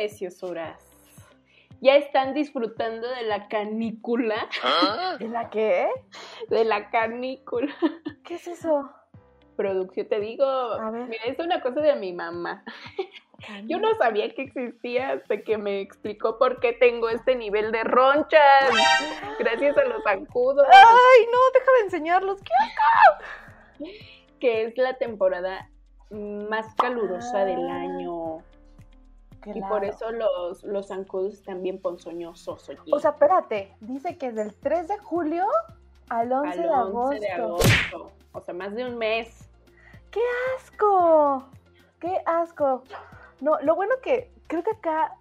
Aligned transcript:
preciosuras. 0.00 0.78
Ya 1.82 1.96
están 1.96 2.32
disfrutando 2.32 3.06
de 3.08 3.22
la 3.22 3.48
canícula. 3.48 4.48
¿De 5.18 5.28
la 5.28 5.50
qué? 5.50 5.90
De 6.48 6.64
la 6.64 6.90
canícula. 6.90 7.74
¿Qué 8.24 8.34
es 8.34 8.46
eso? 8.46 8.90
Producción, 9.56 10.08
te 10.08 10.20
digo. 10.20 10.46
Mira, 11.06 11.24
es 11.26 11.38
una 11.38 11.60
cosa 11.60 11.80
de 11.80 11.96
mi 11.96 12.14
mamá. 12.14 12.64
Yo 13.66 13.78
no 13.78 13.94
sabía 13.96 14.34
que 14.34 14.42
existía 14.42 15.12
hasta 15.12 15.42
que 15.42 15.58
me 15.58 15.80
explicó 15.80 16.38
por 16.38 16.60
qué 16.60 16.72
tengo 16.72 17.10
este 17.10 17.34
nivel 17.34 17.70
de 17.72 17.84
ronchas. 17.84 18.70
Gracias 19.38 19.76
a 19.76 19.84
los 19.84 20.02
zancudos. 20.02 20.66
¡Ay, 20.70 21.26
no! 21.30 21.38
Deja 21.58 21.72
de 21.78 21.84
enseñarlos. 21.84 22.40
¿Qué 22.40 22.52
acá? 22.64 23.92
Que 24.38 24.64
es 24.64 24.76
la 24.78 24.94
temporada 24.94 25.68
más 26.10 26.74
calurosa 26.74 27.44
del 27.44 27.68
ah. 27.68 27.84
Y 29.46 29.60
por 29.62 29.84
eso 29.84 30.10
los, 30.12 30.62
los 30.64 30.88
zancudos 30.88 31.34
están 31.34 31.62
bien 31.62 31.80
ponzoñosos. 31.80 32.70
O 32.92 33.00
sea, 33.00 33.10
espérate, 33.10 33.74
dice 33.80 34.18
que 34.18 34.28
es 34.28 34.34
del 34.34 34.54
3 34.54 34.88
de 34.88 34.98
julio 34.98 35.46
al 36.10 36.32
11, 36.32 36.58
de, 36.58 36.68
agosto. 36.68 38.12
O 38.32 38.40
sea, 38.40 38.54
más 38.54 38.74
de 38.74 38.84
un 38.84 38.98
mes. 38.98 39.48
¡Qué 40.10 40.20
asco! 40.56 41.48
¡Qué 41.98 42.20
asco! 42.26 42.82
No, 43.40 43.58
lo 43.60 43.74
bueno 43.74 43.94
que 44.02 44.32
creo 44.46 44.62
que 44.62 44.72
acá, 44.72 45.16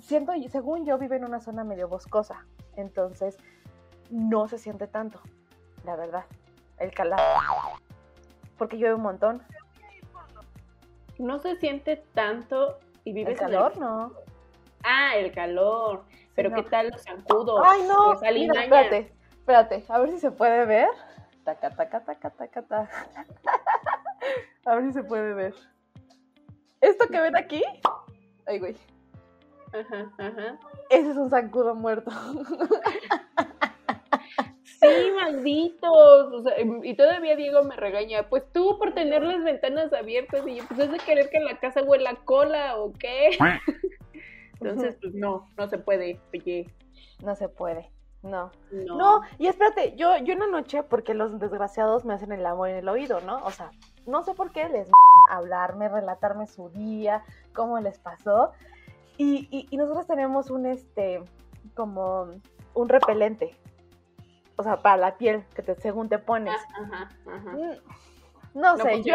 siento, 0.00 0.32
según 0.50 0.84
yo, 0.84 0.98
vivo 0.98 1.14
en 1.14 1.24
una 1.24 1.40
zona 1.40 1.64
medio 1.64 1.88
boscosa. 1.88 2.44
Entonces, 2.74 3.38
no 4.10 4.48
se 4.48 4.58
siente 4.58 4.86
tanto, 4.86 5.20
la 5.84 5.96
verdad, 5.96 6.24
el 6.78 6.92
calor. 6.92 7.18
Porque 8.58 8.76
llueve 8.76 8.94
un 8.94 9.02
montón. 9.02 9.42
No 11.18 11.38
se 11.38 11.56
siente 11.56 12.04
tanto 12.14 12.78
y 13.06 13.12
vives 13.12 13.34
¿El 13.34 13.38
calor? 13.38 13.78
No. 13.78 14.12
Ah, 14.82 15.16
el 15.16 15.32
calor. 15.32 16.04
Pero 16.34 16.52
¿qué 16.52 16.64
tal 16.64 16.90
los 16.90 17.02
zancudos? 17.02 17.62
Ay, 17.64 17.82
no. 17.84 18.14
espérate, 18.14 19.12
espérate. 19.30 19.84
A 19.88 20.00
ver 20.00 20.10
si 20.10 20.18
se 20.18 20.32
puede 20.32 20.66
ver. 20.66 20.88
Taca, 21.44 21.70
taca, 21.70 22.04
taca, 22.04 22.30
taca, 22.30 22.62
taca. 22.62 23.06
A 24.66 24.74
ver 24.74 24.86
si 24.86 24.92
se 24.92 25.04
puede 25.04 25.32
ver. 25.34 25.54
¿Esto 26.80 27.06
que 27.06 27.20
ven 27.20 27.36
aquí? 27.36 27.62
Ay, 28.44 28.58
güey. 28.58 28.76
Ajá, 29.72 30.12
ajá. 30.18 30.58
Ese 30.90 31.10
es 31.10 31.16
un 31.16 31.30
zancudo 31.30 31.76
muerto. 31.76 32.10
Sí, 34.80 35.10
malditos. 35.14 36.44
y 36.82 36.94
todavía 36.94 37.36
Diego 37.36 37.62
me 37.64 37.76
regaña. 37.76 38.28
Pues 38.28 38.44
tú 38.52 38.78
por 38.78 38.92
tener 38.94 39.22
las 39.22 39.42
ventanas 39.42 39.92
abiertas 39.92 40.46
y 40.46 40.56
yo, 40.56 40.64
pues 40.68 40.80
es 40.80 40.92
de 40.92 40.98
querer 40.98 41.30
que 41.30 41.40
la 41.40 41.58
casa 41.58 41.82
huela 41.82 42.16
cola 42.24 42.76
o 42.76 42.92
qué. 42.92 43.30
Entonces, 44.60 44.96
pues 45.00 45.14
no, 45.14 45.48
no 45.56 45.68
se 45.68 45.78
puede, 45.78 46.20
oye. 46.32 46.66
No 47.22 47.34
se 47.34 47.48
puede. 47.48 47.90
No. 48.22 48.50
no. 48.72 49.20
y 49.38 49.46
espérate, 49.46 49.94
yo, 49.96 50.16
yo 50.18 50.34
una 50.34 50.48
noche, 50.48 50.82
porque 50.82 51.14
los 51.14 51.38
desgraciados 51.38 52.04
me 52.04 52.14
hacen 52.14 52.32
el 52.32 52.44
amor 52.44 52.70
en 52.70 52.76
el 52.76 52.88
oído, 52.88 53.20
¿no? 53.20 53.44
O 53.44 53.50
sea, 53.50 53.70
no 54.06 54.24
sé 54.24 54.34
por 54.34 54.50
qué 54.50 54.68
les 54.68 54.90
hablarme, 55.30 55.88
relatarme 55.88 56.46
su 56.46 56.68
día, 56.70 57.22
cómo 57.54 57.78
les 57.78 57.98
pasó. 57.98 58.52
Y, 59.16 59.48
y, 59.70 59.76
nosotros 59.76 60.06
tenemos 60.06 60.50
un, 60.50 60.66
este, 60.66 61.22
como 61.74 62.28
un 62.74 62.88
repelente, 62.88 63.56
o 64.56 64.62
sea, 64.62 64.82
para 64.82 64.96
la 64.96 65.16
piel 65.16 65.44
que 65.54 65.62
te, 65.62 65.74
según 65.76 66.08
te 66.08 66.18
pones. 66.18 66.54
Ajá, 66.82 67.08
ajá. 67.26 67.50
Mm, 67.52 68.58
no, 68.58 68.76
sé, 68.78 69.02
yo, 69.02 69.14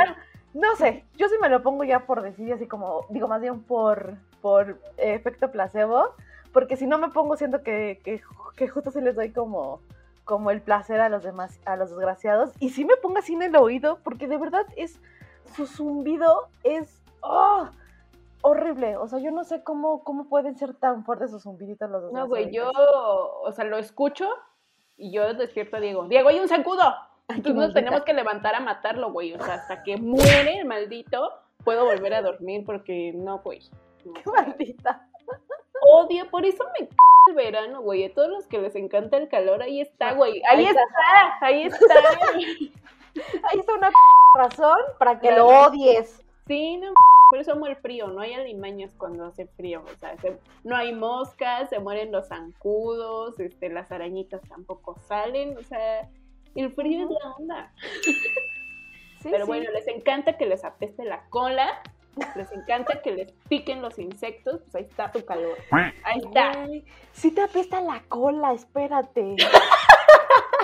no 0.54 0.76
sé, 0.76 1.06
yo 1.18 1.28
sí 1.28 1.36
me 1.42 1.50
lo 1.50 1.64
pongo 1.64 1.84
ya 1.84 2.06
por 2.06 2.22
decir 2.22 2.54
así 2.54 2.68
como, 2.68 3.06
digo 3.10 3.28
más 3.28 3.42
bien 3.42 3.64
por, 3.64 4.16
por 4.42 4.80
efecto 4.98 5.52
placebo, 5.52 6.16
porque 6.54 6.78
si 6.78 6.86
no 6.86 6.98
me 6.98 7.10
pongo 7.10 7.38
siento 7.38 7.64
que, 7.64 8.02
que, 8.04 8.22
que 8.56 8.68
justo 8.68 8.92
se 8.92 9.02
les 9.02 9.16
doy 9.16 9.32
como, 9.32 9.82
como 10.26 10.52
el 10.52 10.62
placer 10.62 11.02
a 11.02 11.10
los 11.10 11.24
demás, 11.24 11.60
a 11.66 11.76
los 11.76 11.90
desgraciados, 11.90 12.52
y 12.60 12.70
si 12.70 12.86
me 12.86 12.98
pongo 12.98 13.18
así 13.18 13.34
en 13.34 13.42
el 13.42 13.56
oído, 13.56 14.00
porque 14.04 14.28
de 14.28 14.38
verdad 14.38 14.66
es, 14.76 15.00
su 15.56 15.66
zumbido 15.66 16.50
es, 16.64 17.02
oh, 17.22 17.68
horrible. 18.42 18.98
O 18.98 19.08
sea, 19.08 19.20
yo 19.20 19.32
no 19.32 19.44
sé 19.44 19.64
cómo, 19.64 20.04
cómo 20.04 20.26
pueden 20.26 20.58
ser 20.58 20.74
tan 20.74 21.04
fuertes 21.06 21.32
sus 21.32 21.44
zumbiditos 21.44 21.90
los 21.90 22.04
dos. 22.04 22.14
No, 22.14 22.28
güey, 22.28 22.52
yo, 22.52 22.72
o 22.72 23.52
sea, 23.52 23.66
lo 23.66 23.78
escucho 23.78 24.30
y 25.02 25.12
yo 25.12 25.34
despierto 25.34 25.78
a 25.78 25.80
Diego. 25.80 26.08
Diego, 26.08 26.30
hay 26.30 26.40
un 26.40 26.48
zancudo. 26.48 26.96
Entonces 27.28 27.56
nos 27.56 27.74
tenemos 27.74 28.04
que 28.04 28.14
levantar 28.14 28.56
a 28.56 28.60
matarlo, 28.60 29.12
güey. 29.12 29.34
O 29.34 29.44
sea, 29.44 29.56
hasta 29.56 29.84
que 29.84 29.98
muere 29.98 30.60
el 30.60 30.66
maldito, 30.66 31.34
puedo 31.64 31.86
volver 31.86 32.14
a 32.14 32.22
dormir 32.22 32.64
porque 32.66 33.12
no, 33.16 33.40
güey. 33.40 33.62
Qué 34.04 34.12
maldita. 34.30 35.08
Odio, 35.82 36.30
por 36.30 36.46
eso 36.46 36.64
me 36.80 36.88
el 37.28 37.36
verano, 37.36 37.82
güey. 37.82 38.06
A 38.06 38.14
todos 38.14 38.30
los 38.30 38.48
que 38.48 38.60
les 38.60 38.76
encanta 38.76 39.18
el 39.18 39.30
calor, 39.30 39.62
ahí 39.62 39.82
está, 39.82 40.14
güey. 40.14 40.42
Ahí, 40.48 40.66
está, 40.66 40.82
ahí 41.42 41.64
está. 41.64 41.86
ahí 42.36 43.60
está 43.60 43.74
una 43.74 43.92
razón 44.36 44.80
para 45.00 45.20
que 45.20 45.32
lo 45.32 45.48
odies. 45.48 46.21
Sí, 46.48 46.78
no, 46.78 46.94
por 47.30 47.40
eso 47.40 47.54
amo 47.54 47.68
el 47.68 47.76
frío, 47.78 48.08
no 48.08 48.20
hay 48.20 48.34
alimañas 48.34 48.94
cuando 48.98 49.26
hace 49.26 49.48
frío, 49.48 49.84
o 49.84 49.98
sea, 50.00 50.16
no 50.64 50.76
hay 50.76 50.94
moscas, 50.94 51.70
se 51.70 51.80
mueren 51.80 52.12
los 52.12 52.28
zancudos, 52.28 53.40
este, 53.40 53.70
las 53.70 53.92
arañitas 53.92 54.42
tampoco 54.50 54.98
salen, 55.08 55.58
o 55.58 55.64
sea, 55.64 56.10
el 56.56 56.72
frío 56.72 57.06
es 57.06 57.10
la 57.10 57.32
onda. 57.38 57.74
Pero 59.24 59.46
bueno, 59.46 59.70
les 59.72 59.88
encanta 59.88 60.38
que 60.38 60.46
les 60.46 60.66
apeste 60.66 61.06
la 61.06 61.24
cola, 61.30 61.82
les 62.36 62.52
encanta 62.52 63.02
que 63.02 63.12
les 63.12 63.32
piquen 63.48 63.82
los 63.82 63.98
insectos, 64.00 64.62
pues 64.64 64.76
ahí 64.76 64.84
está 64.90 65.12
tu 65.12 65.24
calor. 65.24 65.58
Ahí 65.72 66.20
está. 66.20 66.68
sí 67.14 67.32
te 67.32 67.42
apesta 67.42 67.82
la 67.82 68.02
cola, 68.10 68.54
espérate. 68.54 69.36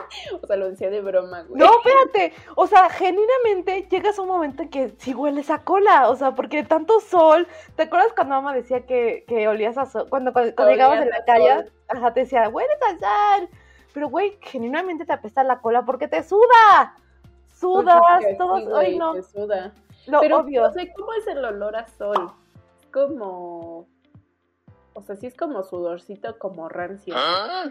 O 0.41 0.47
sea, 0.47 0.55
lo 0.55 0.69
decía 0.69 0.89
de 0.89 1.01
broma, 1.01 1.43
güey. 1.43 1.59
No, 1.59 1.71
espérate. 1.77 2.33
O 2.55 2.67
sea, 2.67 2.89
genuinamente 2.89 3.87
llegas 3.89 4.17
a 4.17 4.21
un 4.21 4.27
momento 4.27 4.63
en 4.63 4.69
que 4.69 4.95
sí 4.97 5.13
hueles 5.13 5.49
a 5.49 5.63
cola. 5.63 6.09
O 6.09 6.15
sea, 6.15 6.35
porque 6.35 6.63
tanto 6.63 6.99
sol. 6.99 7.47
¿Te 7.75 7.83
acuerdas 7.83 8.13
cuando 8.13 8.35
mamá 8.35 8.53
decía 8.53 8.85
que, 8.85 9.25
que 9.27 9.47
olías 9.47 9.77
a 9.77 9.85
sol? 9.85 10.07
Cuando, 10.09 10.33
cuando, 10.33 10.53
llegabas 10.69 11.01
en 11.01 11.09
la 11.09 11.25
calle, 11.25 11.71
ajá, 11.87 12.13
te 12.13 12.21
decía, 12.21 12.49
huele 12.49 12.69
a 12.73 12.99
sal. 12.99 13.49
Pero, 13.93 14.09
güey, 14.09 14.37
genuinamente 14.41 15.05
te 15.05 15.13
apesta 15.13 15.43
la 15.43 15.59
cola 15.59 15.85
porque 15.85 16.07
te 16.07 16.23
suda. 16.23 16.95
Sudas, 17.47 18.01
todos. 18.37 18.63
Ay, 18.75 18.97
no. 18.97 19.13
Te 19.13 19.23
suda. 19.23 19.73
Lo 20.05 20.21
Pero, 20.21 20.39
obvio. 20.39 20.65
O 20.65 20.71
sea, 20.71 20.85
¿cómo 20.93 21.13
es 21.13 21.27
el 21.27 21.43
olor 21.43 21.75
a 21.75 21.87
sol? 21.87 22.31
Es 22.79 22.87
como. 22.91 23.87
O 24.93 25.01
sea, 25.01 25.15
sí 25.15 25.27
es 25.27 25.35
como 25.35 25.63
sudorcito, 25.63 26.39
como 26.39 26.69
rancio. 26.69 27.13
¿Ah? 27.15 27.65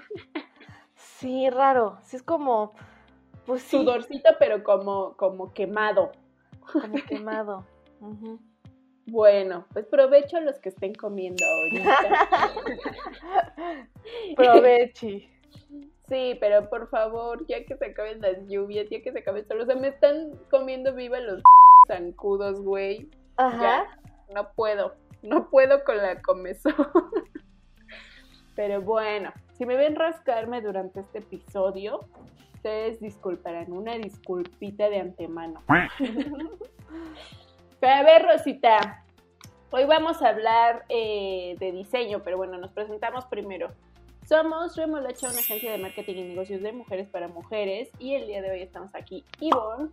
Sí, 1.19 1.49
raro. 1.51 1.99
Sí, 2.03 2.17
es 2.17 2.23
como. 2.23 2.75
Pues 3.47 3.63
sí. 3.63 3.79
Sudorcito, 3.79 4.31
pero 4.39 4.63
como, 4.63 5.17
como 5.17 5.53
quemado. 5.53 6.13
Como 6.73 6.95
quemado. 7.09 7.65
Bueno, 9.09 9.65
pues 9.73 9.87
provecho 9.87 10.37
a 10.37 10.41
los 10.41 10.59
que 10.59 10.69
estén 10.69 10.93
comiendo 10.93 11.45
ahorita. 11.47 12.51
Provechi. 14.37 15.31
Sí, 16.09 16.37
pero 16.41 16.69
por 16.69 16.89
favor, 16.89 17.47
ya 17.47 17.65
que 17.65 17.77
se 17.77 17.87
acaben 17.87 18.21
las 18.21 18.49
lluvias, 18.49 18.89
ya 18.91 19.01
que 19.03 19.13
se 19.13 19.21
acaben 19.21 19.47
solo, 19.47 19.63
o 19.63 19.67
sea, 19.67 19.77
me 19.77 19.89
están 19.89 20.33
comiendo 20.51 20.93
viva 20.93 21.21
los 21.21 21.41
zancudos, 21.87 22.61
güey. 22.61 23.09
Ajá. 23.37 23.97
no 24.35 24.53
puedo, 24.55 24.97
no 25.23 25.51
puedo 25.51 25.85
con 25.85 25.99
la 25.99 26.21
comezón. 26.21 26.75
pero 28.57 28.83
bueno, 28.83 29.33
si 29.57 29.65
me 29.65 29.77
ven 29.77 29.97
rascarme 29.97 30.61
durante 30.61 31.01
este 31.01 31.19
episodio, 31.19 32.01
ustedes 32.55 33.01
disculparán, 33.01 33.73
una 33.73 33.95
disculpita 33.95 34.91
de 34.91 35.01
antemano. 35.01 35.63
pero 37.81 37.93
a 37.93 38.03
ver, 38.03 38.27
Rosita, 38.27 39.05
hoy 39.71 39.87
vamos 39.87 40.21
a 40.21 40.29
hablar 40.29 40.85
eh, 40.89 41.57
de 41.59 41.73
diseño, 41.73 42.23
pero 42.23 42.37
bueno, 42.37 42.59
nos 42.59 42.73
presentamos 42.73 43.25
primero. 43.27 43.71
Somos 44.29 44.77
Remolacha, 44.77 45.31
una 45.31 45.39
agencia 45.39 45.71
de 45.71 45.79
marketing 45.79 46.17
y 46.17 46.25
negocios 46.25 46.61
de 46.61 46.73
mujeres 46.73 47.09
para 47.09 47.29
mujeres, 47.29 47.89
y 47.99 48.15
el 48.15 48.27
día 48.27 48.43
de 48.43 48.51
hoy 48.51 48.61
estamos 48.61 48.95
aquí 48.95 49.25
Ivonne, 49.41 49.89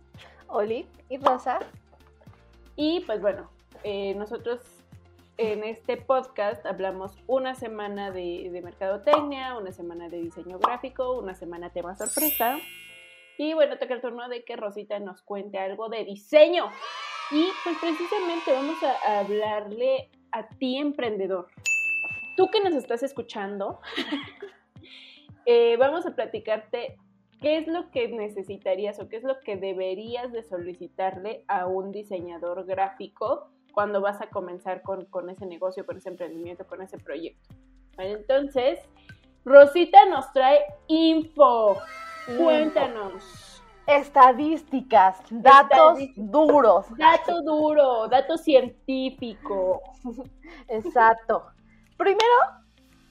Oli 0.48 0.86
y 1.08 1.18
Rosa. 1.18 1.60
Y 2.76 3.00
pues 3.06 3.22
bueno, 3.22 3.48
eh, 3.84 4.14
nosotros 4.14 4.60
en 5.36 5.64
este 5.64 5.96
podcast 5.96 6.64
hablamos 6.64 7.18
una 7.26 7.54
semana 7.54 8.10
de, 8.10 8.48
mercadotecnia, 8.62 9.56
una 9.58 9.72
semana 9.72 10.08
de 10.08 10.18
diseño 10.18 10.58
gráfico, 10.58 11.18
una 11.18 11.34
semana 11.34 11.70
tema 11.70 11.96
sorpresa. 11.96 12.58
Y 13.36 13.54
bueno, 13.54 13.76
toca 13.78 13.94
el 13.94 14.00
turno 14.00 14.28
de 14.28 14.44
que 14.44 14.54
Rosita 14.56 15.00
nos 15.00 15.22
cuente 15.22 15.58
algo 15.58 15.88
de 15.88 16.04
diseño. 16.04 16.70
Y 17.32 17.48
pues 17.64 17.76
precisamente 17.80 18.52
vamos 18.52 18.76
a 18.82 19.20
hablarle 19.20 20.10
a 20.30 20.48
ti, 20.48 20.76
emprendedor. 20.76 21.48
Tú 22.36 22.48
que 22.50 22.60
nos 22.60 22.74
estás 22.74 23.02
escuchando, 23.02 23.80
eh, 25.46 25.76
vamos 25.78 26.06
a 26.06 26.14
platicarte 26.14 26.96
qué 27.40 27.58
es 27.58 27.66
lo 27.66 27.90
que 27.90 28.08
necesitarías 28.08 29.00
o 29.00 29.08
qué 29.08 29.16
es 29.16 29.24
lo 29.24 29.40
que 29.40 29.56
deberías 29.56 30.30
de 30.32 30.44
solicitarle 30.44 31.44
a 31.48 31.66
un 31.66 31.90
diseñador 31.90 32.64
gráfico 32.66 33.50
cuando 33.74 34.00
vas 34.00 34.20
a 34.20 34.28
comenzar 34.28 34.82
con, 34.82 35.04
con 35.06 35.28
ese 35.28 35.46
negocio, 35.46 35.84
con 35.84 35.96
ese 35.98 36.08
emprendimiento, 36.08 36.66
con 36.66 36.80
ese 36.80 36.98
proyecto. 36.98 37.54
Entonces, 37.98 38.80
Rosita 39.44 40.06
nos 40.06 40.32
trae 40.32 40.64
info. 40.86 41.76
Cuéntanos. 42.38 43.62
Estadísticas, 43.86 45.18
datos 45.28 45.98
duros. 46.16 46.86
Dato 46.96 47.42
duro, 47.42 48.08
dato 48.08 48.38
científico. 48.38 49.82
Exacto. 50.68 51.44
Primero, 51.98 52.34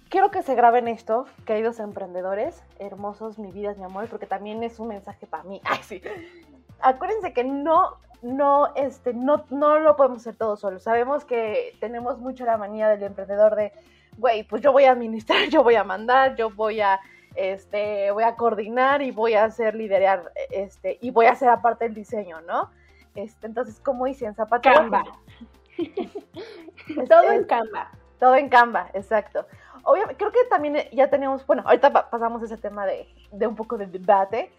quiero 0.09 0.31
que 0.31 0.41
se 0.41 0.55
graben 0.55 0.87
esto, 0.87 1.25
queridos 1.45 1.79
emprendedores, 1.79 2.63
hermosos, 2.79 3.37
mi 3.37 3.51
vida, 3.51 3.75
mi 3.75 3.83
amor, 3.83 4.07
porque 4.09 4.25
también 4.25 4.63
es 4.63 4.79
un 4.79 4.87
mensaje 4.87 5.27
para 5.27 5.43
mí. 5.43 5.61
Ay, 5.65 5.79
sí. 5.83 6.01
Acuérdense 6.79 7.33
que 7.33 7.43
no, 7.43 7.97
no, 8.23 8.73
este, 8.75 9.13
no, 9.13 9.45
no 9.49 9.79
lo 9.79 9.95
podemos 9.95 10.19
hacer 10.19 10.35
todos 10.35 10.59
solos. 10.59 10.83
Sabemos 10.83 11.25
que 11.25 11.75
tenemos 11.79 12.17
mucho 12.19 12.45
la 12.45 12.57
manía 12.57 12.89
del 12.89 13.03
emprendedor 13.03 13.55
de, 13.55 13.71
güey, 14.17 14.43
pues 14.43 14.61
yo 14.61 14.71
voy 14.71 14.85
a 14.85 14.91
administrar, 14.91 15.47
yo 15.49 15.63
voy 15.63 15.75
a 15.75 15.83
mandar, 15.83 16.35
yo 16.35 16.49
voy 16.49 16.81
a 16.81 16.99
este, 17.35 18.11
voy 18.11 18.23
a 18.23 18.35
coordinar 18.35 19.01
y 19.01 19.11
voy 19.11 19.33
a 19.33 19.45
hacer 19.45 19.75
liderar, 19.75 20.31
este, 20.51 20.97
y 21.01 21.09
voy 21.09 21.25
a 21.25 21.31
hacer 21.31 21.49
aparte 21.49 21.85
el 21.85 21.93
diseño, 21.93 22.41
¿no? 22.41 22.69
Este, 23.15 23.47
entonces, 23.47 23.79
como 23.79 24.07
hice 24.07 24.25
en 24.25 24.35
Zapato. 24.35 24.69
Canva. 24.71 25.03
todo 27.09 27.31
en 27.31 27.43
Canva. 27.45 27.91
Todo 28.19 28.35
en 28.35 28.49
Canva, 28.49 28.89
exacto. 28.93 29.45
Obviamente, 29.83 30.15
creo 30.17 30.31
que 30.31 30.45
también 30.49 30.77
ya 30.91 31.09
tenemos, 31.09 31.45
bueno, 31.45 31.63
ahorita 31.65 32.09
pasamos 32.09 32.41
ese 32.41 32.57
tema 32.57 32.85
de, 32.85 33.07
de 33.31 33.47
un 33.47 33.55
poco 33.55 33.77
de 33.77 33.87
debate, 33.87 34.51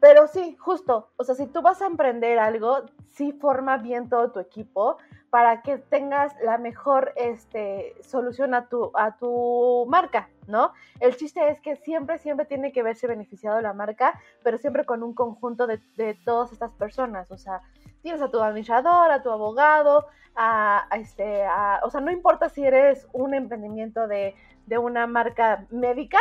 pero 0.00 0.26
sí, 0.26 0.56
justo, 0.58 1.10
o 1.16 1.24
sea, 1.24 1.34
si 1.34 1.46
tú 1.46 1.60
vas 1.60 1.82
a 1.82 1.86
emprender 1.86 2.38
algo, 2.38 2.86
sí 3.10 3.32
forma 3.32 3.76
bien 3.76 4.08
todo 4.08 4.32
tu 4.32 4.40
equipo 4.40 4.96
para 5.28 5.62
que 5.62 5.78
tengas 5.78 6.34
la 6.42 6.58
mejor 6.58 7.12
este, 7.16 7.94
solución 8.02 8.54
a 8.54 8.66
tu, 8.68 8.90
a 8.94 9.16
tu 9.16 9.86
marca, 9.88 10.28
¿no? 10.48 10.72
El 10.98 11.16
chiste 11.16 11.48
es 11.50 11.60
que 11.60 11.76
siempre, 11.76 12.18
siempre 12.18 12.46
tiene 12.46 12.72
que 12.72 12.82
verse 12.82 13.06
beneficiado 13.06 13.60
la 13.60 13.72
marca, 13.72 14.18
pero 14.42 14.58
siempre 14.58 14.84
con 14.84 15.02
un 15.02 15.14
conjunto 15.14 15.66
de, 15.66 15.80
de 15.96 16.14
todas 16.24 16.50
estas 16.52 16.72
personas, 16.72 17.30
o 17.30 17.36
sea, 17.36 17.60
tienes 18.02 18.22
a 18.22 18.30
tu 18.30 18.40
administrador, 18.40 19.10
a 19.12 19.22
tu 19.22 19.30
abogado, 19.30 20.06
a, 20.34 20.88
este, 20.96 21.44
o 21.82 21.90
sea, 21.90 22.00
no 22.00 22.10
importa 22.10 22.48
si 22.48 22.64
eres 22.64 23.06
un 23.12 23.34
emprendimiento 23.34 24.08
de, 24.08 24.34
de 24.66 24.78
una 24.78 25.06
marca 25.06 25.66
médica, 25.70 26.18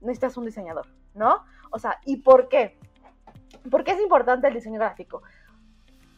necesitas 0.00 0.36
un 0.36 0.46
diseñador, 0.46 0.86
¿no? 1.14 1.44
O 1.70 1.78
sea, 1.78 1.98
¿y 2.04 2.18
por 2.18 2.48
qué? 2.48 2.78
¿Por 3.70 3.84
qué 3.84 3.92
es 3.92 4.00
importante 4.00 4.48
el 4.48 4.54
diseño 4.54 4.78
gráfico? 4.78 5.22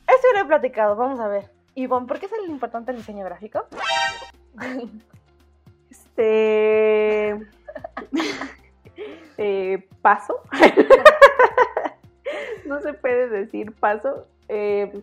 Eso 0.06 0.26
lo 0.34 0.40
he 0.40 0.44
platicado, 0.44 0.96
vamos 0.96 1.20
a 1.20 1.28
ver. 1.28 1.50
Ivonne, 1.74 2.06
¿por 2.06 2.18
qué 2.18 2.26
es 2.26 2.32
importante 2.48 2.90
el 2.90 2.98
diseño 2.98 3.24
gráfico? 3.24 3.66
Este. 5.90 7.30
eh, 9.38 9.88
paso. 10.02 10.40
no 12.66 12.80
se 12.80 12.92
puede 12.94 13.28
decir 13.28 13.72
paso. 13.72 14.26
Eh, 14.48 15.02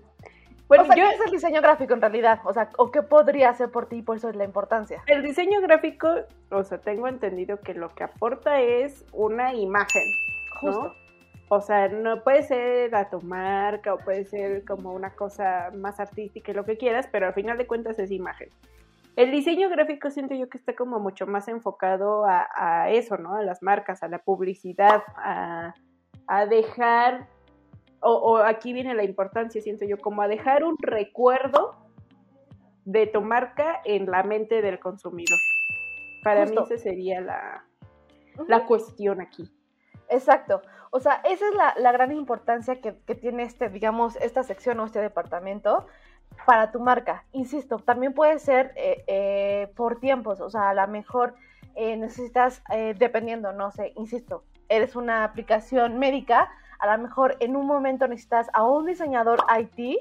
bueno, 0.68 0.84
o 0.84 0.88
sea, 0.88 0.96
¿qué 0.96 1.10
es 1.10 1.22
el 1.26 1.32
diseño 1.32 1.62
gráfico 1.62 1.94
en 1.94 2.02
realidad? 2.02 2.42
O 2.44 2.54
sea, 2.54 2.70
¿o 2.78 2.92
qué 2.92 3.02
podría 3.02 3.50
hacer 3.50 3.72
por 3.72 3.88
ti? 3.88 4.02
Por 4.02 4.18
eso 4.18 4.30
es 4.30 4.36
la 4.36 4.44
importancia. 4.44 5.02
El 5.08 5.24
diseño 5.24 5.62
gráfico, 5.62 6.10
o 6.52 6.64
sea, 6.64 6.80
tengo 6.80 7.08
entendido 7.08 7.60
que 7.60 7.74
lo 7.74 7.94
que 7.94 8.04
aporta 8.04 8.62
es 8.62 9.06
una 9.14 9.54
imagen. 9.54 10.04
Justo. 10.60 10.94
O 11.50 11.62
sea, 11.62 11.88
no 11.88 12.24
puede 12.24 12.44
ser 12.44 12.94
a 12.94 13.10
tu 13.10 13.22
marca 13.22 13.94
o 13.94 13.98
puede 13.98 14.26
ser 14.26 14.66
como 14.66 14.94
una 14.94 15.12
cosa 15.12 15.72
más 15.74 16.00
artística 16.00 16.52
y 16.52 16.56
lo 16.56 16.66
que 16.66 16.78
quieras, 16.78 17.08
pero 17.12 17.28
al 17.28 17.34
final 17.34 17.58
de 17.58 17.68
cuentas 17.68 17.98
es 18.00 18.12
imagen. 18.12 18.50
El 19.16 19.32
diseño 19.32 19.70
gráfico 19.70 20.12
siento 20.12 20.36
yo 20.36 20.50
que 20.50 20.58
está 20.58 20.76
como 20.76 21.00
mucho 21.00 21.26
más 21.26 21.48
enfocado 21.48 22.26
a, 22.26 22.90
eso, 22.92 23.18
¿no? 23.18 23.36
A 23.36 23.42
las 23.42 23.64
marcas, 23.64 24.04
a 24.04 24.08
la 24.10 24.20
publicidad, 24.20 25.02
a, 25.16 25.74
dejar, 26.48 27.28
o, 28.02 28.38
aquí 28.38 28.74
viene 28.74 28.94
la 28.94 29.04
importancia, 29.04 29.62
siento 29.62 29.86
yo, 29.86 29.98
como 29.98 30.22
a 30.22 30.28
dejar 30.28 30.64
un 30.64 30.76
recuerdo 30.80 31.78
de 32.86 33.08
tu 33.08 33.22
marca 33.22 33.82
en 33.86 34.06
la 34.06 34.22
mente 34.22 34.62
del 34.62 34.80
consumidor. 34.80 35.40
Para 36.24 36.46
mí 36.46 36.56
esa 36.56 36.78
sería 36.78 37.20
la, 37.22 37.66
la 38.48 38.66
cuestión 38.66 39.20
aquí. 39.22 39.50
Exacto. 40.10 40.62
O 40.92 41.00
sea, 41.00 41.22
esa 41.26 41.46
es 41.48 41.82
la, 41.82 41.92
gran 41.92 42.12
importancia 42.12 42.80
que, 42.82 42.92
tiene 43.16 43.44
este, 43.44 43.70
digamos, 43.70 44.16
esta 44.18 44.44
sección 44.44 44.80
o 44.80 44.86
este 44.86 45.00
departamento 45.00 45.86
para 46.46 46.72
tu 46.72 46.80
marca. 46.80 47.26
Insisto, 47.32 47.80
también 47.80 48.14
puede 48.14 48.40
ser 48.40 48.74
eh, 48.76 49.04
eh, 49.08 49.72
por 49.76 50.00
tiempos, 50.00 50.40
o 50.40 50.50
sea, 50.50 50.70
a 50.70 50.74
lo 50.74 50.88
mejor 50.88 51.36
eh, 51.76 51.96
necesitas, 51.98 52.64
dependiendo, 52.98 53.54
no 53.54 53.72
sé, 53.72 53.94
insisto, 53.96 54.44
eres 54.70 54.96
una 54.96 55.24
aplicación 55.24 56.00
médica, 56.00 56.50
a 56.80 56.96
lo 56.96 57.04
mejor 57.04 57.38
en 57.40 57.56
un 57.56 57.66
momento 57.66 58.08
necesitas 58.08 58.50
a 58.54 58.64
un 58.64 58.86
diseñador 58.86 59.44
IT 59.60 59.98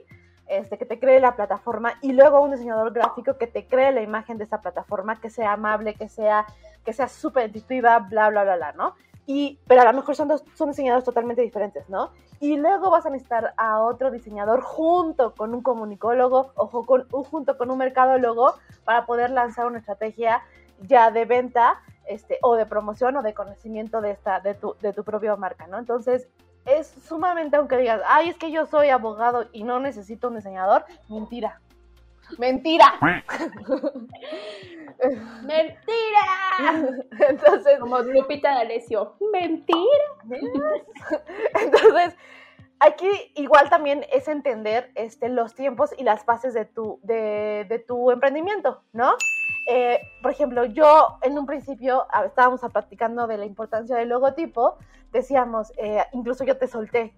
este, 0.49 0.79
que 0.79 0.87
te 0.87 1.01
cree 1.01 1.19
la 1.21 1.35
plataforma 1.35 1.95
y 2.03 2.13
luego 2.13 2.37
a 2.37 2.41
un 2.41 2.53
diseñador 2.53 2.93
gráfico 2.93 3.37
que 3.37 3.47
te 3.47 3.67
cree 3.67 3.93
la 3.93 4.03
imagen 4.03 4.39
de 4.39 4.45
esa 4.45 4.61
plataforma, 4.61 5.21
que 5.21 5.29
sea 5.29 5.53
amable, 5.53 5.95
que 5.95 6.09
sea, 6.09 6.47
que 6.85 6.93
sea 6.93 7.09
súper 7.09 7.47
intuitiva, 7.47 7.99
bla, 7.99 8.31
bla, 8.31 8.45
bla, 8.45 8.57
bla, 8.57 8.73
¿no? 8.73 8.95
Y, 9.27 9.59
pero 9.67 9.83
a 9.83 9.85
lo 9.85 9.93
mejor 9.93 10.15
son, 10.15 10.31
son 10.55 10.69
diseñadores 10.69 11.05
totalmente 11.05 11.43
diferentes, 11.43 11.89
¿no? 11.89 12.11
Y 12.39 12.57
luego 12.57 12.91
vas 12.91 13.07
a 13.07 13.11
necesitar 13.11 13.55
a 13.57 13.81
otro 13.81 14.11
diseñador 14.11 14.61
junto 14.61 15.35
con 15.35 15.55
un 15.55 15.63
comunicólogo 15.63 16.53
o 16.55 16.85
con, 16.85 17.09
junto 17.09 17.59
con 17.59 17.71
un 17.71 17.79
mercadólogo 17.79 18.55
para 18.85 19.07
poder 19.07 19.31
lanzar 19.31 19.67
una 19.67 19.79
estrategia 19.79 20.43
ya 20.81 21.11
de 21.11 21.25
venta 21.25 21.81
este, 22.07 22.39
o 22.43 22.55
de 22.55 22.67
promoción 22.67 23.17
o 23.17 23.23
de 23.23 23.35
conocimiento 23.35 24.01
de, 24.01 24.17
tu, 24.61 24.77
de 24.81 24.93
tu 24.93 25.03
propia 25.03 25.35
marca, 25.37 25.67
¿no? 25.67 25.79
Entonces, 25.79 26.29
es 26.67 26.89
sumamente, 27.07 27.57
aunque 27.57 27.79
digas, 27.79 28.03
ay, 28.07 28.29
es 28.29 28.37
que 28.37 28.51
yo 28.51 28.67
soy 28.67 28.91
abogado 28.91 29.47
y 29.53 29.65
no 29.65 29.81
necesito 29.81 30.29
un 30.29 30.37
diseñador, 30.37 30.85
mentira. 31.09 31.61
Mentira. 32.39 32.95
¡Mentira! 35.43 36.25
Entonces, 37.29 37.79
como 37.79 37.99
Lupita 38.01 38.55
D'Alessio, 38.55 39.17
¡mentira! 39.33 40.41
Entonces, 41.61 42.17
aquí 42.81 43.09
igual 43.35 43.69
también 43.69 44.05
es 44.13 44.29
entender 44.29 44.91
este, 44.95 45.29
los 45.29 45.55
tiempos 45.55 45.91
y 45.97 46.03
las 46.03 46.25
fases 46.25 46.55
de 46.55 46.65
tu, 46.65 47.01
de, 47.03 47.85
tu 47.87 48.11
emprendimiento, 48.11 48.83
¿no? 48.93 49.15
Eh, 49.67 50.01
por 50.23 50.31
ejemplo, 50.31 50.65
yo 50.65 51.19
en 51.23 51.39
un 51.39 51.47
principio 51.47 52.07
estábamos 52.25 52.61
platicando 52.73 53.27
de 53.27 53.39
la 53.39 53.47
importancia 53.47 53.97
del 53.97 54.09
logotipo, 54.11 54.79
decíamos, 55.13 55.73
eh, 55.77 56.05
incluso 56.13 56.45
yo 56.45 56.57
te 56.57 56.69
solté, 56.69 57.15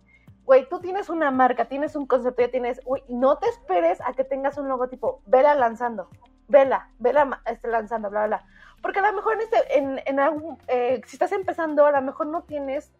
güey, 0.48 0.66
tú 0.66 0.80
tienes 0.80 1.10
una 1.10 1.30
marca, 1.30 1.66
tienes 1.66 1.94
un 1.94 2.06
concepto, 2.06 2.40
ya 2.40 2.50
tienes, 2.50 2.82
güey, 2.82 3.02
no 3.06 3.36
te 3.36 3.46
esperes 3.50 4.00
a 4.00 4.14
que 4.14 4.24
tengas 4.24 4.56
un 4.56 4.66
logotipo, 4.66 5.20
vela 5.26 5.54
lanzando, 5.54 6.08
vela, 6.48 6.88
vela 6.98 7.42
este, 7.44 7.68
lanzando, 7.68 8.08
bla, 8.08 8.26
bla, 8.26 8.46
Porque 8.80 9.00
a 9.00 9.10
lo 9.10 9.12
mejor 9.12 9.34
en, 9.34 9.40
este, 9.42 9.78
en, 9.78 10.00
en 10.06 10.18
algún, 10.18 10.56
eh, 10.66 11.02
si 11.04 11.16
estás 11.16 11.32
empezando, 11.32 11.84
a 11.84 11.92
lo 11.92 12.00
mejor 12.00 12.28
no 12.28 12.44
tienes 12.44 12.90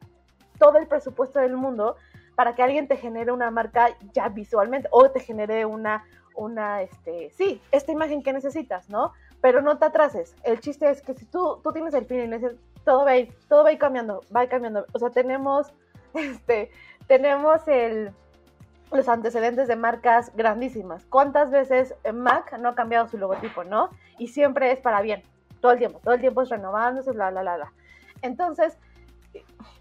todo 0.59 0.76
el 0.76 0.87
presupuesto 0.88 1.38
del 1.38 1.57
mundo 1.57 1.97
para 2.35 2.55
que 2.55 2.62
alguien 2.62 2.87
te 2.87 2.99
genere 2.99 3.33
una 3.33 3.50
marca 3.50 3.97
ya 4.12 4.28
visualmente 4.28 4.87
o 4.90 5.11
te 5.11 5.21
genere 5.21 5.64
una, 5.64 6.05
una, 6.35 6.83
este, 6.83 7.31
sí, 7.31 7.62
esta 7.73 7.93
imagen 7.93 8.23
que 8.23 8.35
necesitas, 8.35 8.90
¿no? 8.90 9.14
Pero 9.40 9.62
no 9.62 9.78
te 9.78 9.87
atrases. 9.87 10.37
El 10.43 10.61
chiste 10.61 10.90
es 10.90 11.00
que 11.00 11.14
si 11.14 11.25
tú, 11.25 11.61
tú 11.64 11.73
tienes 11.73 11.95
el 11.95 12.05
fin 12.05 12.31
y 12.31 12.85
todo 12.85 13.07
va 13.07 13.12
a 13.12 13.17
ir, 13.17 13.35
todo 13.49 13.64
va 13.64 13.71
a 13.71 13.78
cambiando, 13.78 14.21
va 14.37 14.40
a 14.40 14.45
ir 14.45 14.50
cambiando. 14.50 14.85
O 14.93 14.99
sea, 14.99 15.09
tenemos, 15.09 15.73
este, 16.12 16.71
tenemos 17.09 17.67
el, 17.67 18.12
los 18.93 19.09
antecedentes 19.09 19.67
de 19.67 19.77
marcas 19.77 20.31
grandísimas. 20.37 21.05
¿Cuántas 21.07 21.50
veces 21.50 21.95
Mac 22.15 22.57
no 22.59 22.69
ha 22.69 22.75
cambiado 22.75 23.09
su 23.09 23.19
logotipo, 23.19 23.65
no? 23.65 23.91
Y 24.19 24.29
siempre 24.29 24.71
es 24.71 24.79
para 24.79 25.00
bien, 25.00 25.23
todo 25.61 25.73
el 25.73 25.79
tiempo, 25.79 26.00
todo 26.05 26.15
el 26.15 26.21
tiempo 26.21 26.43
es 26.43 26.50
renovándose, 26.50 27.11
bla, 27.11 27.31
bla, 27.31 27.41
bla, 27.41 27.57
bla. 27.57 27.73
Entonces, 28.23 28.79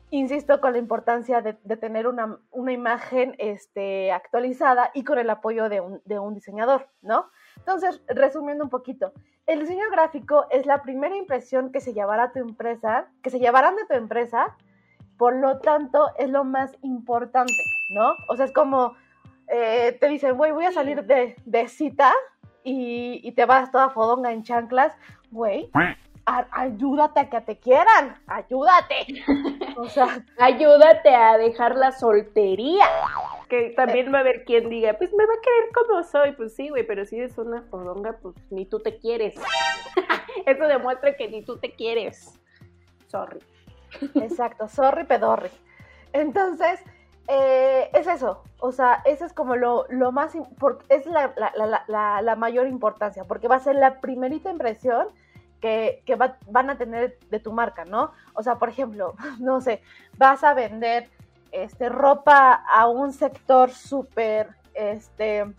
insisto 0.10 0.62
con 0.62 0.72
la 0.74 0.80
importancia 0.80 1.42
de, 1.42 1.54
tener 1.78 2.08
una, 2.08 2.40
imagen 2.72 3.36
este, 3.38 4.12
actualizada 4.12 4.92
y 4.94 5.04
con 5.04 5.20
el 5.20 5.30
apoyo 5.30 5.70
de 5.70 5.82
un, 5.82 6.02
de 6.06 6.20
un 6.20 6.34
diseñador, 6.34 6.88
¿no? 7.02 7.30
Entonces, 7.58 8.02
resumiendo 8.08 8.64
un 8.64 8.70
poquito, 8.70 9.12
el 9.48 9.60
diseño 9.60 9.90
gráfico 9.92 10.46
es 10.50 10.66
la 10.66 10.82
primera 10.82 11.16
impresión 11.16 11.72
que 11.72 11.82
se 11.82 11.94
llevará 11.94 12.24
a 12.24 12.32
tu 12.32 12.40
empresa, 12.40 13.08
que 13.22 13.30
se 13.30 13.40
llevarán 13.40 13.76
de 13.76 13.86
tu 13.86 13.94
empresa, 13.94 14.56
por 15.18 15.36
lo 15.36 15.60
tanto, 15.60 16.10
es 16.18 16.30
lo 16.30 16.44
más 16.44 16.76
importante, 16.82 17.64
¿no? 17.90 18.16
O 18.28 18.36
sea, 18.36 18.46
es 18.46 18.54
como 18.54 18.96
eh, 19.48 19.98
te 20.00 20.10
dicen, 20.10 20.36
güey, 20.36 20.52
voy 20.52 20.66
a 20.66 20.72
salir 20.72 21.04
de, 21.06 21.36
de 21.46 21.68
cita 21.68 22.14
y, 22.64 23.22
y, 23.24 23.32
te 23.32 23.46
vas 23.46 23.72
toda 23.72 23.90
fodonga 23.90 24.32
en 24.32 24.44
chanclas, 24.44 24.94
güey, 25.32 25.72
ayúdate 26.26 27.22
a 27.22 27.30
que 27.30 27.42
te 27.42 27.58
quieran, 27.58 28.18
ayúdate. 28.28 29.06
O 29.78 29.88
sea, 29.88 30.24
ayúdate 30.38 31.16
a 31.16 31.38
dejar 31.38 31.78
la 31.78 31.94
soltería. 31.94 32.86
que 33.48 33.74
también 33.78 34.14
va 34.14 34.18
a 34.18 34.22
haber 34.22 34.44
quien 34.44 34.70
diga, 34.70 34.94
pues 34.98 35.14
me 35.14 35.26
va 35.26 35.34
a 35.34 35.42
querer 35.42 35.72
como 35.74 36.04
soy, 36.04 36.34
pues 36.34 36.54
sí, 36.54 36.68
güey, 36.68 36.86
pero 36.86 37.06
si 37.06 37.18
eres 37.18 37.38
una 37.38 37.62
fodonga, 37.62 38.18
pues 38.22 38.36
ni 38.52 38.66
tú 38.66 38.80
te 38.80 38.98
quieres. 38.98 39.36
Eso 40.46 40.64
demuestra 40.66 41.16
que 41.16 41.30
ni 41.30 41.44
tú 41.44 41.58
te 41.58 41.74
quieres. 41.74 42.38
Sorry. 43.08 43.40
Exacto, 44.16 44.68
sorry, 44.68 45.06
pedorri. 45.06 45.50
Entonces, 46.14 46.80
eh, 47.28 47.90
es 47.94 48.08
eso, 48.08 48.44
o 48.60 48.72
sea, 48.72 49.02
eso 49.06 49.26
es 49.26 49.34
como 49.34 49.56
lo, 49.56 49.86
lo 49.90 50.12
más, 50.12 50.34
es 50.90 51.06
la, 51.06 51.34
la, 51.36 51.84
la, 51.88 52.22
la, 52.22 52.36
mayor 52.36 52.68
importancia, 52.68 53.26
porque 53.26 53.50
va 53.50 53.58
a 53.58 53.60
ser 53.60 53.76
la 53.76 54.00
primerita 54.00 54.50
impresión 54.50 55.08
que, 55.60 56.04
que 56.06 56.16
van 56.16 56.70
a 56.70 56.78
tener 56.78 57.18
de 57.30 57.40
tu 57.40 57.52
marca, 57.52 57.84
¿no? 57.84 58.12
O 58.34 58.44
sea, 58.44 58.56
por 58.56 58.70
ejemplo, 58.70 59.16
no 59.40 59.60
sé, 59.60 59.82
vas 60.18 60.44
a 60.44 60.54
vender 60.54 61.10
este, 61.52 61.90
ropa 61.90 62.54
a 62.54 62.88
un 62.88 63.12
sector 63.12 63.72
súper, 63.72 64.50
este, 64.74 65.54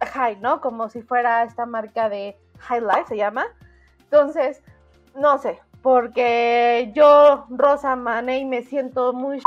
high, 0.00 0.36
¿no? 0.40 0.60
Como 0.60 0.88
si 0.88 1.02
fuera 1.02 1.44
esta 1.44 1.66
marca 1.66 2.08
de 2.08 2.36
High 2.58 2.80
Life, 2.80 3.04
se 3.08 3.16
llama. 3.16 3.46
Entonces, 4.04 4.62
no 5.14 5.38
sé, 5.38 5.60
porque 5.82 6.92
yo, 6.94 7.46
Rosa 7.50 7.96
Maney, 7.96 8.44
me 8.44 8.62
siento 8.62 9.12
muy 9.12 9.40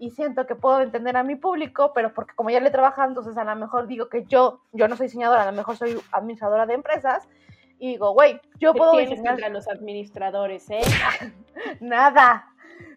y 0.00 0.10
siento 0.10 0.46
que 0.46 0.54
puedo 0.54 0.80
entender 0.80 1.16
a 1.18 1.22
mi 1.22 1.36
público, 1.36 1.92
pero 1.94 2.14
porque 2.14 2.34
como 2.34 2.48
ya 2.48 2.58
le 2.60 2.68
he 2.68 2.72
trabajado, 2.72 3.08
entonces 3.08 3.36
a 3.36 3.44
lo 3.44 3.54
mejor 3.54 3.86
digo 3.86 4.08
que 4.08 4.24
yo, 4.24 4.60
yo 4.72 4.88
no 4.88 4.96
soy 4.96 5.08
diseñadora, 5.08 5.42
a 5.42 5.50
lo 5.50 5.52
mejor 5.52 5.76
soy 5.76 6.00
administradora 6.12 6.64
de 6.64 6.72
empresas, 6.72 7.28
y 7.78 7.88
digo, 7.88 8.12
güey, 8.12 8.40
yo 8.58 8.72
puedo 8.72 8.96
diseñar... 8.96 9.42
a 9.44 9.48
los 9.50 9.68
administradores, 9.68 10.70
¿eh? 10.70 10.80
Nada, 11.80 12.50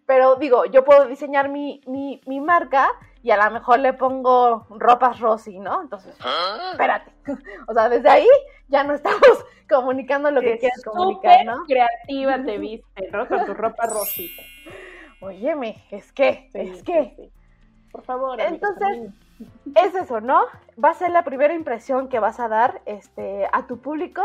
pero 0.05 0.35
digo, 0.35 0.65
yo 0.65 0.83
puedo 0.83 1.07
diseñar 1.07 1.49
mi, 1.49 1.81
mi, 1.87 2.21
mi 2.25 2.39
marca 2.41 2.89
y 3.21 3.31
a 3.31 3.37
lo 3.37 3.51
mejor 3.51 3.79
le 3.79 3.93
pongo 3.93 4.67
ropas 4.69 5.19
Rosy, 5.19 5.59
¿no? 5.59 5.81
Entonces, 5.81 6.15
¿Ah? 6.21 6.71
espérate. 6.71 7.11
O 7.67 7.73
sea, 7.73 7.87
desde 7.87 8.09
ahí 8.09 8.27
ya 8.67 8.83
no 8.83 8.93
estamos 8.93 9.21
comunicando 9.69 10.29
lo 10.29 10.41
que 10.41 10.57
quieras 10.57 10.83
comunicar, 10.83 11.45
¿no? 11.45 11.63
creativa 11.65 12.43
te 12.43 12.57
viste, 12.59 13.09
¿no? 13.11 13.27
Con 13.27 13.45
tu 13.45 13.53
ropa 13.53 13.85
Rosy. 13.87 14.29
Óyeme, 15.21 15.83
es 15.89 16.11
que, 16.11 16.49
es 16.53 16.83
que. 16.83 17.31
Por 17.91 18.03
favor. 18.03 18.41
Entonces, 18.41 19.11
es 19.75 19.95
eso, 19.95 20.19
¿no? 20.19 20.45
Va 20.83 20.89
a 20.89 20.93
ser 20.93 21.11
la 21.11 21.23
primera 21.23 21.53
impresión 21.53 22.09
que 22.09 22.19
vas 22.19 22.39
a 22.39 22.49
dar 22.49 22.81
este, 22.85 23.47
a 23.53 23.67
tu 23.67 23.79
público 23.79 24.23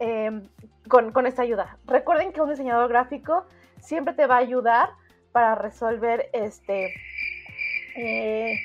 em, 0.00 0.48
con, 0.88 1.12
con 1.12 1.26
esta 1.26 1.42
ayuda. 1.42 1.76
Recuerden 1.84 2.32
que 2.32 2.40
un 2.40 2.48
diseñador 2.48 2.88
gráfico 2.88 3.44
siempre 3.78 4.14
te 4.14 4.26
va 4.26 4.36
a 4.36 4.38
ayudar 4.38 4.90
para 5.32 5.54
resolver 5.54 6.28
este 6.32 6.94
eh, 7.96 8.58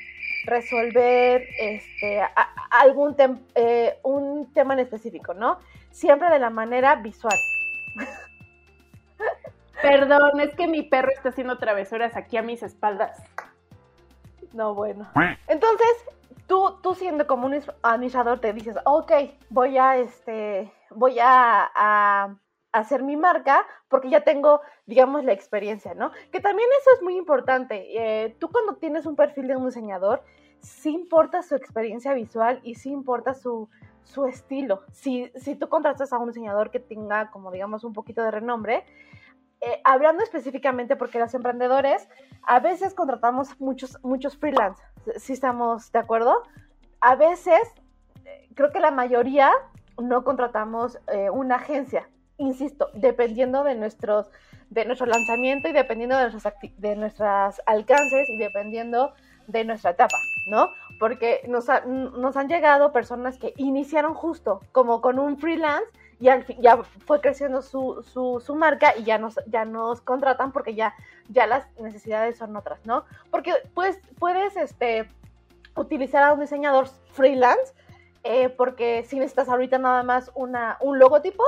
resolver 0.44 1.46
este 1.58 2.22
algún 2.70 3.16
eh, 3.54 3.98
un 4.02 4.52
tema 4.52 4.74
en 4.74 4.80
específico, 4.80 5.34
¿no? 5.34 5.58
Siempre 5.90 6.30
de 6.30 6.38
la 6.38 6.50
manera 6.50 6.96
visual. 6.96 7.36
Perdón, 9.82 10.40
es 10.40 10.54
que 10.54 10.66
mi 10.66 10.82
perro 10.82 11.10
está 11.10 11.28
haciendo 11.30 11.58
travesuras 11.58 12.16
aquí 12.16 12.36
a 12.36 12.42
mis 12.42 12.62
espaldas. 12.62 13.22
No, 14.52 14.74
bueno. 14.74 15.06
Entonces, 15.48 15.88
tú, 16.46 16.78
tú 16.82 16.94
siendo 16.94 17.26
como 17.26 17.46
un 17.46 17.62
administrador 17.82 18.40
te 18.40 18.52
dices, 18.52 18.76
ok, 18.84 19.12
voy 19.50 19.76
a 19.76 19.96
este, 19.98 20.72
voy 20.90 21.18
a 21.20 22.38
hacer 22.78 23.02
mi 23.02 23.16
marca 23.16 23.66
porque 23.88 24.10
ya 24.10 24.22
tengo, 24.22 24.60
digamos, 24.86 25.24
la 25.24 25.32
experiencia, 25.32 25.94
¿no? 25.94 26.10
Que 26.30 26.40
también 26.40 26.68
eso 26.80 26.90
es 26.94 27.02
muy 27.02 27.16
importante. 27.16 27.86
Eh, 28.24 28.36
tú 28.38 28.50
cuando 28.50 28.76
tienes 28.76 29.06
un 29.06 29.16
perfil 29.16 29.48
de 29.48 29.56
un 29.56 29.66
diseñador, 29.66 30.22
sí 30.60 30.90
importa 30.90 31.42
su 31.42 31.54
experiencia 31.54 32.12
visual 32.12 32.60
y 32.62 32.74
sí 32.74 32.90
importa 32.90 33.34
su, 33.34 33.68
su 34.02 34.26
estilo. 34.26 34.82
Si, 34.92 35.30
si 35.36 35.54
tú 35.54 35.68
contratas 35.68 36.12
a 36.12 36.18
un 36.18 36.28
diseñador 36.28 36.70
que 36.70 36.80
tenga, 36.80 37.30
como 37.30 37.50
digamos, 37.50 37.84
un 37.84 37.92
poquito 37.92 38.22
de 38.22 38.30
renombre, 38.30 38.84
eh, 39.60 39.80
hablando 39.84 40.22
específicamente 40.22 40.96
porque 40.96 41.18
los 41.18 41.32
emprendedores 41.32 42.08
a 42.42 42.60
veces 42.60 42.92
contratamos 42.92 43.58
muchos, 43.58 43.98
muchos 44.02 44.36
freelance, 44.36 44.82
si 45.16 45.32
estamos 45.32 45.90
de 45.92 45.98
acuerdo. 45.98 46.42
A 47.00 47.16
veces, 47.16 47.60
eh, 48.24 48.48
creo 48.54 48.70
que 48.70 48.80
la 48.80 48.90
mayoría 48.90 49.50
no 49.98 50.24
contratamos 50.24 50.98
una 51.32 51.54
agencia 51.54 52.06
insisto, 52.38 52.90
dependiendo 52.94 53.64
de 53.64 53.74
nuestros 53.74 54.30
de 54.70 54.84
nuestro 54.84 55.06
lanzamiento 55.06 55.68
y 55.68 55.72
dependiendo 55.72 56.16
de 56.16 56.30
nuestros, 56.30 56.54
de 56.78 56.96
nuestros 56.96 57.62
alcances 57.66 58.28
y 58.28 58.36
dependiendo 58.36 59.14
de 59.46 59.64
nuestra 59.64 59.92
etapa, 59.92 60.16
¿no? 60.48 60.70
Porque 60.98 61.42
nos, 61.46 61.66
nos 61.86 62.36
han 62.36 62.48
llegado 62.48 62.92
personas 62.92 63.38
que 63.38 63.52
iniciaron 63.56 64.14
justo 64.14 64.60
como 64.72 65.00
con 65.00 65.18
un 65.18 65.38
freelance 65.38 65.86
y 66.18 66.28
al 66.28 66.44
fin, 66.44 66.56
ya 66.60 66.78
fue 66.82 67.20
creciendo 67.20 67.62
su, 67.62 68.02
su, 68.02 68.42
su, 68.44 68.54
marca 68.54 68.96
y 68.96 69.04
ya 69.04 69.18
nos, 69.18 69.38
ya 69.46 69.64
nos 69.64 70.00
contratan 70.00 70.50
porque 70.50 70.74
ya, 70.74 70.94
ya 71.28 71.46
las 71.46 71.66
necesidades 71.78 72.38
son 72.38 72.56
otras, 72.56 72.84
¿no? 72.86 73.04
Porque 73.30 73.52
pues, 73.74 74.00
puedes 74.18 74.56
este, 74.56 75.08
utilizar 75.76 76.24
a 76.24 76.32
un 76.32 76.40
diseñador 76.40 76.88
freelance 77.12 77.74
eh, 78.24 78.48
porque 78.48 79.04
si 79.06 79.16
necesitas 79.16 79.48
ahorita 79.48 79.78
nada 79.78 80.02
más 80.02 80.32
una, 80.34 80.78
un 80.80 80.98
logotipo, 80.98 81.44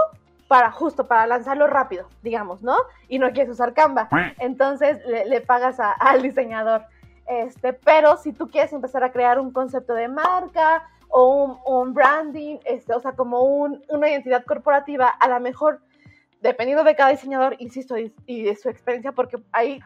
para 0.49 0.73
justo 0.73 1.07
para 1.07 1.27
lanzarlo 1.27 1.67
rápido, 1.67 2.09
digamos, 2.23 2.63
¿no? 2.63 2.77
Y 3.07 3.19
no 3.19 3.31
quieres 3.33 3.53
usar 3.53 3.75
Canva. 3.75 4.09
Entonces 4.39 4.99
le, 5.07 5.41
pagas 5.43 5.79
al 5.79 6.23
diseñador. 6.23 6.87
Este, 7.27 7.75
pero 7.75 8.17
si 8.17 8.33
tú 8.33 8.49
quieres 8.49 8.73
empezar 8.73 9.05
a 9.05 9.13
crear 9.13 9.39
un 9.39 9.53
concepto 9.53 9.93
de 9.93 10.09
marca 10.09 10.89
o 11.11 11.61
un, 11.67 11.93
branding, 11.93 12.57
este, 12.65 12.95
o 12.95 13.01
sea, 13.01 13.13
como 13.13 13.43
una 13.43 14.09
identidad 14.09 14.45
corporativa, 14.45 15.09
a 15.09 15.29
lo 15.29 15.39
mejor, 15.39 15.81
dependiendo 16.41 16.83
de 16.85 16.97
cada 16.97 17.11
diseñador, 17.11 17.55
insisto, 17.59 17.97
y, 17.99 18.43
de 18.43 18.57
su 18.57 18.71
experiencia, 18.71 19.13
porque 19.13 19.37
hay, 19.53 19.81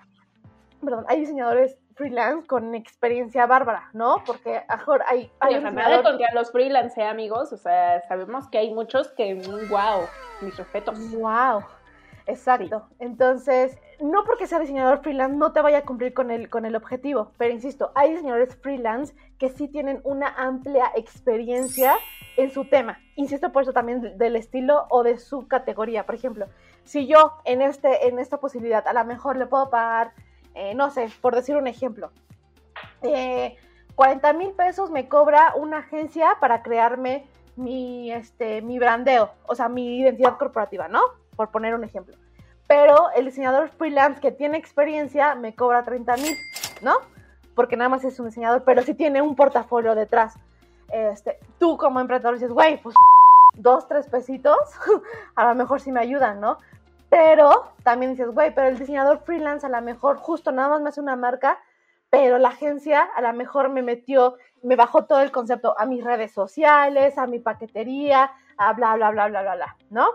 perdón, 0.81 1.04
hay 1.09 1.21
diseñadores 1.21 1.76
freelance 2.02 2.47
con 2.49 2.75
experiencia 2.75 3.47
bárbara, 3.47 3.88
¿no? 3.92 4.23
Porque 4.26 4.62
mejor 4.68 5.04
hay... 5.09 5.30
hay 5.38 5.54
sí, 5.54 5.61
nada 5.61 6.02
contra 6.02 6.26
los 6.35 6.50
freelance, 6.50 7.00
¿eh, 7.00 7.04
amigos, 7.04 7.52
o 7.52 7.56
sea, 7.56 8.02
sabemos 8.09 8.49
que 8.49 8.59
hay 8.59 8.75
muchos 8.75 9.09
que, 9.12 9.35
wow, 9.71 10.02
mis 10.40 10.56
respetos. 10.56 10.99
Wow, 11.12 11.62
exacto. 12.26 12.88
Entonces, 12.99 13.78
no 14.00 14.25
porque 14.25 14.49
sea 14.49 14.59
diseñador 14.59 15.00
freelance 15.02 15.37
no 15.37 15.52
te 15.52 15.62
vaya 15.62 15.78
a 15.78 15.82
cumplir 15.82 16.12
con 16.12 16.32
el, 16.32 16.50
con 16.50 16.66
el 16.66 16.75
objetivo, 16.75 17.30
pero 17.38 17.54
insisto, 17.54 17.92
hay 17.94 18.11
diseñadores 18.11 18.56
freelance 18.56 19.14
que 19.38 19.50
sí 19.50 19.68
tienen 19.68 20.00
una 20.02 20.28
amplia 20.37 20.90
experiencia 20.97 21.94
en 22.37 22.50
su 22.50 22.64
tema. 22.64 22.99
Insisto 23.14 23.52
por 23.52 23.62
eso 23.62 23.73
también 23.73 24.18
del 24.18 24.35
estilo 24.35 24.87
o 24.90 25.04
de 25.04 25.18
su 25.18 25.47
categoría. 25.47 26.04
Por 26.04 26.16
ejemplo, 26.16 26.47
si 26.82 27.06
yo 27.06 27.35
en, 27.44 27.62
este, 27.62 28.09
en 28.09 28.18
esta 28.18 28.38
posibilidad 28.38 28.87
a 28.88 28.92
lo 28.92 29.04
mejor 29.04 29.37
le 29.37 29.47
puedo 29.47 29.71
pagar 29.71 30.12
eh, 30.54 30.75
no 30.75 30.90
sé, 30.90 31.09
por 31.21 31.35
decir 31.35 31.56
un 31.56 31.66
ejemplo, 31.66 32.11
40 33.00 34.30
eh, 34.30 34.35
mil 34.35 34.52
pesos 34.52 34.90
me 34.90 35.09
cobra 35.09 35.54
una 35.56 35.78
agencia 35.78 36.37
para 36.40 36.62
crearme 36.62 37.26
mi, 37.56 38.12
este, 38.12 38.62
mi 38.62 38.78
brandeo, 38.78 39.30
o 39.47 39.54
sea, 39.54 39.68
mi 39.68 39.99
identidad 39.99 40.38
corporativa, 40.38 40.88
¿no? 40.88 41.00
Por 41.37 41.50
poner 41.50 41.75
un 41.75 41.85
ejemplo. 41.85 42.16
Pero 42.66 43.11
el 43.14 43.26
diseñador 43.26 43.68
freelance 43.71 44.21
que 44.21 44.32
tiene 44.32 44.56
experiencia 44.56 45.35
me 45.35 45.54
cobra 45.54 45.85
30 45.85 46.16
mil, 46.16 46.35
¿no? 46.80 46.97
Porque 47.54 47.76
nada 47.76 47.90
más 47.90 48.04
es 48.04 48.18
un 48.18 48.26
diseñador, 48.26 48.64
pero 48.64 48.82
sí 48.82 48.94
tiene 48.94 49.21
un 49.21 49.37
portafolio 49.37 49.94
detrás. 49.94 50.35
Este, 50.90 51.38
tú 51.59 51.76
como 51.76 52.00
emprendedor 52.00 52.35
dices, 52.35 52.52
güey, 52.52 52.80
pues 52.80 52.94
dos, 53.54 53.87
tres 53.88 54.06
pesitos, 54.09 54.59
a 55.35 55.49
lo 55.49 55.54
mejor 55.54 55.80
sí 55.80 55.92
me 55.92 56.00
ayudan, 56.00 56.40
¿no? 56.40 56.59
Pero 57.12 57.75
también 57.83 58.12
dices, 58.12 58.31
güey, 58.33 58.54
pero 58.54 58.69
el 58.69 58.78
diseñador 58.78 59.19
freelance 59.19 59.66
a 59.66 59.69
lo 59.69 59.83
mejor 59.83 60.16
justo 60.16 60.50
nada 60.50 60.71
más 60.71 60.81
me 60.81 60.88
hace 60.88 61.02
una 61.02 61.14
marca, 61.14 61.59
pero 62.09 62.38
la 62.38 62.49
agencia 62.49 63.02
a 63.02 63.21
lo 63.21 63.31
mejor 63.35 63.69
me 63.69 63.83
metió, 63.83 64.38
me 64.62 64.76
bajó 64.76 65.04
todo 65.04 65.21
el 65.21 65.31
concepto 65.31 65.78
a 65.78 65.85
mis 65.85 66.02
redes 66.02 66.33
sociales, 66.33 67.19
a 67.19 67.26
mi 67.26 67.38
paquetería, 67.38 68.33
a 68.57 68.73
bla, 68.73 68.97
bla, 68.97 69.11
bla, 69.11 69.28
bla, 69.28 69.42
bla, 69.42 69.54
bla, 69.57 69.76
¿no? 69.90 70.07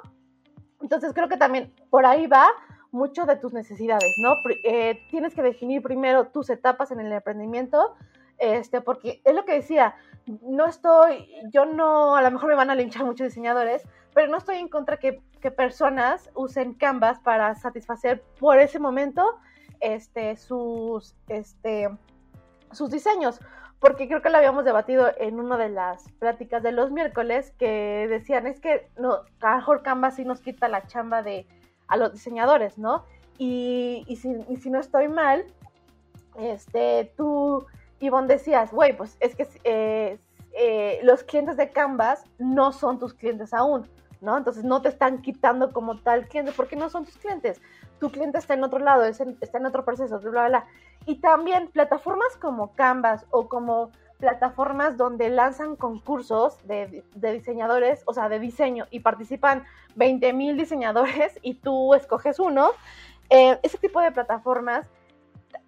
Entonces 0.82 1.14
creo 1.14 1.30
que 1.30 1.38
también 1.38 1.72
por 1.92 2.04
ahí 2.08 2.26
va 2.26 2.48
mucho 2.90 3.28
de 3.28 3.36
tus 3.36 3.54
necesidades, 3.54 4.16
¿no? 4.24 4.34
Eh, 4.64 5.00
tienes 5.12 5.36
que 5.36 5.44
definir 5.44 5.84
primero 5.84 6.30
tus 6.30 6.50
etapas 6.50 6.90
en 6.90 7.00
el 7.00 7.12
emprendimiento, 7.12 7.96
este, 8.38 8.82
porque 8.82 9.22
es 9.24 9.36
lo 9.36 9.46
que 9.46 9.54
decía, 9.54 9.96
no 10.42 10.66
estoy, 10.66 11.28
yo 11.52 11.66
no, 11.66 12.16
a 12.16 12.22
lo 12.22 12.32
mejor 12.32 12.50
me 12.50 12.56
van 12.56 12.70
a 12.70 12.76
linchar 12.76 13.06
muchos 13.06 13.28
diseñadores, 13.28 13.88
pero 14.14 14.28
no 14.28 14.38
estoy 14.38 14.58
en 14.58 14.68
contra 14.68 14.98
que, 14.98 15.22
que 15.42 15.52
personas 15.52 16.30
usen 16.34 16.74
Canvas 16.74 17.20
para 17.20 17.56
satisfacer 17.56 18.24
por 18.40 18.60
ese 18.60 18.80
momento 18.80 19.40
este, 19.80 20.36
sus, 20.36 21.16
este, 21.28 21.90
sus 22.72 22.92
diseños. 22.92 23.40
Porque 23.80 24.08
creo 24.08 24.24
que 24.24 24.32
lo 24.32 24.38
habíamos 24.38 24.66
debatido 24.66 25.12
en 25.20 25.40
una 25.40 25.56
de 25.56 25.70
las 25.70 26.12
pláticas 26.14 26.64
de 26.64 26.72
los 26.72 26.92
miércoles 26.92 27.54
que 27.60 28.08
decían, 28.10 28.48
es 28.48 28.60
que 28.60 28.90
no, 28.98 29.20
a 29.40 29.56
mejor 29.58 29.84
Canvas 29.84 30.16
sí 30.16 30.26
nos 30.26 30.42
quita 30.42 30.68
la 30.68 30.88
chamba 30.88 31.22
de, 31.22 31.48
a 31.88 31.96
los 31.96 32.12
diseñadores, 32.12 32.80
¿no? 32.80 33.06
Y, 33.38 34.04
y, 34.08 34.16
si, 34.16 34.36
y 34.50 34.58
si 34.58 34.72
no 34.72 34.80
estoy 34.80 35.10
mal, 35.10 35.46
este, 36.40 37.14
tú 37.16 37.68
Ivonne 38.00 38.28
decías, 38.28 38.72
güey, 38.72 38.96
pues 38.96 39.18
es 39.20 39.36
que 39.36 39.48
eh, 39.64 40.20
eh, 40.54 41.00
los 41.04 41.24
clientes 41.24 41.58
de 41.58 41.72
Canvas 41.72 42.24
no 42.38 42.72
son 42.72 43.00
tus 43.00 43.14
clientes 43.14 43.54
aún, 43.54 43.88
¿no? 44.22 44.38
Entonces 44.38 44.64
no 44.64 44.82
te 44.82 44.90
están 44.90 45.22
quitando 45.22 45.72
como 45.72 46.00
tal 46.02 46.28
cliente 46.28 46.52
porque 46.56 46.76
no 46.76 46.90
son 46.90 47.06
tus 47.06 47.18
clientes. 47.18 47.62
Tu 48.00 48.12
cliente 48.12 48.38
está 48.38 48.54
en 48.54 48.64
otro 48.64 48.80
lado, 48.80 49.04
está 49.04 49.58
en 49.58 49.66
otro 49.66 49.84
proceso, 49.84 50.20
bla, 50.20 50.30
bla, 50.30 50.48
bla. 50.48 50.66
Y 51.06 51.16
también 51.16 51.70
plataformas 51.70 52.36
como 52.38 52.74
Canvas 52.74 53.26
o 53.32 53.48
como 53.48 53.92
plataformas 54.20 54.98
donde 54.98 55.30
lanzan 55.30 55.76
concursos 55.76 56.58
de, 56.68 57.04
diseñadores, 57.16 58.04
o 58.06 58.14
sea, 58.14 58.30
de 58.30 58.40
diseño, 58.40 58.88
y 58.90 59.02
participan 59.02 59.64
20 59.96 60.34
mil 60.34 60.58
diseñadores 60.58 61.40
y 61.42 61.56
tú 61.56 61.94
escoges 61.94 62.40
uno. 62.40 62.72
Eh, 63.30 63.60
ese 63.64 63.78
tipo 63.78 64.00
de 64.00 64.12
plataformas, 64.12 64.88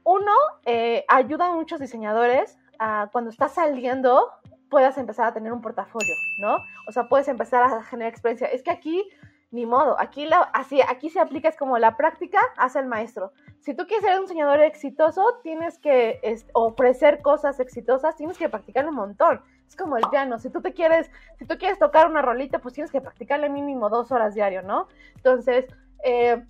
uno, 0.09 0.33
eh, 0.65 1.05
ayuda 1.07 1.45
a 1.45 1.51
muchos 1.51 1.79
diseñadores 1.79 2.57
a 2.79 3.09
cuando 3.11 3.29
estás 3.29 3.53
saliendo 3.53 4.31
puedas 4.67 4.97
empezar 4.97 5.27
a 5.27 5.33
tener 5.33 5.53
un 5.53 5.61
portafolio, 5.61 6.15
¿no? 6.39 6.57
O 6.87 6.91
sea, 6.91 7.07
puedes 7.07 7.27
empezar 7.27 7.61
a 7.61 7.83
generar 7.83 8.11
experiencia. 8.11 8.47
Es 8.47 8.63
que 8.63 8.71
aquí, 8.71 9.07
ni 9.51 9.67
modo, 9.67 9.99
aquí, 9.99 10.27
así, 10.53 10.81
aquí 10.81 11.11
se 11.11 11.19
aplica, 11.19 11.49
es 11.49 11.55
como 11.55 11.77
la 11.77 11.95
práctica 11.95 12.39
hace 12.57 12.79
el 12.79 12.87
maestro. 12.87 13.33
Si 13.59 13.75
tú 13.75 13.85
quieres 13.85 14.03
ser 14.03 14.17
un 14.17 14.25
diseñador 14.25 14.61
exitoso, 14.61 15.23
tienes 15.43 15.77
que 15.77 16.19
ofrecer 16.53 17.21
cosas 17.21 17.59
exitosas, 17.59 18.15
tienes 18.15 18.37
que 18.39 18.49
practicar 18.49 18.87
un 18.87 18.95
montón. 18.95 19.41
Es 19.67 19.75
como 19.75 19.95
el 19.95 20.07
piano, 20.09 20.39
si 20.39 20.49
tú 20.49 20.59
te 20.61 20.73
quieres, 20.73 21.11
si 21.37 21.45
tú 21.45 21.59
quieres 21.59 21.77
tocar 21.77 22.09
una 22.09 22.23
rolita, 22.23 22.57
pues 22.57 22.73
tienes 22.73 22.91
que 22.91 23.01
practicarle 23.01 23.49
mínimo 23.49 23.89
dos 23.89 24.11
horas 24.11 24.33
diario, 24.33 24.63
¿no? 24.63 24.87
Entonces, 25.17 25.65
eh, 26.03 26.43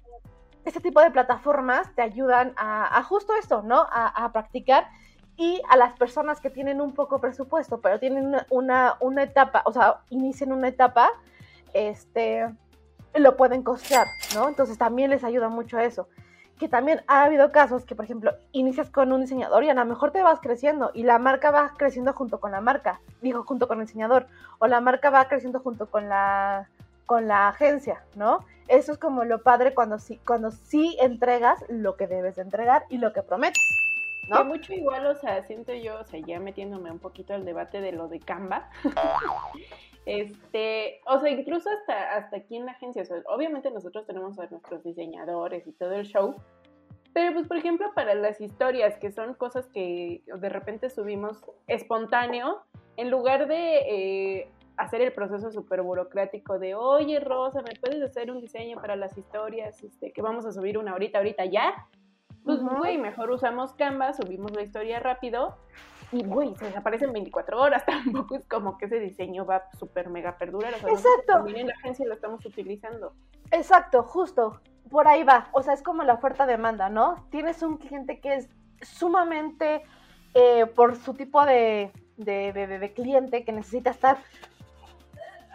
este 0.65 0.79
tipo 0.79 1.01
de 1.01 1.11
plataformas 1.11 1.93
te 1.95 2.01
ayudan 2.01 2.53
a, 2.57 3.01
justo 3.03 3.33
esto, 3.35 3.61
¿no? 3.61 3.85
A, 3.91 4.31
practicar 4.31 4.87
y 5.37 5.61
a 5.69 5.77
las 5.77 5.93
personas 5.93 6.41
que 6.41 6.49
tienen 6.49 6.81
un 6.81 6.93
poco 6.93 7.19
presupuesto, 7.19 7.79
pero 7.79 7.99
tienen 7.99 8.35
una, 8.49 8.95
una, 8.99 9.23
etapa, 9.23 9.61
o 9.65 9.71
sea, 9.71 10.01
inician 10.09 10.51
una 10.51 10.67
etapa, 10.67 11.11
este, 11.73 12.49
lo 13.15 13.37
pueden 13.37 13.63
costear, 13.63 14.07
¿no? 14.35 14.49
Entonces 14.49 14.77
también 14.77 15.09
les 15.09 15.23
ayuda 15.23 15.49
mucho 15.49 15.79
eso 15.79 16.07
que 16.59 16.67
también 16.67 17.01
ha 17.07 17.23
habido 17.23 17.51
casos 17.53 17.85
que, 17.85 17.95
por 17.95 18.03
ejemplo, 18.03 18.33
inicias 18.51 18.89
con 18.89 19.13
un 19.13 19.21
diseñador 19.21 19.63
y 19.63 19.69
a 19.69 19.73
lo 19.73 19.85
mejor 19.85 20.11
te 20.11 20.21
vas 20.21 20.41
creciendo 20.41 20.91
y 20.93 21.03
la 21.03 21.17
marca 21.17 21.51
va 21.51 21.73
creciendo 21.77 22.11
junto 22.11 22.41
con 22.41 22.51
la 22.51 22.59
marca, 22.59 22.99
digo, 23.21 23.43
junto 23.43 23.67
con 23.69 23.79
el 23.79 23.85
diseñador, 23.85 24.27
o 24.59 24.67
la 24.67 24.81
marca 24.81 25.09
va 25.09 25.29
creciendo 25.29 25.61
junto 25.61 25.89
con 25.89 26.09
la, 26.09 26.67
con 27.09 27.27
la 27.27 27.47
agencia, 27.47 28.03
¿no? 28.13 28.45
Eso 28.67 28.91
es 28.91 28.99
como 28.99 29.23
lo 29.25 29.41
padre 29.41 29.73
cuando 29.73 29.97
sí, 29.97 30.19
cuando 30.27 30.51
sí 30.51 30.95
entregas 31.01 31.65
lo 31.67 31.97
que 31.97 32.05
debes 32.05 32.35
de 32.35 32.43
entregar 32.43 32.85
y 32.87 32.99
lo 32.99 33.13
que 33.13 33.23
prometes. 33.23 33.75
¿no? 34.27 34.45
mucho 34.45 34.73
igual, 34.73 35.07
o 35.07 35.15
sea, 35.15 35.41
siento 35.41 35.73
yo, 35.73 36.01
o 36.01 36.03
sea, 36.03 36.19
ya 36.19 36.39
metiéndome 36.39 36.91
un 36.91 36.99
poquito 36.99 37.33
al 37.33 37.45
debate 37.45 37.81
de 37.81 37.93
lo 37.93 38.07
de 38.09 38.19
Canva, 38.19 38.69
Este, 40.05 41.01
o 41.07 41.19
sea, 41.19 41.31
incluso 41.31 41.67
hasta, 41.69 42.15
hasta 42.15 42.37
aquí 42.37 42.57
en 42.57 42.67
la 42.67 42.73
agencia, 42.73 43.03
obviamente 43.27 43.71
nosotros 43.71 44.05
tenemos 44.05 44.37
a 44.37 44.45
nuestros 44.47 44.83
diseñadores 44.83 45.65
y 45.65 45.71
todo 45.71 45.93
el 45.93 46.05
show, 46.05 46.35
pero 47.13 47.33
pues 47.33 47.47
por 47.47 47.57
ejemplo 47.57 47.91
para 47.95 48.13
las 48.13 48.39
historias, 48.39 48.97
que 48.97 49.11
son 49.11 49.33
cosas 49.33 49.67
que 49.67 50.21
de 50.27 50.49
repente 50.49 50.91
subimos 50.91 51.43
espontáneo, 51.67 52.63
en 52.97 53.09
lugar 53.09 53.47
de 53.47 53.77
eh, 53.87 54.51
hacer 54.79 55.01
el 55.01 55.11
proceso 55.11 55.51
súper 55.51 55.81
burocrático 55.81 56.57
de, 56.57 56.73
oye 56.73 57.19
Rosa, 57.19 57.61
¿me 57.61 57.75
puedes 57.79 58.01
hacer 58.01 58.31
un 58.31 58.39
diseño 58.39 58.79
para 58.79 58.95
las 58.95 59.17
historias 59.17 59.83
este, 59.83 60.11
que 60.11 60.21
vamos 60.21 60.45
a 60.45 60.53
subir 60.53 60.77
una 60.77 60.91
ahorita, 60.91 61.17
ahorita 61.17 61.45
ya? 61.45 61.87
Pues, 62.45 62.61
güey, 62.63 62.97
mejor 62.97 63.29
usamos 63.29 63.73
Canva, 63.73 64.13
subimos 64.13 64.55
la 64.55 64.63
historia 64.63 64.99
rápido 64.99 65.57
y, 66.11 66.23
güey, 66.23 66.55
se 66.55 66.65
desaparecen 66.65 67.11
24 67.11 67.61
horas. 67.61 67.85
Tampoco 67.85 68.37
es 68.37 68.45
como 68.45 68.77
que 68.77 68.85
ese 68.85 68.99
diseño 68.99 69.45
va 69.45 69.69
súper 69.77 70.09
mega 70.09 70.37
perdurar. 70.37 70.73
Exacto. 70.73 71.03
También 71.27 71.59
en 71.59 71.67
la 71.67 71.73
agencia 71.73 72.07
lo 72.07 72.13
estamos 72.13 72.45
utilizando. 72.45 73.13
Exacto, 73.51 74.03
justo. 74.03 74.61
Por 74.89 75.07
ahí 75.07 75.23
va. 75.23 75.49
O 75.51 75.61
sea, 75.61 75.73
es 75.73 75.83
como 75.83 76.03
la 76.03 76.13
oferta-demanda, 76.13 76.89
¿no? 76.89 77.27
Tienes 77.29 77.61
un 77.61 77.77
cliente 77.77 78.19
que 78.19 78.35
es 78.35 78.49
sumamente, 78.81 79.83
eh, 80.33 80.65
por 80.65 80.95
su 80.95 81.13
tipo 81.13 81.45
de, 81.45 81.91
de, 82.17 82.51
de, 82.53 82.93
cliente, 82.93 83.43
que 83.43 83.51
necesita 83.51 83.91
estar 83.91 84.17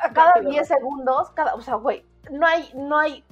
a 0.02 0.12
cada 0.12 0.40
10 0.40 0.66
segundos, 0.66 1.30
cada, 1.30 1.54
o 1.54 1.60
sea, 1.60 1.74
güey, 1.74 2.04
no 2.30 2.46
hay, 2.46 2.70
no 2.74 2.98
hay 2.98 3.24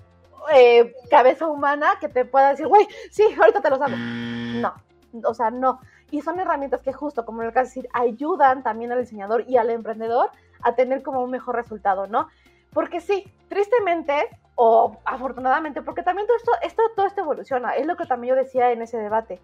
eh, 0.53 0.94
cabeza 1.11 1.46
humana 1.46 1.94
que 2.01 2.09
te 2.09 2.25
pueda 2.25 2.51
decir, 2.51 2.66
güey, 2.66 2.87
sí, 3.11 3.25
ahorita 3.38 3.61
te 3.61 3.70
los 3.70 3.81
hago. 3.81 3.96
No, 3.96 4.75
o 5.25 5.35
sea, 5.35 5.51
no. 5.51 5.81
Y 6.11 6.20
son 6.20 6.38
herramientas 6.40 6.83
que 6.83 6.92
justo, 6.92 7.25
como 7.25 7.42
el 7.42 7.53
caso 7.53 7.68
decir, 7.68 7.88
ayudan 7.92 8.62
también 8.62 8.92
al 8.92 9.01
diseñador 9.01 9.44
y 9.48 9.57
al 9.57 9.70
emprendedor 9.70 10.31
a 10.62 10.75
tener 10.75 11.03
como 11.03 11.22
un 11.22 11.31
mejor 11.31 11.57
resultado, 11.57 12.07
¿no? 12.07 12.29
Porque 12.72 13.01
sí, 13.01 13.31
tristemente 13.48 14.29
o 14.55 14.98
afortunadamente, 15.05 15.83
porque 15.83 16.03
también 16.03 16.27
todo 16.27 16.37
esto, 16.37 16.53
esto, 16.62 16.83
todo 16.94 17.07
esto 17.07 17.22
evoluciona, 17.22 17.77
es 17.77 17.87
lo 17.87 17.96
que 17.96 18.07
también 18.07 18.35
yo 18.35 18.42
decía 18.42 18.70
en 18.72 18.83
ese 18.83 18.98
debate. 18.98 19.40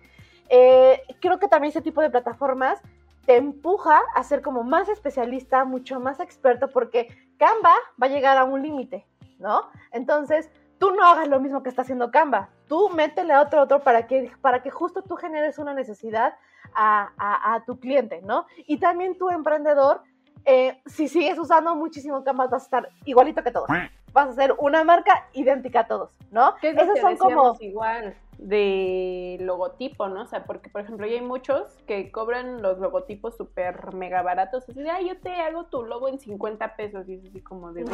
Eh, 0.50 1.02
creo 1.20 1.38
que 1.38 1.48
también 1.48 1.70
ese 1.70 1.83
tipo 1.83 2.00
de 2.00 2.11
plataformas 2.11 2.81
te 3.29 3.37
empuja 3.37 4.01
a 4.14 4.23
ser 4.25 4.41
como 4.41 4.62
más 4.62 4.88
especialista, 4.88 5.67
mucho 5.67 6.01
más 6.01 6.19
experto, 6.19 6.71
porque 6.71 7.09
Canva 7.37 7.75
va 8.03 8.07
a 8.07 8.09
llegar 8.09 8.38
a 8.38 8.45
un 8.45 8.62
límite, 8.62 9.07
¿no? 9.38 9.69
Entonces, 9.93 10.51
tú 10.79 10.93
no 10.93 11.05
hagas 11.05 11.29
lo 11.29 11.38
mismo 11.38 11.62
que 11.62 11.69
está 11.69 11.83
haciendo 11.83 12.11
Canva, 12.11 12.49
tú 12.69 12.88
métele 12.88 13.35
a 13.35 13.43
otro, 13.43 13.61
otro 13.61 13.81
para 13.81 14.07
que, 14.07 14.33
para 14.41 14.62
que 14.62 14.71
justo 14.71 15.03
tú 15.03 15.17
generes 15.17 15.59
una 15.59 15.75
necesidad 15.75 16.37
a, 16.75 17.62
tu 17.67 17.79
cliente, 17.79 18.23
¿no? 18.23 18.47
Y 18.67 18.79
también 18.79 19.19
tu 19.19 19.29
emprendedor, 19.29 20.01
eh, 20.47 20.81
si 20.87 21.07
sigues 21.07 21.38
usando 21.38 21.77
muchísimo 21.77 22.25
Canvas, 22.25 22.49
vas 22.49 22.62
a 22.62 22.64
estar 22.64 22.88
igualito 23.05 23.43
que 23.43 23.51
todos. 23.51 23.69
Vas 24.14 24.31
a 24.31 24.33
ser 24.33 24.55
una 24.59 24.85
marca 24.85 25.29
idéntica 25.35 25.81
a 25.81 25.87
todos, 25.87 26.17
¿no? 26.31 26.55
Esos 26.62 26.99
son 26.99 27.19
como 27.19 27.57
igual 27.61 28.17
de 28.38 29.37
logotipo, 29.40 30.09
¿no? 30.09 30.22
O 30.22 30.27
sea, 30.27 30.44
porque 30.44 30.70
por 30.70 30.81
ejemplo, 30.81 31.07
ya 31.07 31.14
hay 31.14 31.20
muchos 31.20 31.77
que 31.87 32.11
cobran 32.11 32.62
los 32.62 32.79
logotipos 32.79 33.37
súper 33.37 33.92
mega 33.94 34.22
baratos, 34.22 34.68
así 34.68 34.81
de, 34.81 34.90
ah, 34.90 35.01
yo 35.01 35.20
te 35.20 35.31
hago 35.31 35.66
tu 35.66 35.83
logo 35.83 36.09
en 36.09 36.18
50 36.18 36.77
pesos, 36.77 37.09
y 37.09 37.14
es 37.14 37.24
así 37.24 37.40
como 37.40 37.72
de, 37.72 37.85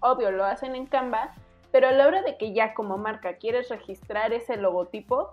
obvio, 0.00 0.30
lo 0.30 0.44
hacen 0.44 0.76
en 0.76 0.86
Canva, 0.86 1.34
pero 1.72 1.88
a 1.88 1.92
la 1.92 2.06
hora 2.06 2.22
de 2.22 2.38
que 2.38 2.52
ya 2.52 2.72
como 2.72 2.98
marca 2.98 3.36
quieres 3.36 3.68
registrar 3.68 4.32
ese 4.32 4.56
logotipo, 4.56 5.32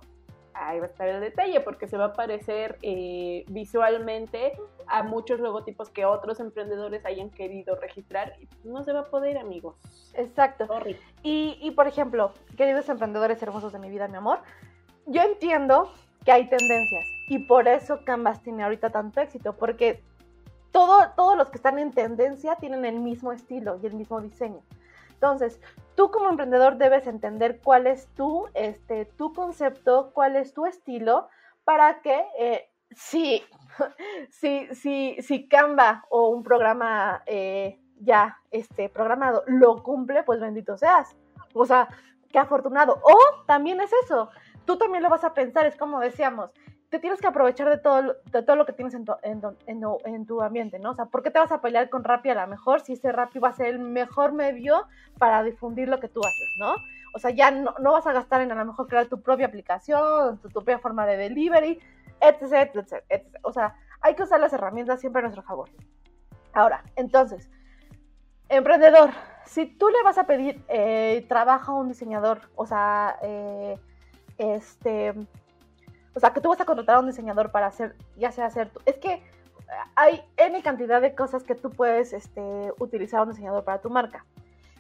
ahí 0.54 0.80
va 0.80 0.86
a 0.86 0.90
estar 0.90 1.08
el 1.08 1.22
detalle, 1.22 1.60
porque 1.62 1.88
se 1.88 1.98
va 1.98 2.06
a 2.06 2.14
parecer 2.14 2.78
eh, 2.82 3.44
visualmente 3.50 4.54
a 4.88 5.04
muchos 5.04 5.40
logotipos 5.40 5.90
que 5.90 6.06
otros 6.06 6.40
emprendedores 6.40 7.06
hayan 7.06 7.30
querido 7.30 7.76
registrar. 7.76 8.36
No 8.64 8.84
se 8.84 8.94
va 8.94 9.02
a 9.02 9.06
poder, 9.06 9.38
amigos. 9.38 9.76
Exacto. 10.14 10.68
Y, 11.24 11.58
y, 11.62 11.72
por 11.72 11.88
ejemplo, 11.88 12.34
queridos 12.58 12.90
emprendedores 12.90 13.42
hermosos 13.42 13.72
de 13.74 13.80
mi 13.80 13.90
vida, 13.90 14.08
mi 14.08 14.18
amor, 14.18 14.40
yo 15.06 15.22
entiendo 15.22 15.92
que 16.26 16.32
hay 16.32 16.48
tendencias 16.48 17.06
y 17.28 17.40
por 17.40 17.68
eso 17.68 18.00
Canvas 18.06 18.42
tiene 18.44 18.64
ahorita 18.64 18.90
tanto 18.90 19.22
éxito, 19.22 19.54
porque 19.54 20.04
todo, 20.72 21.12
todos 21.16 21.38
los 21.38 21.50
que 21.50 21.58
están 21.58 21.80
en 21.80 21.92
tendencia 21.92 22.56
tienen 22.56 22.86
el 22.86 23.00
mismo 23.00 23.32
estilo 23.32 23.80
y 23.82 23.88
el 23.88 23.94
mismo 23.94 24.22
diseño. 24.22 24.62
Entonces, 25.22 25.62
tú 25.94 26.10
como 26.10 26.30
emprendedor 26.30 26.78
debes 26.78 27.06
entender 27.06 27.62
cuál 27.64 27.86
es 27.86 28.08
tu, 28.16 28.48
este, 28.56 29.06
tu 29.06 29.34
concepto, 29.34 30.10
cuál 30.16 30.36
es 30.36 30.52
tu 30.52 30.66
estilo, 30.66 31.30
para 31.64 32.02
que 32.02 32.26
eh, 32.40 32.72
si, 32.90 33.44
si, 34.32 34.68
si, 34.74 35.22
si 35.22 35.48
Canva 35.48 36.06
o 36.10 36.30
un 36.30 36.42
programa 36.42 37.22
eh, 37.28 37.80
ya 38.00 38.40
este, 38.50 38.90
programado 38.90 39.44
lo 39.46 39.84
cumple, 39.84 40.24
pues 40.24 40.40
bendito 40.40 40.76
seas. 40.76 41.16
O 41.54 41.68
sea, 41.68 41.88
qué 42.32 42.40
afortunado. 42.40 43.00
O 43.04 43.46
también 43.46 43.80
es 43.80 43.92
eso, 44.04 44.32
tú 44.66 44.80
también 44.80 45.04
lo 45.04 45.10
vas 45.12 45.24
a 45.24 45.36
pensar, 45.36 45.68
es 45.68 45.76
como 45.76 46.00
decíamos, 46.00 46.52
te 46.92 47.00
tienes 47.00 47.22
que 47.22 47.28
aprovechar 47.28 47.70
de 47.70 47.78
todo, 47.78 48.18
de 48.26 48.44
todo 48.44 48.58
lo 48.58 48.66
que 48.66 48.74
tienes 48.74 48.94
en 48.94 49.06
tu, 49.06 49.14
en, 49.24 49.42
en, 49.66 50.26
tu 50.26 50.42
ambiente, 50.42 50.78
¿no? 50.78 50.92
O 50.92 50.94
sea, 50.94 51.06
¿por 51.06 51.24
qué 51.24 51.32
te 51.32 51.40
vas 51.40 51.54
a 51.54 51.62
pelear 51.62 51.90
con 51.90 52.04
Rappi 52.04 52.30
a 52.30 52.36
lo 52.36 52.46
mejor 52.48 52.82
si 52.82 52.94
ese 52.94 53.14
Rappi 53.14 53.40
va 53.40 53.48
a 53.48 53.54
ser 53.54 53.68
el 53.68 53.80
mejor 53.80 54.34
medio 54.34 54.84
para 55.18 55.42
difundir 55.42 55.88
lo 55.88 56.02
que 56.02 56.10
tú 56.10 56.20
haces, 56.20 56.50
¿no? 56.60 56.76
O 57.16 57.20
sea, 57.20 57.32
ya 57.32 57.50
no, 57.50 57.74
no 57.80 57.94
vas 57.94 58.06
a 58.08 58.12
gastar 58.12 58.42
en 58.42 58.52
a 58.52 58.56
lo 58.56 58.66
mejor 58.66 58.90
crear 58.90 59.08
tu 59.08 59.22
propia 59.22 59.46
aplicación, 59.46 60.38
tu, 60.40 60.50
propia 60.50 60.80
forma 60.80 61.06
de 61.06 61.16
delivery, 61.16 61.80
etc, 62.20 62.76
etc, 62.76 63.04
etc. 63.08 63.38
O 63.44 63.54
sea, 63.54 63.74
hay 64.02 64.14
que 64.16 64.24
usar 64.24 64.42
las 64.42 64.52
herramientas 64.52 65.00
siempre 65.00 65.20
a 65.20 65.24
nuestro 65.24 65.44
favor. 65.44 65.70
Ahora, 66.52 66.84
entonces, 66.98 67.50
emprendedor, 68.50 69.12
si 69.46 69.66
tú 69.66 69.88
le 69.88 70.04
vas 70.04 70.18
a 70.18 70.26
pedir 70.26 70.62
eh, 70.68 71.26
trabajo 71.30 71.72
a 71.72 71.76
un 71.76 71.88
diseñador, 71.88 72.50
o 72.58 72.66
sea, 72.66 73.18
eh, 73.22 73.80
este 74.38 75.16
o 76.14 76.20
sea, 76.20 76.34
que 76.34 76.42
tú 76.42 76.50
vas 76.50 76.60
a 76.62 76.66
contratar 76.66 76.98
a 76.98 77.00
un 77.00 77.08
diseñador 77.08 77.52
para 77.52 77.68
hacer, 77.68 77.96
ya 78.18 78.32
sea 78.32 78.46
hacer, 78.46 78.72
es 78.86 78.98
que 78.98 79.24
hay 79.96 80.22
N 80.38 80.62
cantidad 80.62 81.02
de 81.02 81.16
cosas 81.16 81.44
que 81.44 81.56
tú 81.56 81.70
puedes 81.70 82.14
este, 82.14 82.74
utilizar 82.80 83.22
un 83.22 83.30
diseñador 83.30 83.64
para 83.64 83.80
tu 83.80 83.90
marca. 83.90 84.26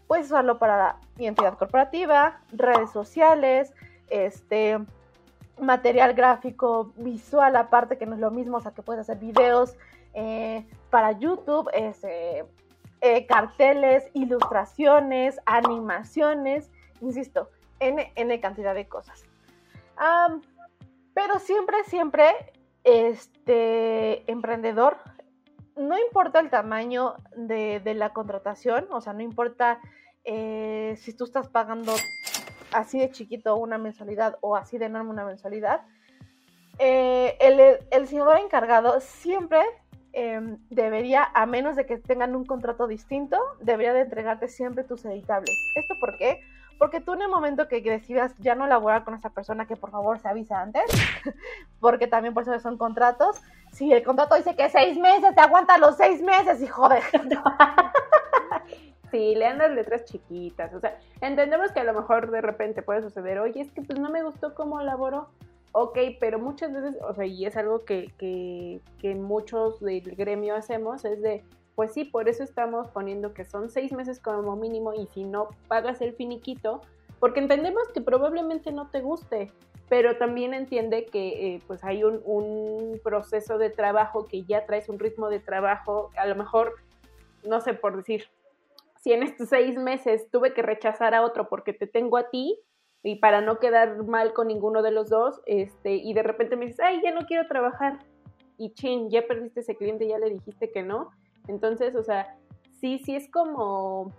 Puedes 0.07 0.25
usarlo 0.27 0.59
para 0.59 0.97
identidad 1.17 1.57
corporativa, 1.57 2.41
redes 2.51 2.91
sociales, 2.91 3.73
este, 4.09 4.79
material 5.59 6.13
gráfico, 6.13 6.91
visual 6.97 7.55
aparte, 7.55 7.97
que 7.97 8.05
no 8.05 8.15
es 8.15 8.19
lo 8.19 8.31
mismo, 8.31 8.57
o 8.57 8.61
sea, 8.61 8.71
que 8.71 8.81
puedes 8.81 9.01
hacer 9.01 9.17
videos 9.17 9.75
eh, 10.13 10.67
para 10.89 11.13
YouTube, 11.13 11.69
este, 11.73 12.43
eh, 12.99 13.25
carteles, 13.27 14.03
ilustraciones, 14.13 15.39
animaciones, 15.45 16.69
insisto, 16.99 17.49
N, 17.79 18.11
N 18.15 18.39
cantidad 18.41 18.75
de 18.75 18.87
cosas. 18.89 19.23
Pero 21.13 21.39
siempre, 21.39 21.77
siempre, 21.85 22.25
este 22.83 24.29
emprendedor, 24.31 24.97
no 25.75 25.97
importa 25.97 26.39
el 26.39 26.49
tamaño 26.49 27.15
de, 27.35 27.81
la 27.95 28.13
contratación, 28.13 28.87
o 28.91 29.01
sea, 29.01 29.13
no 29.13 29.21
importa 29.21 29.79
eh, 30.23 30.95
si 30.97 31.13
tú 31.13 31.25
estás 31.25 31.49
pagando 31.49 31.93
así 32.71 32.99
de 32.99 33.11
chiquito 33.11 33.55
una 33.57 33.77
mensualidad 33.77 34.37
o 34.41 34.55
así 34.55 34.77
de 34.77 34.85
enorme 34.85 35.11
una 35.11 35.25
mensualidad, 35.25 35.81
eh, 36.79 37.37
el, 37.91 38.07
señor 38.07 38.37
encargado 38.39 38.99
siempre 39.01 39.59
Em, 40.13 40.57
debería, 40.69 41.23
a 41.23 41.45
menos 41.45 41.77
de 41.77 41.85
que 41.85 41.97
tengan 41.97 42.35
un 42.35 42.45
contrato 42.45 42.85
distinto, 42.87 43.37
debería 43.61 43.93
de 43.93 44.01
entregarte 44.01 44.49
siempre 44.49 44.83
tus 44.83 45.05
editables. 45.05 45.55
¿Esto 45.75 45.95
por 45.99 46.17
qué? 46.17 46.41
Tú 46.89 47.13
en 47.13 47.21
el 47.21 47.29
momento 47.29 47.67
que 47.67 47.81
decidas 47.81 48.33
ya 48.39 48.55
no 48.55 48.65
laborar 48.67 49.03
con 49.03 49.13
esa 49.13 49.29
persona, 49.29 49.67
que 49.67 49.75
por 49.75 49.91
favor 49.91 50.19
se 50.19 50.27
avisa 50.27 50.61
antes, 50.61 50.83
porque 51.79 52.07
también 52.07 52.33
por 52.33 52.43
eso 52.43 52.59
son 52.59 52.77
contratos, 52.77 53.41
si 53.71 53.91
el 53.93 54.03
contrato 54.03 54.35
dice 54.35 54.55
que 54.55 54.69
seis 54.69 54.97
meses, 54.97 55.35
te 55.35 55.41
aguanta 55.41 55.77
los 55.77 55.95
seis 55.95 56.21
meses, 56.21 56.61
hijo 56.61 56.89
de... 56.89 57.01
Sí, 59.11 59.35
lean 59.35 59.57
las 59.57 59.71
letras 59.71 60.05
chiquitas. 60.05 60.73
O 60.73 60.79
sea, 60.79 60.97
entendemos 61.19 61.73
que 61.73 61.81
a 61.81 61.83
lo 61.83 61.93
mejor 61.93 62.31
de 62.31 62.39
repente 62.39 62.81
puede 62.81 63.01
suceder, 63.01 63.39
oye, 63.39 63.59
es 63.59 63.69
que 63.73 63.81
pues 63.81 63.99
no 63.99 64.09
me 64.09 64.23
gustó 64.23 64.55
cómo 64.55 64.81
laboró 64.81 65.27
ok, 65.73 65.97
pero 66.19 66.39
muchas 66.39 66.73
veces, 66.73 66.97
o 67.01 67.13
sea, 67.13 67.25
y 67.25 67.45
es 67.45 67.55
algo 67.55 67.79
que, 67.85 68.11
que 68.17 69.15
muchos 69.15 69.79
del 69.79 70.15
gremio 70.15 70.55
hacemos, 70.55 71.05
es 71.05 71.21
de, 71.21 71.43
pues 71.75 71.93
sí, 71.93 72.05
por 72.05 72.29
eso 72.29 72.43
estamos 72.43 72.89
poniendo 72.89 73.33
que 73.33 73.45
son 73.45 73.69
seis 73.69 73.91
meses 73.91 74.19
como 74.19 74.55
mínimo 74.55 74.93
y 74.93 75.07
si 75.07 75.23
no 75.23 75.49
pagas 75.67 76.01
el 76.01 76.13
finiquito, 76.13 76.81
porque 77.19 77.39
entendemos 77.39 77.87
que 77.93 78.01
probablemente 78.01 78.71
no 78.71 78.89
te 78.89 79.01
guste, 79.01 79.51
pero 79.89 80.17
también 80.17 80.53
entiende 80.53 81.05
que 81.05 81.55
eh, 81.55 81.61
pues 81.67 81.83
hay 81.83 82.03
un, 82.03 82.99
proceso 83.03 83.57
de 83.57 83.69
trabajo 83.69 84.25
que 84.25 84.43
ya 84.43 84.65
traes 84.65 84.89
un 84.89 84.99
ritmo 84.99 85.29
de 85.29 85.39
trabajo, 85.39 86.11
a 86.15 86.25
lo 86.25 86.35
mejor, 86.35 86.75
no 87.43 87.61
sé 87.61 87.73
por 87.73 87.95
decir, 87.97 88.25
si 89.01 89.13
en 89.13 89.23
estos 89.23 89.49
seis 89.49 89.77
meses 89.77 90.29
tuve 90.31 90.53
que 90.53 90.61
rechazar 90.61 91.13
a 91.13 91.23
otro 91.23 91.49
porque 91.49 91.73
te 91.73 91.87
tengo 91.87 92.17
a 92.17 92.29
ti, 92.29 92.59
y 93.03 93.15
para 93.15 93.41
no 93.41 93.57
quedar 93.57 94.03
mal 94.03 94.31
con 94.33 94.47
ninguno 94.47 94.83
de 94.83 94.91
los 94.91 95.09
dos, 95.09 95.41
este, 95.45 95.95
y 95.95 96.13
de 96.13 96.21
repente 96.21 96.55
me 96.55 96.67
dices, 96.67 96.81
ay, 96.81 97.01
ya 97.03 97.11
no 97.11 97.25
quiero 97.25 97.47
trabajar, 97.47 97.99
y 98.57 98.73
chin, 98.73 99.09
ya 99.09 99.25
perdiste 99.25 99.61
ese 99.61 99.75
cliente, 99.75 100.07
ya 100.07 100.19
le 100.19 100.29
dijiste 100.29 100.71
que 100.71 100.83
no. 100.83 101.09
Entonces, 101.47 101.95
o 101.95 102.03
sea, 102.03 102.37
sí, 102.79 102.99
sí 102.99 103.15
es 103.15 103.29
como 103.31 104.11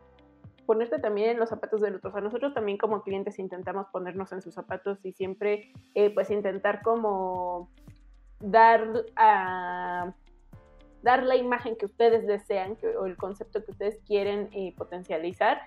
ponerte 0.66 0.98
también 0.98 1.30
en 1.30 1.38
los 1.38 1.48
zapatos 1.48 1.80
del 1.80 1.96
otro. 1.96 2.10
O 2.10 2.12
sea, 2.12 2.20
nosotros 2.20 2.54
también 2.54 2.78
como 2.78 3.02
clientes 3.02 3.38
intentamos 3.38 3.86
ponernos 3.92 4.32
en 4.32 4.42
sus 4.42 4.54
zapatos 4.54 4.98
y 5.04 5.12
siempre, 5.12 5.72
eh, 5.94 6.10
pues, 6.14 6.30
intentar 6.30 6.82
como 6.82 7.70
dar 8.40 9.04
a 9.16 10.14
dar 11.02 11.24
la 11.24 11.34
imagen 11.34 11.76
que 11.76 11.86
ustedes 11.86 12.26
desean 12.28 12.76
o 12.96 13.06
el 13.06 13.16
concepto 13.16 13.64
que 13.64 13.72
ustedes 13.72 13.98
quieren 14.06 14.48
eh, 14.52 14.72
potencializar 14.76 15.60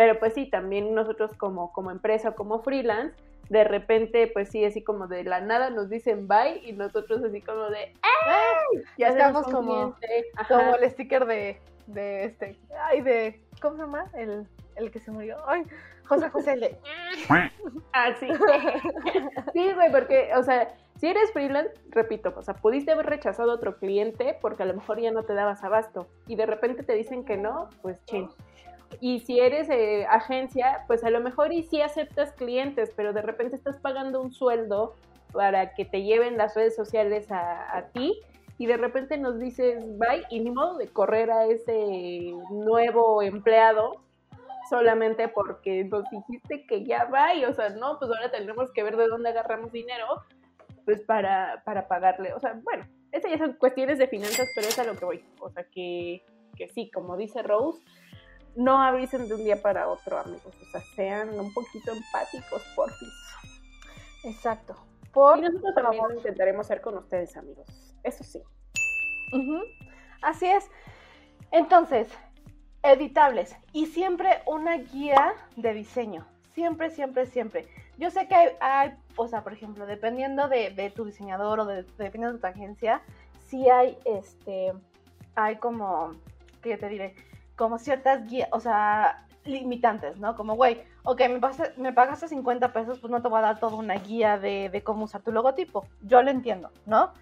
pero 0.00 0.18
pues 0.18 0.32
sí, 0.32 0.46
también 0.48 0.94
nosotros 0.94 1.32
como, 1.36 1.72
como 1.72 1.90
empresa, 1.90 2.32
como 2.32 2.62
freelance, 2.62 3.14
de 3.50 3.64
repente, 3.64 4.28
pues 4.28 4.48
sí, 4.48 4.64
así 4.64 4.82
como 4.82 5.08
de 5.08 5.24
la 5.24 5.40
nada 5.40 5.70
nos 5.70 5.90
dicen 5.90 6.28
bye 6.28 6.62
y 6.64 6.72
nosotros 6.72 7.22
así 7.24 7.42
como 7.42 7.68
de 7.68 7.92
¡Ay! 8.00 8.82
Ya 8.96 9.08
estamos 9.08 9.44
como, 9.44 9.96
como 10.48 10.76
el 10.76 10.90
sticker 10.90 11.26
de, 11.26 11.60
de 11.88 12.24
este, 12.24 12.56
ay, 12.80 13.00
de, 13.00 13.42
¿cómo 13.60 13.74
se 13.74 13.82
llama? 13.82 14.04
El, 14.14 14.46
el 14.76 14.92
que 14.92 15.00
se 15.00 15.10
murió. 15.10 15.36
Ay, 15.48 15.64
José 16.06 16.30
José 16.30 16.52
el 16.52 16.60
de... 16.60 16.78
ah, 17.92 18.14
sí. 18.20 18.28
sí, 19.52 19.72
güey, 19.74 19.90
porque, 19.90 20.30
o 20.36 20.44
sea, 20.44 20.72
si 21.00 21.08
eres 21.08 21.32
freelance, 21.32 21.74
repito, 21.88 22.32
o 22.36 22.42
sea, 22.42 22.54
pudiste 22.54 22.92
haber 22.92 23.06
rechazado 23.06 23.50
a 23.50 23.54
otro 23.56 23.78
cliente 23.78 24.38
porque 24.40 24.62
a 24.62 24.66
lo 24.66 24.74
mejor 24.74 25.00
ya 25.00 25.10
no 25.10 25.24
te 25.24 25.34
dabas 25.34 25.64
abasto 25.64 26.06
y 26.28 26.36
de 26.36 26.46
repente 26.46 26.84
te 26.84 26.94
dicen 26.94 27.24
que 27.24 27.36
no, 27.36 27.68
pues 27.82 27.98
ching 28.04 28.30
y 29.00 29.20
si 29.20 29.38
eres 29.38 29.68
eh, 29.70 30.06
agencia, 30.08 30.84
pues 30.86 31.04
a 31.04 31.10
lo 31.10 31.20
mejor 31.20 31.52
y 31.52 31.62
sí 31.62 31.80
aceptas 31.80 32.32
clientes, 32.32 32.92
pero 32.96 33.12
de 33.12 33.22
repente 33.22 33.56
estás 33.56 33.76
pagando 33.78 34.20
un 34.20 34.32
sueldo 34.32 34.94
para 35.32 35.74
que 35.74 35.84
te 35.84 36.02
lleven 36.02 36.36
las 36.36 36.54
redes 36.56 36.74
sociales 36.74 37.28
a, 37.30 37.88
ti 37.92 38.20
y 38.58 38.66
de 38.66 38.76
repente 38.76 39.16
nos 39.16 39.38
dices 39.38 39.82
bye 39.96 40.26
y 40.28 40.40
ni 40.40 40.50
modo 40.50 40.76
de 40.76 40.88
correr 40.88 41.30
a 41.30 41.46
ese 41.46 42.34
nuevo 42.50 43.22
empleado 43.22 44.02
solamente 44.68 45.28
porque 45.28 45.84
nos 45.84 46.04
dijiste 46.10 46.66
que 46.66 46.84
ya 46.84 47.08
y 47.36 47.44
o 47.44 47.54
sea, 47.54 47.70
no, 47.70 47.98
pues 47.98 48.10
ahora 48.10 48.30
tendremos 48.30 48.70
que 48.72 48.82
ver 48.82 48.96
de 48.96 49.06
dónde 49.06 49.30
agarramos 49.30 49.72
dinero 49.72 50.06
pues 50.84 51.02
para, 51.02 51.62
para 51.64 51.86
pagarle. 51.88 52.34
O 52.34 52.40
sea, 52.40 52.60
bueno, 52.64 52.84
esas 53.12 53.30
ya 53.30 53.38
son 53.38 53.54
cuestiones 53.54 53.98
de 53.98 54.08
finanzas, 54.08 54.48
pero 54.54 54.66
es 54.66 54.78
a 54.78 54.84
lo 54.84 54.96
que 54.96 55.04
voy. 55.04 55.24
O 55.40 55.50
sea, 55.50 55.64
que, 55.64 56.24
que 56.56 56.68
sí, 56.68 56.90
como 56.90 57.16
dice 57.16 57.42
Rose, 57.42 57.80
no 58.56 58.82
avisen 58.82 59.28
de 59.28 59.34
un 59.34 59.44
día 59.44 59.60
para 59.60 59.88
otro, 59.88 60.18
amigos. 60.18 60.54
O 60.60 60.70
sea, 60.70 60.80
sean 60.94 61.38
un 61.38 61.52
poquito 61.52 61.92
empáticos, 61.92 62.62
por 62.74 62.86
porfis. 62.88 63.12
Exacto. 64.24 64.76
Por 65.12 65.38
y 65.38 65.42
nosotros 65.42 65.74
también 65.74 66.04
lo 66.08 66.14
intentaremos 66.14 66.66
hacer 66.66 66.80
con 66.80 66.96
ustedes, 66.96 67.36
amigos. 67.36 67.66
Eso 68.02 68.24
sí. 68.24 68.42
Así 70.22 70.46
es. 70.46 70.68
Entonces, 71.50 72.08
editables 72.82 73.56
y 73.72 73.86
siempre 73.86 74.42
una 74.46 74.76
guía 74.78 75.34
de 75.56 75.74
diseño. 75.74 76.26
Siempre, 76.54 76.90
siempre, 76.90 77.26
siempre. 77.26 77.68
Yo 77.98 78.10
sé 78.10 78.26
que 78.26 78.56
hay, 78.60 78.94
o 79.16 79.28
sea, 79.28 79.42
por 79.42 79.52
ejemplo, 79.52 79.86
dependiendo 79.86 80.48
de, 80.48 80.92
tu 80.94 81.04
diseñador 81.04 81.60
o 81.60 81.64
de, 81.66 81.82
dependiendo 81.98 82.32
de 82.32 82.38
tu 82.38 82.46
agencia, 82.46 83.02
sí 83.46 83.68
hay, 83.68 83.98
este, 84.04 84.72
hay 85.34 85.56
como, 85.56 86.14
¿qué 86.62 86.76
te 86.76 86.88
diré? 86.88 87.14
Como 87.60 87.78
ciertas 87.78 88.26
guías, 88.26 88.48
o 88.52 88.58
sea, 88.58 89.26
limitantes, 89.44 90.16
¿no? 90.18 90.34
Como, 90.34 90.54
güey, 90.54 90.82
ok, 91.02 91.20
me, 91.28 91.40
me 91.76 91.92
pagaste 91.92 92.26
50 92.26 92.72
pesos, 92.72 92.98
pues 93.00 93.10
no 93.10 93.20
te 93.20 93.28
voy 93.28 93.38
a 93.38 93.42
dar 93.42 93.60
toda 93.60 93.76
una 93.76 93.96
guía 93.96 94.38
de, 94.38 94.80
cómo 94.82 95.04
usar 95.04 95.20
tu 95.20 95.30
logotipo. 95.30 95.84
Yo 96.00 96.22
lo 96.22 96.30
entiendo, 96.30 96.70
¿no? 96.86 97.12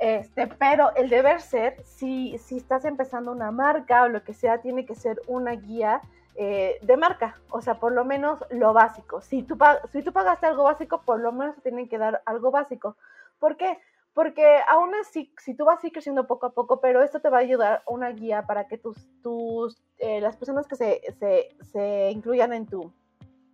Este, 0.00 0.46
pero 0.46 0.96
el 0.96 1.10
deber 1.10 1.42
ser, 1.42 1.84
si, 1.84 2.38
si 2.38 2.56
estás 2.56 2.86
empezando 2.86 3.30
una 3.30 3.50
marca 3.50 4.04
o 4.04 4.08
lo 4.08 4.24
que 4.24 4.32
sea, 4.32 4.62
tiene 4.62 4.86
que 4.86 4.94
ser 4.94 5.20
una 5.26 5.52
guía 5.52 6.00
eh, 6.34 6.78
de 6.80 6.96
marca, 6.96 7.36
o 7.50 7.60
sea, 7.60 7.74
por 7.74 7.92
lo 7.92 8.06
menos 8.06 8.42
lo 8.48 8.72
básico. 8.72 9.20
Si 9.20 9.42
tú, 9.42 9.58
si 9.92 10.02
tú 10.02 10.14
pagaste 10.14 10.46
algo 10.46 10.62
básico, 10.62 11.02
por 11.02 11.20
lo 11.20 11.30
menos 11.30 11.56
te 11.56 11.60
tienen 11.60 11.90
que 11.90 11.98
dar 11.98 12.22
algo 12.24 12.50
básico. 12.50 12.96
¿Por 13.38 13.58
qué? 13.58 13.78
Porque 14.14 14.60
aún 14.68 14.94
así, 14.94 15.32
si 15.38 15.54
tú 15.54 15.64
vas 15.64 15.82
a 15.82 15.86
ir 15.88 15.92
creciendo 15.92 16.26
poco 16.26 16.46
a 16.46 16.52
poco, 16.52 16.80
pero 16.80 17.02
esto 17.02 17.20
te 17.20 17.28
va 17.28 17.38
a 17.38 17.40
ayudar 17.40 17.82
una 17.86 18.10
guía 18.10 18.46
para 18.46 18.68
que 18.68 18.78
tus, 18.78 18.96
tus 19.22 19.82
eh, 19.98 20.20
las 20.20 20.36
personas 20.36 20.68
que 20.68 20.76
se, 20.76 21.00
se, 21.18 21.56
se, 21.72 22.10
incluyan 22.12 22.52
en 22.52 22.66
tu, 22.66 22.92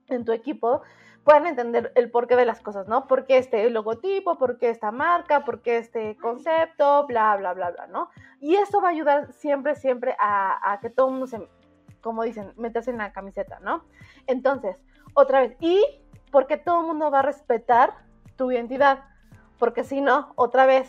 en 0.09 0.25
tu 0.27 0.33
equipo 0.33 0.83
puedan 1.25 1.47
entender 1.47 1.93
el 1.97 2.11
porqué 2.11 2.37
de 2.37 2.45
las 2.45 2.61
cosas, 2.61 2.89
¿no? 2.89 3.07
¿Por 3.07 3.27
qué 3.27 3.39
este 3.39 3.69
logotipo? 3.71 4.37
¿Por 4.37 4.59
qué 4.59 4.69
esta 4.69 4.91
marca? 4.91 5.45
¿Por 5.45 5.63
qué 5.63 5.79
este 5.79 6.17
concepto? 6.19 7.07
Bla, 7.07 7.37
bla, 7.37 7.55
bla, 7.55 7.71
bla, 7.71 7.87
¿no? 7.87 8.11
Y 8.41 8.57
esto 8.57 8.83
va 8.83 8.89
a 8.89 8.93
ayudar 8.93 9.33
siempre, 9.33 9.75
siempre 9.77 10.15
a, 10.19 10.73
a 10.73 10.81
que 10.81 10.91
todo 10.91 11.07
el 11.07 11.13
mundo 11.13 11.27
se, 11.27 11.49
como 12.03 12.23
dicen, 12.23 12.53
meterse 12.57 12.91
en 12.91 12.99
la 12.99 13.13
camiseta, 13.13 13.61
¿no? 13.61 13.85
Entonces, 14.27 14.83
otra 15.15 15.41
vez, 15.41 15.57
y 15.61 15.83
porque 16.31 16.59
todo 16.59 16.83
el 16.83 16.87
mundo 16.87 17.11
va 17.11 17.21
a 17.21 17.23
respetar 17.23 17.95
tu 18.37 18.51
identidad 18.53 19.05
porque 19.61 19.85
si 19.85 20.01
no, 20.01 20.33
otra 20.35 20.67
vez 20.67 20.89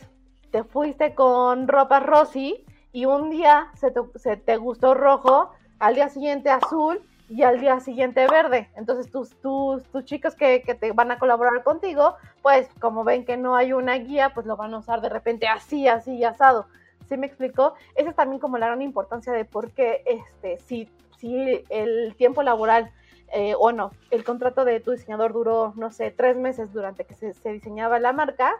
te 0.49 0.63
fuiste 0.63 1.13
con 1.13 1.67
ropa 1.67 1.99
rosy 1.99 2.65
y 2.93 3.05
un 3.05 3.29
día 3.29 3.69
se 3.75 3.91
te, 3.91 4.57
gustó 4.57 4.95
rojo, 4.95 5.51
al 5.79 5.95
día 5.95 6.09
siguiente 6.09 6.49
azul 6.49 7.01
y 7.29 7.43
al 7.43 7.59
día 7.59 7.79
siguiente 7.81 8.25
verde. 8.27 8.69
Entonces 8.75 9.11
tus, 9.11 9.39
tus, 9.41 9.83
tus 9.83 10.05
chicos 10.05 10.35
que, 10.35 10.63
que, 10.63 10.73
te 10.73 10.93
van 10.93 11.11
a 11.11 11.19
colaborar 11.19 11.63
contigo, 11.63 12.15
pues 12.41 12.69
como 12.79 13.03
ven 13.03 13.25
que 13.25 13.37
no 13.37 13.55
hay 13.55 13.73
una 13.73 13.95
guía, 13.95 14.31
pues 14.33 14.45
lo 14.45 14.55
van 14.55 14.73
a 14.73 14.79
usar 14.79 15.01
de 15.01 15.09
repente 15.09 15.47
así, 15.47 15.87
así, 15.87 16.23
asado. 16.23 16.65
¿Sí 17.09 17.17
me 17.17 17.27
explicó? 17.27 17.73
Esa 17.95 18.11
es 18.11 18.15
también 18.15 18.39
como 18.39 18.57
la 18.57 18.67
gran 18.67 18.81
importancia 18.81 19.33
de 19.33 19.43
por 19.43 19.71
qué 19.71 20.01
este, 20.05 20.59
si, 20.59 20.89
si 21.19 21.61
el 21.69 22.15
tiempo 22.15 22.41
laboral 22.41 22.91
eh, 23.33 23.55
o 23.57 23.71
no, 23.71 23.91
el 24.09 24.23
contrato 24.23 24.65
de 24.65 24.79
tu 24.79 24.91
diseñador 24.91 25.33
duró, 25.33 25.73
no 25.75 25.91
sé, 25.91 26.11
tres 26.11 26.35
meses 26.37 26.73
durante 26.73 27.05
que 27.05 27.13
se, 27.13 27.33
diseñaba 27.51 27.99
la 27.99 28.13
marca, 28.13 28.53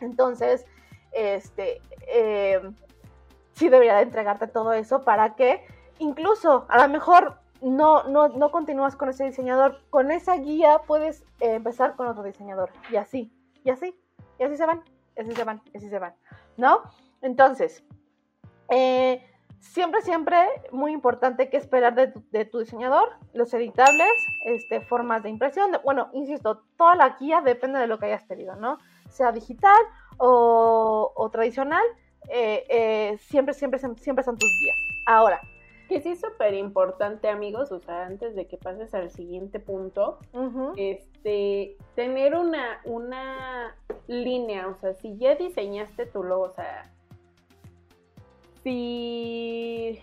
entonces, 0.00 0.66
este, 1.12 1.80
eh, 2.08 2.60
sí 3.52 3.68
debería 3.68 3.96
de 3.96 4.02
entregarte 4.02 4.46
todo 4.46 4.72
eso 4.72 5.04
para 5.04 5.34
que 5.36 5.64
incluso 5.98 6.66
a 6.68 6.82
lo 6.82 6.92
mejor 6.92 7.38
no, 7.60 8.04
no, 8.04 8.28
no 8.28 8.50
continúas 8.50 8.96
con 8.96 9.08
ese 9.08 9.24
diseñador, 9.24 9.80
con 9.90 10.10
esa 10.10 10.36
guía 10.36 10.80
puedes 10.86 11.22
eh, 11.40 11.54
empezar 11.54 11.96
con 11.96 12.06
otro 12.08 12.22
diseñador 12.22 12.70
y 12.90 12.96
así. 12.96 13.32
y 13.64 13.70
así, 13.70 13.94
y 14.38 14.42
así 14.42 14.56
se 14.56 14.66
van, 14.66 14.82
y 15.16 15.20
así 15.20 15.32
se 15.32 15.44
van, 15.44 15.62
y 15.72 15.76
así 15.76 15.88
se 15.88 15.98
van, 15.98 16.14
¿no? 16.56 16.82
Entonces, 17.22 17.84
eh, 18.70 19.24
siempre, 19.64 20.02
siempre 20.02 20.36
muy 20.70 20.92
importante 20.92 21.48
que 21.48 21.56
esperar 21.56 21.94
de 21.94 22.44
tu, 22.44 22.58
diseñador, 22.58 23.08
los 23.32 23.52
editables, 23.54 24.12
este, 24.44 24.80
formas 24.82 25.22
de 25.22 25.30
impresión, 25.30 25.72
bueno, 25.84 26.10
insisto, 26.12 26.62
toda 26.76 26.94
la 26.94 27.16
guía 27.18 27.40
depende 27.40 27.78
de 27.78 27.86
lo 27.86 27.98
que 27.98 28.06
hayas 28.06 28.24
pedido, 28.24 28.56
¿no? 28.56 28.78
Sea 29.08 29.32
digital 29.32 29.80
o, 30.18 31.28
tradicional, 31.32 31.84
eh, 32.28 32.64
eh, 32.68 33.18
siempre, 33.18 33.54
siempre, 33.54 33.80
siempre 33.80 34.24
son 34.24 34.36
tus 34.36 34.50
guías. 34.60 34.76
Ahora, 35.06 35.40
que 35.88 36.00
sí 36.00 36.10
es 36.10 36.20
súper 36.20 36.54
importante, 36.54 37.28
amigos, 37.28 37.72
o 37.72 37.80
sea, 37.80 38.06
antes 38.06 38.34
de 38.34 38.46
que 38.46 38.56
pases 38.56 38.94
al 38.94 39.10
siguiente 39.10 39.60
punto, 39.60 40.18
este, 40.76 41.76
tener 41.94 42.34
una, 42.34 42.80
una 42.84 43.76
línea, 44.06 44.68
o 44.68 44.74
sea, 44.76 44.94
si 44.94 45.16
ya 45.18 45.34
diseñaste 45.34 46.06
tu 46.06 46.22
logo, 46.22 46.44
o 46.44 46.54
sea, 46.54 46.93
si 48.64 50.00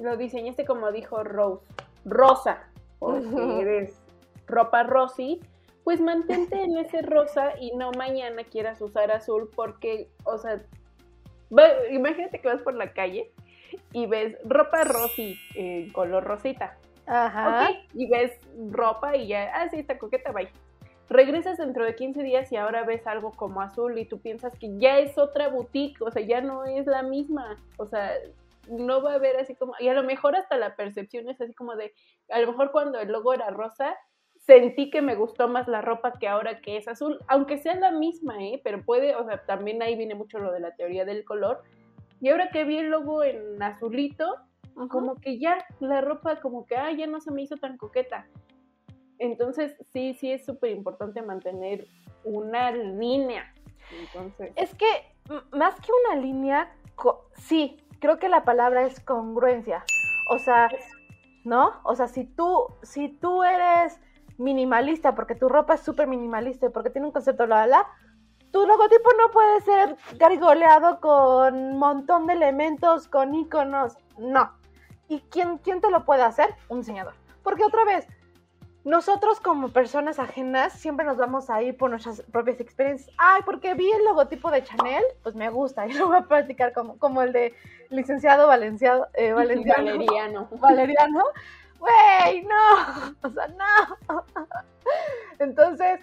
lo 0.00 0.16
diseñaste 0.16 0.64
como 0.64 0.90
dijo 0.90 1.22
Rose, 1.22 1.64
rosa, 2.04 2.64
porque 2.98 3.60
eres 3.60 4.02
ropa 4.48 4.82
rosy, 4.82 5.40
pues 5.84 6.00
mantente 6.00 6.62
en 6.62 6.78
ese 6.78 7.02
rosa 7.02 7.52
y 7.60 7.76
no 7.76 7.92
mañana 7.92 8.44
quieras 8.44 8.80
usar 8.80 9.12
azul 9.12 9.50
porque, 9.54 10.08
o 10.24 10.38
sea, 10.38 10.62
imagínate 11.90 12.40
que 12.40 12.48
vas 12.48 12.62
por 12.62 12.74
la 12.74 12.92
calle 12.92 13.30
y 13.92 14.06
ves 14.06 14.36
ropa 14.44 14.84
rosy, 14.84 15.38
en 15.54 15.92
color 15.92 16.24
rosita. 16.24 16.76
Ajá. 17.04 17.70
y 17.94 18.08
ves 18.08 18.38
ropa 18.70 19.16
y 19.16 19.26
ya, 19.26 19.52
ah, 19.54 19.68
sí, 19.68 19.80
está 19.80 19.98
coqueta, 19.98 20.30
bye. 20.30 20.48
Regresas 21.08 21.58
dentro 21.58 21.84
de 21.84 21.94
15 21.94 22.22
días 22.22 22.50
y 22.52 22.56
ahora 22.56 22.84
ves 22.84 23.06
algo 23.06 23.32
como 23.32 23.60
azul 23.60 23.98
y 23.98 24.06
tú 24.06 24.20
piensas 24.20 24.56
que 24.58 24.78
ya 24.78 24.98
es 24.98 25.18
otra 25.18 25.48
boutique, 25.48 26.00
o 26.00 26.10
sea, 26.10 26.22
ya 26.22 26.40
no 26.40 26.64
es 26.64 26.86
la 26.86 27.02
misma, 27.02 27.56
o 27.76 27.86
sea, 27.86 28.12
no 28.68 29.02
va 29.02 29.12
a 29.12 29.16
haber 29.16 29.36
así 29.36 29.54
como, 29.54 29.74
y 29.78 29.88
a 29.88 29.94
lo 29.94 30.04
mejor 30.04 30.36
hasta 30.36 30.56
la 30.56 30.76
percepción 30.76 31.28
es 31.28 31.40
así 31.40 31.52
como 31.52 31.76
de, 31.76 31.92
a 32.30 32.40
lo 32.40 32.46
mejor 32.48 32.70
cuando 32.72 32.98
el 32.98 33.08
logo 33.08 33.34
era 33.34 33.50
rosa, 33.50 33.96
sentí 34.46 34.90
que 34.90 35.02
me 35.02 35.14
gustó 35.14 35.48
más 35.48 35.68
la 35.68 35.82
ropa 35.82 36.14
que 36.18 36.28
ahora 36.28 36.60
que 36.60 36.76
es 36.76 36.88
azul, 36.88 37.18
aunque 37.28 37.58
sea 37.58 37.74
la 37.76 37.90
misma, 37.92 38.42
¿eh? 38.42 38.60
Pero 38.64 38.82
puede, 38.82 39.14
o 39.14 39.24
sea, 39.24 39.44
también 39.44 39.82
ahí 39.82 39.96
viene 39.96 40.14
mucho 40.14 40.38
lo 40.38 40.52
de 40.52 40.60
la 40.60 40.74
teoría 40.74 41.04
del 41.04 41.24
color, 41.24 41.62
y 42.20 42.28
ahora 42.28 42.50
que 42.50 42.64
vi 42.64 42.78
el 42.78 42.90
logo 42.90 43.24
en 43.24 43.60
azulito, 43.62 44.36
como 44.88 45.16
que 45.16 45.38
ya 45.38 45.58
la 45.80 46.00
ropa 46.00 46.40
como 46.40 46.66
que, 46.66 46.76
ah, 46.76 46.92
ya 46.92 47.06
no 47.06 47.20
se 47.20 47.30
me 47.30 47.42
hizo 47.42 47.56
tan 47.56 47.76
coqueta. 47.76 48.26
Entonces, 49.22 49.76
sí, 49.92 50.14
sí 50.14 50.32
es 50.32 50.44
súper 50.44 50.72
importante 50.72 51.22
mantener 51.22 51.86
una 52.24 52.72
línea. 52.72 53.54
Entonces... 54.00 54.52
Es 54.56 54.74
que 54.74 54.84
más 55.52 55.76
que 55.76 55.92
una 56.08 56.20
línea, 56.20 56.74
sí, 57.36 57.76
creo 58.00 58.18
que 58.18 58.28
la 58.28 58.42
palabra 58.42 58.82
es 58.82 58.98
congruencia. 58.98 59.84
O 60.28 60.40
sea, 60.40 60.68
¿no? 61.44 61.74
O 61.84 61.94
sea, 61.94 62.08
si 62.08 62.24
tú, 62.24 62.66
si 62.82 63.10
tú 63.10 63.44
eres 63.44 64.00
minimalista, 64.38 65.14
porque 65.14 65.36
tu 65.36 65.48
ropa 65.48 65.74
es 65.74 65.82
súper 65.82 66.08
minimalista, 66.08 66.70
porque 66.70 66.90
tiene 66.90 67.06
un 67.06 67.12
concepto, 67.12 67.46
la, 67.46 67.68
la, 67.68 67.86
tu 68.50 68.66
logotipo 68.66 69.08
no 69.20 69.30
puede 69.30 69.60
ser 69.60 69.96
gargoleado 70.18 70.98
con 70.98 71.54
un 71.54 71.78
montón 71.78 72.26
de 72.26 72.32
elementos, 72.32 73.06
con 73.06 73.36
iconos, 73.36 73.96
no. 74.18 74.50
¿Y 75.08 75.20
quién, 75.30 75.58
quién 75.58 75.80
te 75.80 75.92
lo 75.92 76.04
puede 76.04 76.22
hacer? 76.22 76.56
Un 76.68 76.80
diseñador. 76.80 77.14
Porque 77.44 77.64
otra 77.64 77.84
vez, 77.84 78.08
nosotros 78.84 79.38
como 79.38 79.68
personas 79.68 80.18
ajenas 80.18 80.72
siempre 80.72 81.06
nos 81.06 81.16
vamos 81.16 81.50
a 81.50 81.62
ir 81.62 81.76
por 81.76 81.90
nuestras 81.90 82.22
propias 82.22 82.60
experiencias. 82.60 83.14
Ay, 83.16 83.42
porque 83.44 83.74
vi 83.74 83.90
el 83.90 84.04
logotipo 84.04 84.50
de 84.50 84.64
Chanel, 84.64 85.04
pues 85.22 85.34
me 85.36 85.50
gusta 85.50 85.86
y 85.88 85.92
lo 85.92 86.08
voy 86.08 86.16
a 86.16 86.22
practicar 86.22 86.72
como, 86.72 86.98
como 86.98 87.22
el 87.22 87.32
de 87.32 87.54
licenciado 87.90 88.48
Valenciado, 88.48 89.08
eh, 89.14 89.32
Valeriano. 89.34 90.48
Valeriano. 90.60 91.24
Güey, 91.78 92.42
no, 92.42 93.16
o 93.22 93.30
sea, 93.30 93.48
no. 93.48 94.24
Entonces, 95.40 95.98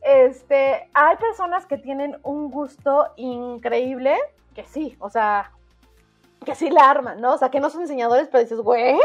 este, 0.00 0.88
hay 0.94 1.16
personas 1.16 1.66
que 1.66 1.76
tienen 1.76 2.18
un 2.22 2.50
gusto 2.50 3.12
increíble, 3.16 4.16
que 4.54 4.64
sí, 4.64 4.96
o 5.00 5.10
sea, 5.10 5.52
que 6.46 6.54
sí 6.54 6.70
la 6.70 6.88
arman, 6.88 7.20
¿no? 7.20 7.34
O 7.34 7.38
sea, 7.38 7.50
que 7.50 7.60
no 7.60 7.68
son 7.68 7.82
diseñadores, 7.82 8.28
pero 8.28 8.42
dices, 8.42 8.58
güey, 8.60 8.98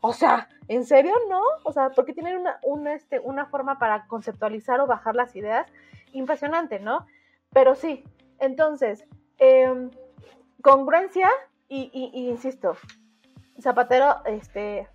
o 0.00 0.12
sea, 0.12 0.48
¿en 0.68 0.84
serio 0.84 1.14
no? 1.28 1.42
O 1.64 1.72
sea, 1.72 1.90
porque 1.90 2.12
tienen 2.12 2.44
una, 2.62 2.94
este, 2.94 3.20
una 3.20 3.46
forma 3.46 3.78
para 3.78 4.06
conceptualizar 4.06 4.80
o 4.80 4.86
bajar 4.86 5.14
las 5.14 5.34
ideas 5.34 5.66
impresionante, 6.12 6.78
¿no? 6.80 7.06
Pero 7.52 7.74
sí, 7.74 8.04
entonces, 8.38 9.04
em, 9.38 9.90
congruencia 10.62 11.28
y, 11.68 11.90
y, 11.92 12.28
insisto, 12.28 12.76
zapatero, 13.60 14.16
este, 14.24 14.88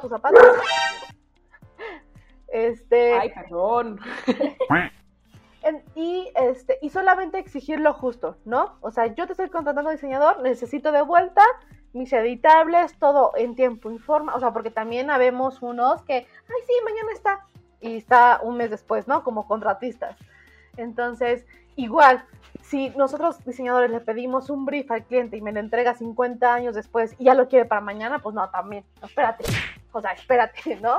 tus 0.00 0.10
zapatos, 0.10 0.42
este. 2.48 3.18
Ay, 3.18 3.30
perdón. 3.30 4.00
y 5.94 6.30
este, 6.34 6.78
y 6.80 6.90
solamente 6.90 7.38
exigir 7.38 7.80
lo 7.80 7.92
justo, 7.92 8.36
¿no? 8.44 8.78
O 8.80 8.90
sea, 8.90 9.06
yo 9.14 9.26
te 9.26 9.32
estoy 9.32 9.50
contratando 9.50 9.90
diseñador, 9.90 10.42
necesito 10.42 10.92
de 10.92 11.02
vuelta 11.02 11.42
mis 11.96 12.12
editables, 12.12 12.96
todo 12.98 13.32
en 13.36 13.54
tiempo 13.54 13.90
y 13.90 13.98
forma, 13.98 14.34
o 14.34 14.40
sea, 14.40 14.52
porque 14.52 14.70
también 14.70 15.10
habemos 15.10 15.62
unos 15.62 16.02
que, 16.02 16.14
ay, 16.14 16.62
sí, 16.66 16.72
mañana 16.84 17.12
está, 17.12 17.46
y 17.80 17.96
está 17.96 18.40
un 18.42 18.56
mes 18.56 18.70
después, 18.70 19.08
¿no? 19.08 19.24
Como 19.24 19.46
contratistas. 19.46 20.16
Entonces, 20.76 21.46
igual, 21.76 22.24
si 22.62 22.90
nosotros 22.90 23.44
diseñadores 23.44 23.90
le 23.90 24.00
pedimos 24.00 24.50
un 24.50 24.64
brief 24.64 24.90
al 24.90 25.04
cliente 25.04 25.36
y 25.36 25.40
me 25.40 25.52
lo 25.52 25.60
entrega 25.60 25.94
50 25.94 26.52
años 26.52 26.74
después 26.74 27.14
y 27.18 27.24
ya 27.24 27.34
lo 27.34 27.48
quiere 27.48 27.64
para 27.64 27.80
mañana, 27.80 28.18
pues 28.18 28.34
no, 28.34 28.48
también, 28.50 28.84
espérate, 29.02 29.44
o 29.92 30.00
sea, 30.00 30.12
espérate, 30.12 30.76
¿no? 30.82 30.98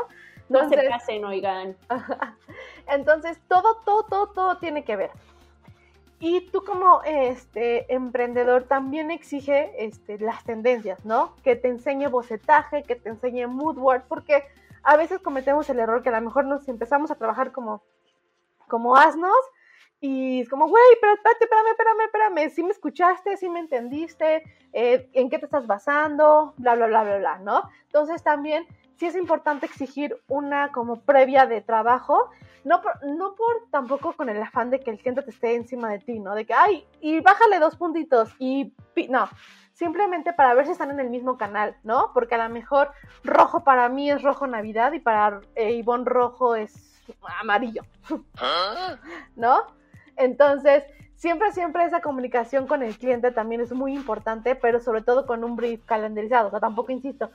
No 0.49 0.69
se 0.69 0.77
pasen, 0.89 1.25
oigan. 1.25 1.75
Entonces, 2.88 3.38
todo, 3.49 3.81
todo, 3.83 4.03
todo, 4.03 4.27
todo 4.27 4.57
tiene 4.57 4.83
que 4.86 4.95
ver. 4.95 5.12
Y 6.19 6.49
tú 6.49 6.63
como 6.63 7.03
este 7.03 7.93
emprendedor 7.93 8.63
también 8.63 9.12
exige 9.12 9.86
este, 9.86 10.17
las 10.17 10.43
tendencias, 10.43 11.06
¿no? 11.06 11.36
Que 11.43 11.56
te 11.56 11.67
enseñe 11.67 12.08
bocetaje, 12.08 12.84
que 12.84 12.95
te 12.95 13.10
enseñe 13.10 13.45
mood 13.47 13.75
board, 13.75 14.03
porque 14.08 14.43
a 14.82 14.97
veces 14.97 15.19
cometemos 15.19 15.69
el 15.69 15.80
error 15.80 16.01
que 16.01 16.10
a 16.10 16.19
lo 16.19 16.25
mejor 16.25 16.45
nos 16.45 16.67
empezamos 16.67 17.12
a 17.12 17.15
trabajar 17.15 17.51
como, 17.51 17.84
como 18.67 18.95
asnos 18.95 19.36
y 19.99 20.41
es 20.41 20.49
como, 20.49 20.67
güey, 20.67 20.84
pero 21.01 21.13
espérate, 21.13 21.45
espérame, 21.45 21.67
espérame, 21.71 22.01
espérame, 22.06 22.49
si 22.51 22.63
me 22.63 22.71
escuchaste, 22.71 23.38
si 23.38 23.49
me 23.49 23.60
entendiste, 23.60 24.43
eh, 24.73 25.10
en 25.13 25.30
qué 25.30 25.39
te 25.39 25.45
estás 25.45 25.65
basando, 25.65 26.53
bla, 26.58 26.75
bla, 26.75 26.88
bla, 26.88 27.03
bla, 27.03 27.17
bla, 27.17 27.39
¿no? 27.39 27.63
Entonces 27.84 28.23
también 28.23 28.67
sí 28.97 29.05
es 29.05 29.15
importante 29.15 29.65
exigir 29.65 30.17
una 30.27 30.71
como 30.71 31.01
previa 31.01 31.45
de 31.45 31.62
trabajo, 31.62 32.29
no 32.63 32.81
por, 32.81 33.03
no 33.05 33.36
por 33.36 33.69
tampoco 33.71 34.13
con 34.13 34.29
el 34.29 34.41
afán 34.41 34.69
de 34.69 34.79
que 34.79 34.91
el 34.91 34.97
cliente 34.97 35.21
te 35.21 35.29
esté 35.29 35.55
encima 35.55 35.89
de 35.89 35.99
ti, 35.99 36.19
¿no? 36.19 36.36
De 36.36 36.45
que, 36.45 36.53
ay, 36.53 36.86
y 36.99 37.19
bájale 37.21 37.60
dos 37.60 37.75
puntitos 37.75 38.33
y 38.39 38.73
no, 39.10 39.29
simplemente 39.73 40.33
para 40.33 40.53
ver 40.53 40.65
si 40.65 40.71
están 40.71 40.91
en 40.91 40.99
el 40.99 41.10
mismo 41.10 41.38
canal, 41.38 41.77
¿no? 41.83 42.12
Porque 42.13 42.36
a 42.36 42.47
lo 42.47 42.53
mejor 42.53 42.91
rojo 43.23 43.63
para 43.63 43.88
mí 43.89 44.10
es 44.10 44.21
rojo 44.23 44.47
Navidad 44.47 44.91
y 44.93 44.99
para 44.99 45.41
eh, 45.55 45.73
Ivonne 45.73 46.05
rojo 46.05 46.55
es 46.55 47.01
amarillo, 47.39 47.83
¿no? 49.36 49.60
Entonces, 50.17 50.83
siempre, 51.15 51.51
siempre 51.51 51.86
esa 51.86 52.01
comunicación 52.01 52.67
con 52.67 52.81
el 52.81 52.97
cliente 52.97 53.31
también 53.31 53.62
es 53.62 53.71
muy 53.71 53.93
importante, 53.93 54.55
pero 54.55 54.79
sobre 54.79 55.03
todo 55.03 55.25
con 55.25 55.43
un 55.43 55.55
brief 55.55 55.86
calendarizado, 55.86 56.47
o 56.47 56.51
sea, 56.51 56.60
tampoco 56.60 56.91
insisto, 56.91 57.29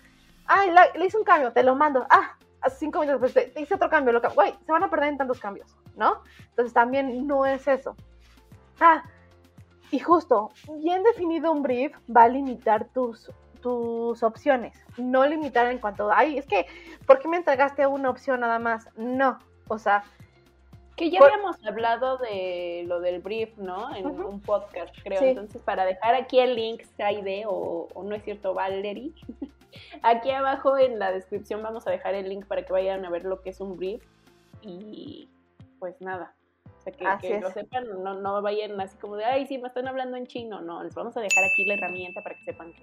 ay, 0.47 0.71
le 0.95 1.07
hice 1.07 1.19
un 1.19 1.25
cambio, 1.25 1.53
te 1.53 1.63
lo 1.63 1.75
mando, 1.75 2.07
ah, 2.11 2.37
cinco 2.71 3.01
minutos 3.01 3.21
después 3.21 3.53
te, 3.53 3.61
hice 3.61 3.75
otro 3.75 3.91
cambio, 3.91 4.13
lo 4.13 4.21
güey, 4.31 4.55
se 4.65 4.73
van 4.73 4.85
a 4.85 4.91
perder 4.91 5.11
en 5.11 5.19
tantos 5.19 5.41
cambios, 5.41 5.77
¿no? 5.97 6.23
Entonces 6.51 6.73
también 6.73 7.27
no 7.27 7.47
es 7.47 7.67
eso. 7.67 7.97
Ah, 8.81 9.03
y 9.91 9.99
justo, 9.99 10.51
bien 10.79 11.03
definido 11.03 11.53
un 11.53 11.63
brief 11.63 11.95
va 12.15 12.25
a 12.25 12.29
limitar 12.29 12.87
tus, 12.87 13.31
tus 13.61 14.23
opciones, 14.23 14.75
no 14.97 15.27
limitar 15.27 15.71
en 15.71 15.79
cuanto, 15.79 16.11
ay, 16.13 16.39
es 16.39 16.47
que, 16.47 16.67
¿por 17.07 17.19
qué 17.19 17.29
me 17.29 17.37
entregaste 17.37 17.87
una 17.87 18.11
opción 18.11 18.41
nada 18.41 18.59
más? 18.59 18.89
No, 18.97 19.39
o 19.69 19.79
sea, 19.79 20.05
que 20.97 21.11
ya 21.11 21.21
habíamos 21.21 21.65
hablado 21.65 22.19
de 22.19 22.85
lo 22.87 23.01
del 23.01 23.21
brief, 23.21 23.57
¿no? 23.57 23.95
En 23.95 24.07
un 24.07 24.41
podcast, 24.41 24.95
creo. 25.03 25.23
Entonces, 25.23 25.63
para 25.63 25.87
dejar 25.87 26.15
aquí 26.15 26.39
el 26.39 26.55
link, 26.55 26.83
Saide, 26.99 27.45
o, 27.47 27.89
o 27.95 28.03
no 28.03 28.15
es 28.15 28.23
cierto, 28.25 28.53
Valerie, 28.53 29.13
aquí 30.03 30.31
abajo 30.31 30.77
en 30.79 30.99
la 30.99 31.13
descripción 31.13 31.63
vamos 31.63 31.87
a 31.87 31.91
dejar 31.91 32.15
el 32.15 32.29
link 32.29 32.47
para 32.47 32.65
que 32.65 32.73
vayan 32.73 33.05
a 33.05 33.11
ver 33.11 33.25
lo 33.25 33.43
que 33.43 33.51
es 33.51 33.61
un 33.61 33.77
brief. 33.77 34.05
Y 34.63 35.29
pues 35.79 36.01
nada. 36.01 36.35
O 36.79 36.81
sea, 36.83 37.19
que, 37.19 37.41
lo 37.41 37.51
sepan, 37.51 37.87
no, 38.03 38.15
no 38.15 38.43
vayan 38.43 38.81
así 38.81 38.97
como 38.99 39.17
de, 39.17 39.25
ay, 39.25 39.47
sí, 39.47 39.59
me 39.59 39.69
están 39.69 39.87
hablando 39.87 40.17
en 40.17 40.27
chino. 40.27 40.61
No, 40.61 40.83
les 40.83 40.95
vamos 40.95 41.17
a 41.17 41.21
dejar 41.21 41.45
aquí 41.45 41.65
la 41.65 41.75
herramienta 41.75 42.23
para 42.23 42.35
que 42.35 42.45
sepan 42.45 42.73
qué 42.73 42.83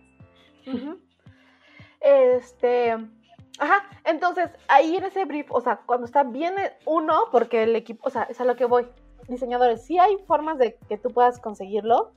es. 0.65 0.79
Este, 2.01 2.95
Ajá, 3.59 3.83
entonces 4.05 4.49
ahí 4.69 4.95
en 4.95 5.03
ese 5.03 5.25
brief, 5.25 5.51
o 5.51 5.59
sea, 5.59 5.81
cuando 5.85 6.05
está 6.05 6.23
bien 6.23 6.55
uno, 6.85 7.23
porque 7.31 7.63
el 7.63 7.75
equipo, 7.75 8.07
o 8.07 8.09
sea, 8.09 8.23
es 8.23 8.39
a 8.39 8.45
lo 8.45 8.55
que 8.55 8.63
voy, 8.63 8.87
diseñadores, 9.27 9.85
sí 9.85 9.99
hay 9.99 10.17
formas 10.27 10.57
de 10.57 10.77
que 10.87 10.97
tú 10.97 11.09
puedas 11.09 11.39
conseguirlo, 11.39 12.13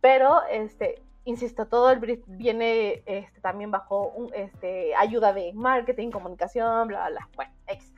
pero, 0.00 0.42
este, 0.50 1.02
insisto, 1.24 1.66
todo 1.66 1.90
el 1.90 1.98
brief 1.98 2.22
viene 2.26 3.02
este, 3.06 3.40
también 3.40 3.70
bajo 3.70 4.08
un, 4.08 4.32
este, 4.34 4.94
ayuda 4.94 5.32
de 5.32 5.52
marketing, 5.54 6.10
comunicación, 6.10 6.88
bla, 6.88 7.08
bla, 7.08 7.10
bla. 7.10 7.28
Bueno, 7.36 7.52
X. 7.66 7.92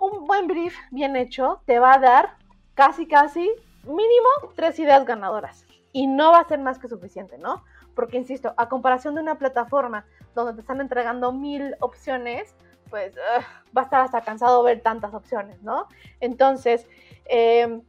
Un 0.00 0.26
buen 0.26 0.46
brief 0.46 0.76
bien 0.90 1.16
hecho 1.16 1.62
te 1.66 1.78
va 1.78 1.94
a 1.94 1.98
dar 1.98 2.36
casi, 2.74 3.06
casi, 3.06 3.50
mínimo 3.84 4.28
tres 4.54 4.78
ideas 4.78 5.04
ganadoras. 5.04 5.66
Y 5.92 6.06
no 6.06 6.32
va 6.32 6.40
a 6.40 6.48
ser 6.48 6.58
más 6.58 6.78
que 6.78 6.88
suficiente, 6.88 7.38
¿no? 7.38 7.64
Porque, 7.94 8.18
insisto, 8.18 8.52
a 8.56 8.68
comparación 8.68 9.14
de 9.14 9.20
una 9.20 9.36
plataforma 9.36 10.04
donde 10.34 10.54
te 10.54 10.60
están 10.60 10.80
entregando 10.80 11.32
mil 11.32 11.76
opciones, 11.80 12.54
pues 12.90 13.16
va 13.76 13.82
a 13.82 13.84
estar 13.84 14.00
hasta 14.00 14.20
cansado 14.22 14.62
ver 14.64 14.80
tantas 14.80 15.14
opciones, 15.14 15.62
¿no? 15.62 15.86
Entonces, 16.20 16.86
eh, 17.26 17.80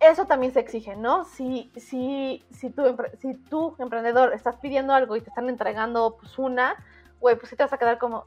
eso 0.00 0.26
también 0.26 0.52
se 0.52 0.60
exige, 0.60 0.96
¿no? 0.96 1.24
Si, 1.24 1.70
si, 1.76 2.44
si, 2.52 2.70
tú, 2.70 3.76
emprendedor, 3.78 4.32
estás 4.32 4.56
pidiendo 4.56 4.92
algo 4.92 5.16
y 5.16 5.20
te 5.20 5.30
están 5.30 5.48
entregando 5.48 6.16
pues 6.18 6.38
una, 6.38 6.76
güey, 7.20 7.36
pues 7.36 7.50
sí 7.50 7.56
te 7.56 7.64
vas 7.64 7.72
a 7.72 7.78
quedar 7.78 7.98
como, 7.98 8.26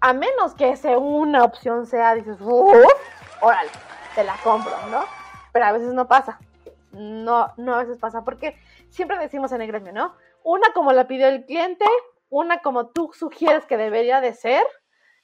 a 0.00 0.12
menos 0.12 0.54
que 0.54 0.70
ese 0.70 0.96
una 0.96 1.44
opción 1.44 1.86
sea, 1.86 2.14
dices, 2.14 2.36
uff, 2.40 2.74
órale, 3.40 3.70
te 4.14 4.22
la 4.22 4.36
compro, 4.44 4.72
¿no? 4.90 5.04
Pero 5.52 5.64
a 5.64 5.72
veces 5.72 5.92
no 5.92 6.06
pasa, 6.06 6.38
no, 6.92 7.52
no 7.56 7.74
a 7.74 7.78
veces 7.78 7.98
pasa, 7.98 8.22
porque 8.22 8.56
siempre 8.90 9.18
decimos 9.18 9.50
en 9.52 9.62
el 9.62 9.68
gremio, 9.68 9.92
¿no? 9.92 10.14
Una 10.44 10.72
como 10.74 10.92
la 10.92 11.08
pidió 11.08 11.26
el 11.26 11.44
cliente, 11.44 11.86
una 12.28 12.58
como 12.58 12.88
tú 12.88 13.10
sugieres 13.14 13.66
que 13.66 13.76
debería 13.76 14.20
de 14.20 14.32
ser 14.34 14.64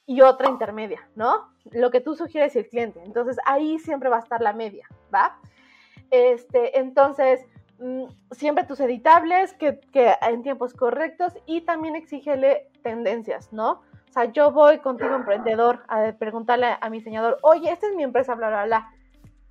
y 0.05 0.21
otra 0.21 0.49
intermedia, 0.49 1.07
¿no? 1.15 1.53
Lo 1.71 1.91
que 1.91 2.01
tú 2.01 2.15
sugieres 2.15 2.55
y 2.55 2.59
el 2.59 2.67
cliente. 2.67 3.01
Entonces 3.03 3.37
ahí 3.45 3.79
siempre 3.79 4.09
va 4.09 4.17
a 4.17 4.21
estar 4.21 4.41
la 4.41 4.53
media, 4.53 4.87
¿va? 5.13 5.37
Este, 6.11 6.77
entonces, 6.77 7.45
mm, 7.79 8.03
siempre 8.31 8.65
tus 8.65 8.81
editables, 8.81 9.53
que, 9.53 9.79
en 10.21 10.43
tiempos 10.43 10.73
correctos 10.73 11.33
y 11.45 11.61
también 11.61 11.95
exígele 11.95 12.69
tendencias, 12.83 13.51
¿no? 13.53 13.81
O 14.09 14.13
sea, 14.13 14.25
yo 14.25 14.51
voy 14.51 14.79
contigo, 14.79 15.15
emprendedor, 15.15 15.83
a 15.87 16.11
preguntarle 16.19 16.75
a 16.79 16.89
mi 16.89 16.97
diseñador, 16.97 17.37
oye, 17.43 17.71
esta 17.71 17.87
es 17.87 17.95
mi 17.95 18.03
empresa, 18.03 18.35
bla, 18.35 18.49
bla, 18.49 18.65
bla. 18.65 18.91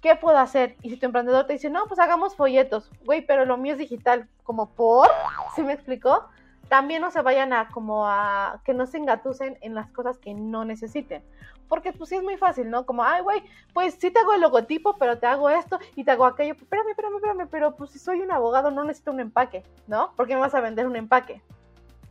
¿Qué 0.03 0.17
puedo 0.17 0.37
hacer? 0.37 0.77
Y 0.83 0.91
si 0.91 0.97
tu 0.99 1.07
emprendedor 1.07 1.47
te 1.47 1.55
dice, 1.55 1.71
no, 1.71 1.87
pues 1.87 1.99
hagamos 1.99 2.37
folletos, 2.37 2.91
güey, 3.05 3.27
pero 3.27 3.47
lo 3.47 3.57
mío 3.57 3.73
es 3.73 3.79
digital, 3.79 4.29
como 4.43 4.75
por, 4.75 5.09
¿sí 5.57 5.63
me 5.63 5.73
explicó? 5.73 6.27
También 6.69 7.01
no 7.01 7.11
se 7.11 7.23
vayan 7.23 7.53
a 7.55 7.69
como 7.69 8.07
a 8.07 8.61
que 8.65 8.75
no 8.75 8.87
se 8.87 8.99
engatusen 8.99 9.59
en 9.63 9.75
las 9.75 9.91
cosas 9.91 10.19
que 10.19 10.35
no 10.35 10.65
necesiten 10.65 11.23
porque 11.71 11.93
pues 11.93 12.11
sí 12.11 12.17
es 12.17 12.23
muy 12.23 12.37
fácil, 12.37 12.69
¿no? 12.69 12.85
Como, 12.85 13.05
ay, 13.05 13.23
güey, 13.23 13.43
pues 13.73 13.95
sí 13.95 14.11
te 14.11 14.19
hago 14.19 14.35
el 14.35 14.41
logotipo, 14.41 14.97
pero 14.99 15.19
te 15.19 15.27
hago 15.27 15.49
esto 15.49 15.79
y 15.95 16.03
te 16.03 16.11
hago 16.11 16.27
aquello. 16.27 16.55
Espérame, 16.55 16.91
espérame, 16.91 17.15
espérame, 17.15 17.49
pero 17.49 17.77
pues 17.77 17.93
si 17.93 18.01
soy 18.01 18.21
un 18.21 18.33
abogado 18.33 18.73
no 18.73 18.83
necesito 18.83 19.13
un 19.13 19.21
empaque, 19.21 19.63
¿no? 19.87 20.13
Porque 20.17 20.35
me 20.35 20.41
vas 20.41 20.55
a 20.55 20.61
vender 20.61 20.87
un 20.89 20.97
empaque. 20.97 21.41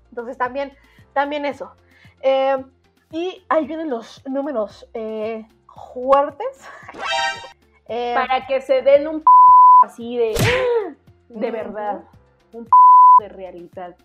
Entonces 0.10 0.38
también, 0.38 0.72
también 1.14 1.46
eso. 1.46 1.74
Eh, 2.22 2.64
y 3.12 3.44
ahí 3.50 3.68
vienen 3.68 3.90
los 3.90 4.26
números 4.26 4.88
eh, 4.96 5.46
fuertes. 5.94 6.68
Eh, 7.92 8.14
Para 8.14 8.46
que 8.46 8.62
se 8.62 8.84
den 8.84 9.08
un 9.08 9.24
así 9.84 10.16
de, 10.16 10.36
de 11.30 11.50
verdad, 11.50 12.04
un 12.54 12.70
de 13.20 13.30
realidad. 13.30 13.96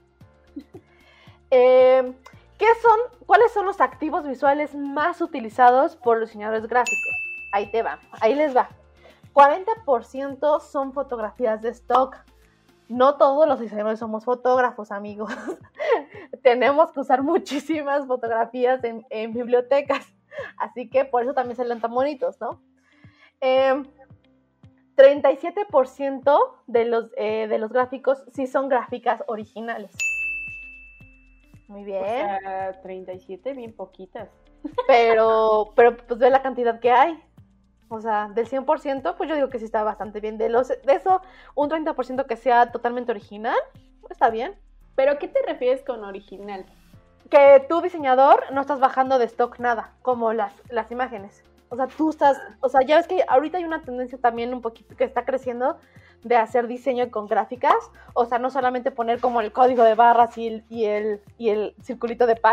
Eh, 1.51 2.15
¿Qué 2.59 2.67
son, 2.81 2.99
cuáles 3.27 3.53
son 3.53 3.67
los 3.67 3.81
activos 3.81 4.27
visuales 4.27 4.75
más 4.75 5.21
utilizados 5.21 5.95
por 5.97 6.19
los 6.19 6.29
diseñadores 6.29 6.67
gráficos? 6.69 7.13
Ahí 7.53 7.71
te 7.71 7.83
va, 7.83 7.99
ahí 8.21 8.35
les 8.35 8.57
va. 8.57 8.69
40% 9.33 10.61
son 10.61 10.93
fotografías 10.93 11.63
de 11.63 11.71
stock. 11.71 12.17
No 12.89 13.17
todos 13.17 13.49
los 13.49 13.59
diseñadores 13.59 13.99
somos 13.99 14.25
fotógrafos, 14.25 14.93
amigos. 14.93 15.33
Tenemos 16.43 16.93
que 16.93 17.01
usar 17.01 17.23
muchísimas 17.23 18.07
fotografías 18.07 18.81
en, 18.85 19.33
bibliotecas. 19.33 20.07
Así 20.57 20.89
que 20.89 21.05
por 21.05 21.25
eso 21.25 21.35
también 21.35 21.57
se 21.57 21.65
leen 21.65 21.81
tan 21.81 21.93
bonitos, 21.93 22.41
¿no? 22.41 22.61
37% 23.41 26.41
em, 26.73 26.93
eh, 27.17 27.49
de 27.49 27.59
los 27.59 27.73
gráficos 27.73 28.23
sí 28.33 28.47
son 28.47 28.69
gráficas 28.69 29.25
originales. 29.27 29.91
Muy 31.69 31.85
bien. 31.85 32.03
O 32.03 32.07
sea, 32.41 32.81
37, 32.83 33.55
bien 33.55 33.73
poquitas. 33.73 34.29
Pero, 34.87 35.73
pero 35.77 35.95
pues 35.95 36.19
ve 36.19 36.31
la 36.31 36.41
cantidad 36.41 36.81
que 36.81 36.91
hay. 36.91 37.23
O 37.89 38.01
sea, 38.01 38.31
del 38.35 38.49
100%, 38.49 39.15
pues 39.15 39.29
yo 39.29 39.35
digo 39.35 39.51
que 39.51 39.59
sí 39.59 39.67
está 39.67 39.83
bastante 39.83 40.21
bien. 40.21 40.39
De, 40.39 40.49
los, 40.49 40.69
de 40.69 40.81
eso, 40.95 41.21
un 41.55 41.69
30% 41.69 42.27
que 42.27 42.37
sea 42.37 42.73
totalmente 42.73 43.13
original, 43.13 43.59
está 44.09 44.31
bien. 44.31 44.55
¿Pero 44.95 45.19
qué 45.19 45.29
te 45.29 45.43
refieres 45.43 45.83
con 45.85 46.03
original? 46.03 46.65
Que 47.29 47.65
tú, 47.69 47.83
diseñador, 47.83 48.45
no 48.53 48.63
estás 48.63 48.81
bajando 48.81 49.19
de 49.19 49.27
stock 49.27 49.59
nada, 49.59 49.93
como 50.01 50.33
las, 50.33 50.55
las 50.71 50.91
imágenes. 50.91 51.45
O 51.69 51.77
sea, 51.77 51.87
tú 51.87 52.11
estás, 52.11 52.41
o 52.61 52.69
sea, 52.69 52.83
ya 52.83 52.97
ves 52.97 53.07
que 53.07 53.25
ahorita 53.29 53.59
hay 53.59 53.65
una 53.65 53.83
tendencia 53.83 54.19
también 54.19 54.55
un 54.55 54.63
poquito 54.63 54.97
que 54.97 55.05
está 55.05 55.25
creciendo 55.25 55.77
de 56.25 56.37
hacer 56.37 56.67
diseño 56.67 57.11
con 57.11 57.29
gráficas, 57.29 57.77
o 58.15 58.25
sea, 58.25 58.39
no 58.39 58.51
solamente 58.51 58.91
poner 58.91 59.21
como 59.21 59.41
el 59.41 59.53
código 59.53 59.85
de 59.85 59.95
barras 59.95 60.37
y 60.37 60.49
el, 60.49 60.65
y 60.69 60.87
el, 60.87 61.23
y 61.39 61.51
el 61.51 61.75
circulito 61.83 62.27
de 62.27 62.35
pie, 62.37 62.53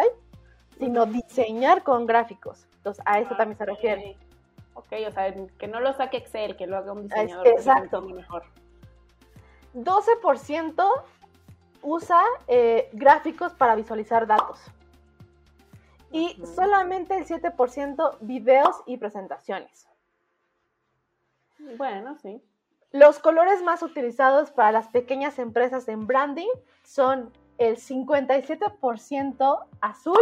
sino 0.77 1.05
diseñar 1.05 1.83
con 1.83 2.05
gráficos. 2.05 2.67
Entonces, 2.77 3.03
a 3.07 3.19
eso 3.19 3.35
también 3.35 3.57
se 3.57 3.65
refiere. 3.65 4.17
Ok, 4.73 4.93
o 5.07 5.11
sea, 5.11 5.33
que 5.57 5.67
no 5.67 5.79
lo 5.79 5.93
saque 5.93 6.17
Excel, 6.17 6.55
que 6.55 6.67
lo 6.67 6.77
haga 6.77 6.91
un 6.91 7.03
diseñador. 7.03 7.47
Exacto. 7.47 8.01
Mejor. 8.01 8.43
12% 9.73 10.91
usa 11.81 12.21
eh, 12.47 12.89
gráficos 12.93 13.53
para 13.53 13.75
visualizar 13.75 14.27
datos. 14.27 14.59
Y 16.11 16.41
solamente 16.55 17.15
el 17.15 17.25
7% 17.25 18.17
videos 18.19 18.75
y 18.85 18.97
presentaciones. 18.97 19.87
Bueno, 21.77 22.17
sí. 22.17 22.41
Los 22.91 23.19
colores 23.19 23.63
más 23.63 23.83
utilizados 23.83 24.51
para 24.51 24.73
las 24.73 24.89
pequeñas 24.89 25.39
empresas 25.39 25.87
en 25.87 26.07
branding 26.07 26.49
son 26.83 27.31
el 27.57 27.77
57% 27.77 29.65
azul, 29.79 30.19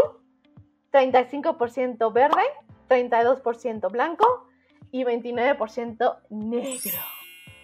35% 0.92 2.14
verde, 2.14 2.44
32% 2.88 3.92
blanco 3.92 4.48
y 4.92 5.04
29% 5.04 6.18
negro. 6.30 7.00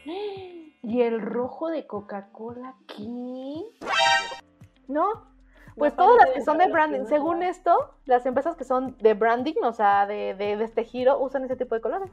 ¿Y 0.82 1.02
el 1.02 1.22
rojo 1.22 1.70
de 1.70 1.86
Coca-Cola 1.86 2.76
qué? 2.88 3.64
¿No? 4.88 5.36
Pues 5.76 5.96
todas 5.96 6.16
las 6.18 6.30
que 6.36 6.42
son 6.42 6.58
de 6.58 6.68
branding, 6.68 7.06
según 7.06 7.44
esto, 7.44 7.94
las 8.06 8.26
empresas 8.26 8.56
que 8.56 8.64
son 8.64 8.98
de 9.00 9.14
branding, 9.14 9.62
o 9.64 9.74
sea, 9.74 10.08
de, 10.08 10.34
de 10.34 10.54
este 10.64 10.84
giro, 10.86 11.20
usan 11.20 11.44
ese 11.44 11.58
tipo 11.58 11.76
de 11.76 11.82
colores. 11.82 12.12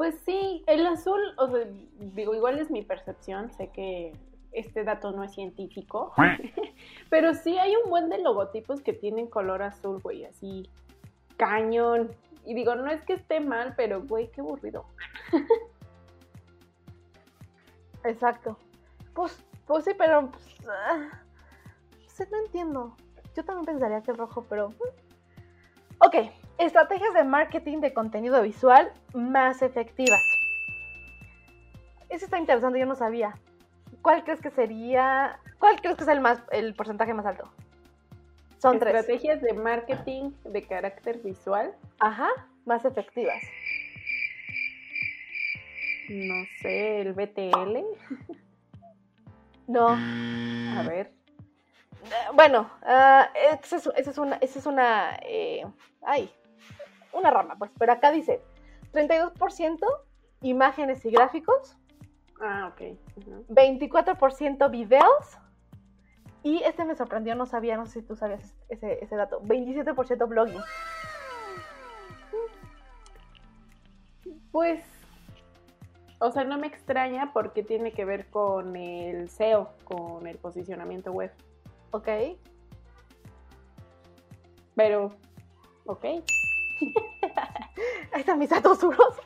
Pues 0.00 0.18
sí, 0.24 0.64
el 0.66 0.86
azul, 0.86 1.20
o 1.36 1.46
sea, 1.48 1.66
digo, 1.98 2.34
igual 2.34 2.58
es 2.58 2.70
mi 2.70 2.80
percepción, 2.80 3.50
sé 3.50 3.68
que 3.68 4.16
este 4.50 4.82
dato 4.82 5.12
no 5.12 5.24
es 5.24 5.34
científico, 5.34 6.14
pero 7.10 7.34
sí 7.34 7.58
hay 7.58 7.76
un 7.76 7.90
buen 7.90 8.08
de 8.08 8.16
logotipos 8.16 8.80
que 8.80 8.94
tienen 8.94 9.26
color 9.26 9.62
azul, 9.62 10.00
güey, 10.00 10.24
así 10.24 10.70
cañón. 11.36 12.10
Y 12.46 12.54
digo, 12.54 12.76
no 12.76 12.90
es 12.90 13.04
que 13.04 13.12
esté 13.12 13.40
mal, 13.40 13.74
pero 13.76 14.02
güey, 14.02 14.30
qué 14.30 14.40
aburrido. 14.40 14.86
Exacto. 18.04 18.56
Pues, 19.12 19.44
pues 19.66 19.84
sí, 19.84 19.90
pero 19.98 20.30
pues, 20.30 20.46
ah, 20.66 21.10
no 22.30 22.38
entiendo. 22.46 22.96
Yo 23.36 23.44
también 23.44 23.66
pensaría 23.66 24.02
que 24.02 24.12
el 24.12 24.16
rojo, 24.16 24.46
pero 24.48 24.72
Ok, 26.02 26.14
estrategias 26.60 27.14
de 27.14 27.24
marketing 27.24 27.78
de 27.78 27.92
contenido 27.92 28.42
visual 28.42 28.92
más 29.14 29.62
efectivas. 29.62 30.22
Eso 32.08 32.24
está 32.26 32.38
interesante, 32.38 32.78
yo 32.78 32.86
no 32.86 32.96
sabía. 32.96 33.34
¿Cuál 34.02 34.24
crees 34.24 34.40
que 34.40 34.50
sería, 34.50 35.38
cuál 35.58 35.80
crees 35.80 35.96
que 35.96 36.02
es 36.02 36.08
el, 36.08 36.20
más, 36.20 36.42
el 36.50 36.74
porcentaje 36.74 37.14
más 37.14 37.26
alto? 37.26 37.50
Son 38.58 38.74
estrategias 38.74 39.40
de 39.40 39.54
marketing 39.54 40.32
de 40.44 40.62
carácter 40.62 41.18
visual. 41.18 41.74
Ajá, 41.98 42.28
más 42.66 42.84
efectivas. 42.84 43.42
No 46.10 46.44
sé, 46.60 47.00
el 47.00 47.12
BTL. 47.14 47.78
No. 49.66 49.88
A 49.88 50.82
ver. 50.82 51.12
Eh, 52.04 52.30
bueno, 52.34 52.70
uh, 52.82 53.24
esa, 53.62 53.76
es, 53.76 54.18
una, 54.18 54.36
esa 54.36 54.58
es 54.58 54.66
una, 54.66 55.16
eh, 55.22 55.64
ay, 56.02 56.30
una 57.12 57.30
rama, 57.30 57.56
pues, 57.58 57.70
pero 57.78 57.92
acá 57.92 58.10
dice 58.10 58.40
32% 58.92 59.78
imágenes 60.42 61.04
y 61.04 61.10
gráficos. 61.10 61.76
Ah, 62.40 62.72
ok. 62.72 62.96
24% 63.48 64.70
videos 64.70 65.38
Y 66.42 66.62
este 66.62 66.86
me 66.86 66.94
sorprendió, 66.94 67.34
no 67.34 67.44
sabía, 67.44 67.76
no 67.76 67.84
sé 67.84 68.00
si 68.00 68.06
tú 68.06 68.16
sabías 68.16 68.54
ese, 68.70 69.04
ese 69.04 69.14
dato. 69.14 69.42
27% 69.42 70.26
blogging. 70.26 70.62
Pues, 74.50 74.82
o 76.18 76.30
sea, 76.32 76.44
no 76.44 76.58
me 76.58 76.66
extraña 76.66 77.32
porque 77.32 77.62
tiene 77.62 77.92
que 77.92 78.06
ver 78.06 78.30
con 78.30 78.74
el 78.74 79.28
SEO, 79.28 79.70
con 79.84 80.26
el 80.26 80.38
posicionamiento 80.38 81.12
web. 81.12 81.30
Ok. 81.90 82.08
Pero, 84.74 85.12
ok. 85.84 86.04
Ahí 88.12 88.20
están 88.20 88.38
mis 88.38 88.50
datos 88.50 88.80
duros. 88.80 89.16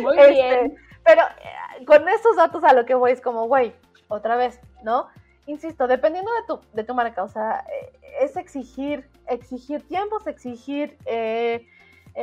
Muy 0.00 0.18
Este, 0.18 0.32
bien. 0.32 0.76
Pero 1.04 1.22
eh, 1.22 1.84
con 1.84 2.08
estos 2.08 2.36
datos 2.36 2.62
a 2.64 2.72
lo 2.72 2.84
que 2.84 2.94
voy 2.94 3.12
es 3.12 3.20
como, 3.20 3.46
güey, 3.46 3.72
otra 4.08 4.36
vez, 4.36 4.60
¿no? 4.82 5.08
Insisto, 5.46 5.86
dependiendo 5.86 6.30
de 6.32 6.42
tu, 6.46 6.60
de 6.74 6.84
tu 6.84 6.94
marca, 6.94 7.22
o 7.22 7.28
sea, 7.28 7.64
eh, 7.72 7.92
es 8.20 8.36
exigir, 8.36 9.08
exigir 9.26 9.86
tiempos, 9.86 10.26
exigir 10.26 10.96
eh, 11.06 11.66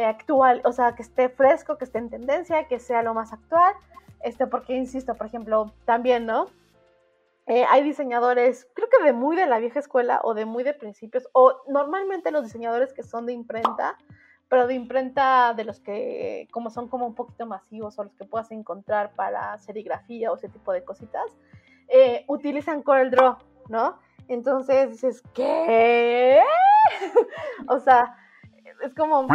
actual, 0.06 0.62
o 0.64 0.72
sea, 0.72 0.94
que 0.94 1.02
esté 1.02 1.30
fresco, 1.30 1.78
que 1.78 1.86
esté 1.86 1.98
en 1.98 2.10
tendencia, 2.10 2.68
que 2.68 2.80
sea 2.80 3.02
lo 3.02 3.14
más 3.14 3.34
actual, 3.34 3.74
este, 4.22 4.46
porque, 4.48 4.76
insisto, 4.76 5.16
por 5.16 5.28
ejemplo, 5.28 5.74
también, 5.86 6.26
¿no? 6.26 6.48
Eh, 7.48 7.66
hay 7.70 7.82
diseñadores, 7.82 8.68
creo 8.74 8.90
que 8.90 9.04
de 9.04 9.14
muy 9.14 9.38
de 9.38 9.46
la 9.46 9.60
vieja 9.60 9.80
escuela 9.80 10.20
o 10.24 10.34
de 10.34 10.46
muy 10.46 10.66
de 10.66 10.74
principios, 10.74 11.30
o 11.32 11.62
normalmente 11.68 12.30
los 12.32 12.44
diseñadores 12.44 12.94
que 12.94 13.04
son 13.04 13.26
de 13.26 13.32
imprenta, 13.32 13.98
pero 14.50 14.68
de 14.68 14.74
imprenta 14.74 15.54
de 15.56 15.64
los 15.64 15.80
que 15.80 16.50
como 16.52 16.70
son 16.70 16.90
como 16.90 17.08
un 17.08 17.16
poquito 17.16 17.46
masivos 17.46 17.98
o 17.98 18.04
los 18.04 18.14
que 18.16 18.26
puedas 18.26 18.52
encontrar 18.52 19.14
para 19.16 19.58
serigrafía 19.60 20.30
o 20.30 20.36
ese 20.36 20.50
tipo 20.50 20.74
de 20.74 20.84
cositas, 20.84 21.38
eh, 21.88 22.26
utilizan 22.28 22.84
Corel 22.84 23.12
Draw, 23.12 23.38
¿no? 23.70 23.98
Entonces 24.28 24.92
dices, 24.92 25.24
¿qué? 25.34 26.42
o 27.70 27.80
sea, 27.80 28.18
es 28.84 28.94
como, 28.94 29.26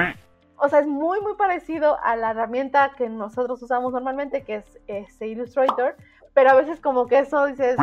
o 0.56 0.68
sea, 0.68 0.80
es 0.80 0.86
muy, 0.86 1.22
muy 1.22 1.34
parecido 1.36 1.98
a 2.02 2.14
la 2.16 2.32
herramienta 2.32 2.92
que 2.94 3.08
nosotros 3.08 3.62
usamos 3.62 3.94
normalmente, 3.94 4.44
que 4.44 4.56
es 4.56 4.80
este 4.86 5.28
Illustrator, 5.28 5.96
pero 6.34 6.50
a 6.50 6.54
veces 6.54 6.80
como 6.80 7.06
que 7.06 7.18
eso 7.18 7.46
dices, 7.46 7.76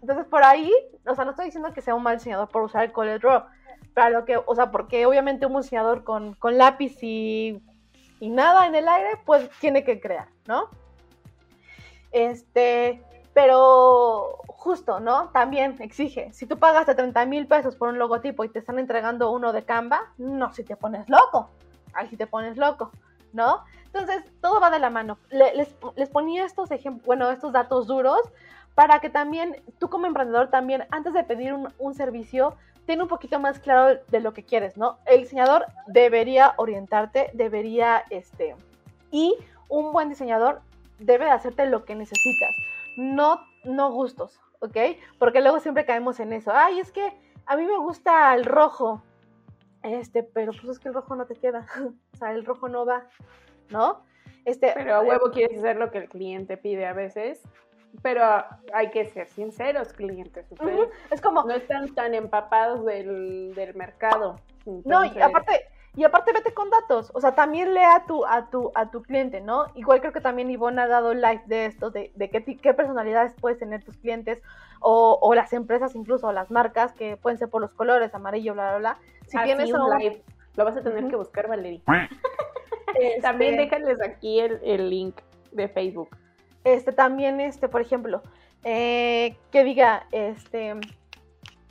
entonces 0.00 0.26
por 0.26 0.44
ahí, 0.44 0.72
o 1.06 1.14
sea, 1.14 1.24
no 1.24 1.30
estoy 1.30 1.46
diciendo 1.46 1.72
que 1.72 1.82
sea 1.82 1.94
un 1.94 2.02
mal 2.02 2.18
diseñador 2.18 2.48
por 2.48 2.62
usar 2.62 2.84
el 2.84 2.92
Corel 2.92 3.20
Draw, 3.20 3.44
para 3.94 4.10
lo 4.10 4.24
que, 4.24 4.36
o 4.36 4.54
sea, 4.54 4.70
porque 4.70 5.06
obviamente 5.06 5.46
un 5.46 5.60
diseñador 5.60 6.04
con, 6.04 6.34
con 6.34 6.58
lápiz 6.58 7.02
y, 7.02 7.62
y 8.20 8.30
nada 8.30 8.66
en 8.66 8.74
el 8.74 8.88
aire, 8.88 9.10
pues 9.24 9.48
tiene 9.60 9.84
que 9.84 10.00
crear, 10.00 10.28
¿no? 10.46 10.68
Este, 12.12 13.02
pero 13.34 14.38
justo, 14.48 14.98
¿no? 15.00 15.28
También 15.28 15.76
exige, 15.80 16.32
si 16.32 16.46
tú 16.46 16.58
pagas 16.58 16.86
de 16.86 16.94
30 16.94 17.24
mil 17.26 17.46
pesos 17.46 17.76
por 17.76 17.88
un 17.88 17.98
logotipo 17.98 18.44
y 18.44 18.48
te 18.48 18.58
están 18.58 18.78
entregando 18.78 19.30
uno 19.30 19.52
de 19.52 19.64
Canva, 19.64 20.12
no, 20.18 20.52
si 20.52 20.64
te 20.64 20.76
pones 20.76 21.08
loco, 21.08 21.50
ahí 21.92 22.08
si 22.08 22.16
te 22.16 22.26
pones 22.26 22.56
loco, 22.56 22.90
¿no? 23.32 23.64
Entonces, 23.92 24.24
todo 24.40 24.60
va 24.60 24.70
de 24.70 24.78
la 24.78 24.90
mano. 24.90 25.18
Le- 25.30 25.54
les, 25.54 25.74
les 25.96 26.08
ponía 26.10 26.44
estos 26.44 26.70
ejemplos, 26.70 27.06
bueno, 27.06 27.30
estos 27.30 27.52
datos 27.52 27.86
duros 27.86 28.20
para 28.78 29.00
que 29.00 29.10
también 29.10 29.56
tú 29.80 29.90
como 29.90 30.06
emprendedor 30.06 30.50
también, 30.50 30.84
antes 30.92 31.12
de 31.12 31.24
pedir 31.24 31.52
un, 31.52 31.94
servicio, 31.94 32.54
ten 32.86 33.02
un 33.02 33.08
poquito 33.08 33.40
más 33.40 33.58
claro 33.58 34.00
de 34.06 34.20
lo 34.20 34.32
que 34.32 34.44
quieres, 34.44 34.76
¿no? 34.76 34.98
El 35.04 35.22
diseñador 35.22 35.66
debería 35.88 36.54
orientarte, 36.58 37.30
debería, 37.32 38.04
este, 38.10 38.54
y 39.10 39.34
un 39.68 39.92
buen 39.92 40.10
diseñador 40.10 40.60
debe 41.00 41.24
de 41.24 41.32
hacerte 41.32 41.66
lo 41.66 41.84
que 41.84 41.96
necesitas, 41.96 42.54
no, 42.96 43.40
no 43.64 43.90
gustos, 43.90 44.40
¿ok? 44.60 44.76
Porque 45.18 45.40
luego 45.40 45.58
siempre 45.58 45.84
caemos 45.84 46.20
en 46.20 46.32
eso, 46.32 46.52
ay, 46.54 46.78
es 46.78 46.92
que 46.92 47.12
a 47.46 47.56
mí 47.56 47.64
me 47.64 47.78
gusta 47.78 48.32
el 48.36 48.44
rojo, 48.44 49.02
este, 49.82 50.22
pero 50.22 50.52
pues 50.52 50.68
es 50.68 50.78
que 50.78 50.86
el 50.86 50.94
rojo 50.94 51.16
no 51.16 51.26
te 51.26 51.34
queda, 51.34 51.66
o 52.14 52.16
sea, 52.16 52.30
el 52.30 52.44
rojo 52.44 52.68
no 52.68 52.86
va, 52.86 53.08
¿no? 53.70 54.02
Este, 54.44 54.72
Pero 54.74 54.94
a 54.96 55.00
huevo 55.00 55.30
quieres 55.30 55.58
hacer 55.58 55.76
lo 55.76 55.90
que 55.90 55.98
el 55.98 56.08
cliente 56.08 56.56
pide 56.56 56.86
a 56.86 56.92
veces. 56.92 57.42
Pero 58.02 58.22
hay 58.74 58.90
que 58.90 59.06
ser 59.06 59.28
sinceros, 59.28 59.92
clientes. 59.94 60.46
Ustedes 60.50 60.88
es 61.10 61.20
como, 61.20 61.42
no 61.44 61.54
están 61.54 61.94
tan 61.94 62.14
empapados 62.14 62.84
del, 62.84 63.54
del 63.54 63.74
mercado. 63.74 64.36
No, 64.84 65.04
y 65.04 65.08
aparte, 65.22 65.64
y 65.96 66.04
aparte 66.04 66.32
vete 66.32 66.52
con 66.52 66.68
datos, 66.68 67.10
o 67.14 67.20
sea, 67.20 67.34
también 67.34 67.72
lea 67.72 67.96
a 67.96 68.04
tu, 68.04 68.24
a 68.26 68.50
tu, 68.50 68.70
a 68.74 68.90
tu 68.90 69.02
cliente, 69.02 69.40
¿no? 69.40 69.66
Igual 69.74 70.00
creo 70.00 70.12
que 70.12 70.20
también 70.20 70.50
Ivonne 70.50 70.82
ha 70.82 70.86
dado 70.86 71.14
live 71.14 71.42
de 71.46 71.64
esto, 71.64 71.90
de, 71.90 72.12
de 72.14 72.28
qué, 72.30 72.40
ti- 72.42 72.56
qué 72.58 72.74
personalidades 72.74 73.34
puedes 73.40 73.58
tener 73.58 73.82
tus 73.82 73.96
clientes, 73.96 74.42
o, 74.80 75.18
o 75.20 75.34
las 75.34 75.52
empresas 75.54 75.94
incluso, 75.94 76.28
o 76.28 76.32
las 76.32 76.50
marcas, 76.50 76.92
que 76.92 77.16
pueden 77.16 77.38
ser 77.38 77.48
por 77.48 77.62
los 77.62 77.72
colores, 77.72 78.14
amarillo, 78.14 78.52
bla, 78.52 78.68
bla, 78.70 78.78
bla. 78.78 78.98
Si 79.26 79.36
así 79.38 79.46
tienes 79.46 79.72
un 79.72 79.98
live. 79.98 80.22
Lo 80.56 80.64
vas 80.64 80.76
a 80.76 80.82
tener 80.82 81.08
que 81.08 81.16
buscar, 81.16 81.48
Valeria. 81.48 81.80
este, 83.00 83.20
También 83.20 83.56
déjales 83.56 84.00
aquí 84.02 84.40
el, 84.40 84.60
el 84.64 84.90
link 84.90 85.16
de 85.52 85.68
Facebook. 85.68 86.10
este, 86.64 86.92
también, 86.92 87.40
este, 87.40 87.68
por 87.68 87.80
ejemplo, 87.80 88.22
eh, 88.64 89.36
que 89.50 89.64
diga, 89.64 90.06
este, 90.12 90.74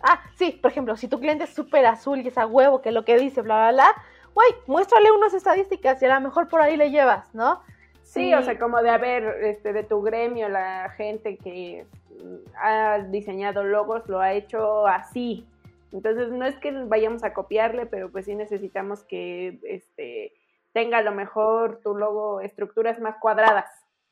ah, 0.02 0.22
sí, 0.38 0.58
por 0.62 0.72
ejemplo, 0.72 0.96
si 0.96 1.08
tu 1.08 1.20
cliente 1.20 1.44
es 1.44 1.52
súper 1.52 1.86
azul 1.86 2.20
y 2.22 2.28
es 2.28 2.38
a 2.38 2.46
huevo, 2.46 2.82
que 2.82 2.92
lo 2.92 3.04
que 3.06 3.18
dice, 3.18 3.42
bla, 3.42 3.70
bla, 3.70 3.72
bla, 3.72 4.04
güey, 4.34 4.50
muéstrale 4.68 5.12
unas 5.12 5.34
estadísticas 5.34 6.02
y 6.02 6.06
a 6.06 6.16
lo 6.16 6.22
mejor 6.22 6.48
por 6.48 6.62
ahí 6.62 6.78
le 6.78 6.92
llevas, 6.92 7.34
¿no? 7.34 7.62
Sí, 8.04 8.34
o 8.34 8.42
sea, 8.42 8.58
como 8.58 8.82
de 8.82 8.90
haber, 8.90 9.24
este, 9.44 9.74
de 9.74 9.84
tu 9.84 10.02
gremio, 10.02 10.48
la 10.48 10.90
gente 10.96 11.38
que 11.38 11.86
ha 12.56 13.00
diseñado 13.10 13.64
logos 13.64 14.08
lo 14.08 14.22
ha 14.22 14.34
hecho 14.34 14.88
así. 14.88 15.46
Entonces, 15.92 16.30
no 16.30 16.46
es 16.46 16.58
que 16.58 16.72
vayamos 16.72 17.24
a 17.24 17.34
copiarle, 17.34 17.86
pero 17.86 18.10
pues 18.10 18.26
sí 18.26 18.34
necesitamos 18.36 19.04
que 19.04 19.60
este, 19.64 20.34
tenga 20.78 21.00
a 21.00 21.02
lo 21.02 21.12
mejor 21.12 21.80
tu 21.84 21.96
logo 21.96 22.40
estructuras 22.40 23.00
más 23.00 23.16
cuadradas, 23.20 23.66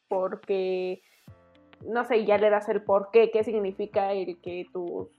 porque, 0.07 1.03
no 1.85 2.05
sé, 2.05 2.25
ya 2.25 2.39
le 2.39 2.49
das 2.49 2.67
el 2.69 2.81
por 2.81 3.11
qué, 3.11 3.29
qué 3.29 3.43
significa 3.43 4.13
el 4.13 4.41
que 4.41 4.65
tus, 4.73 5.09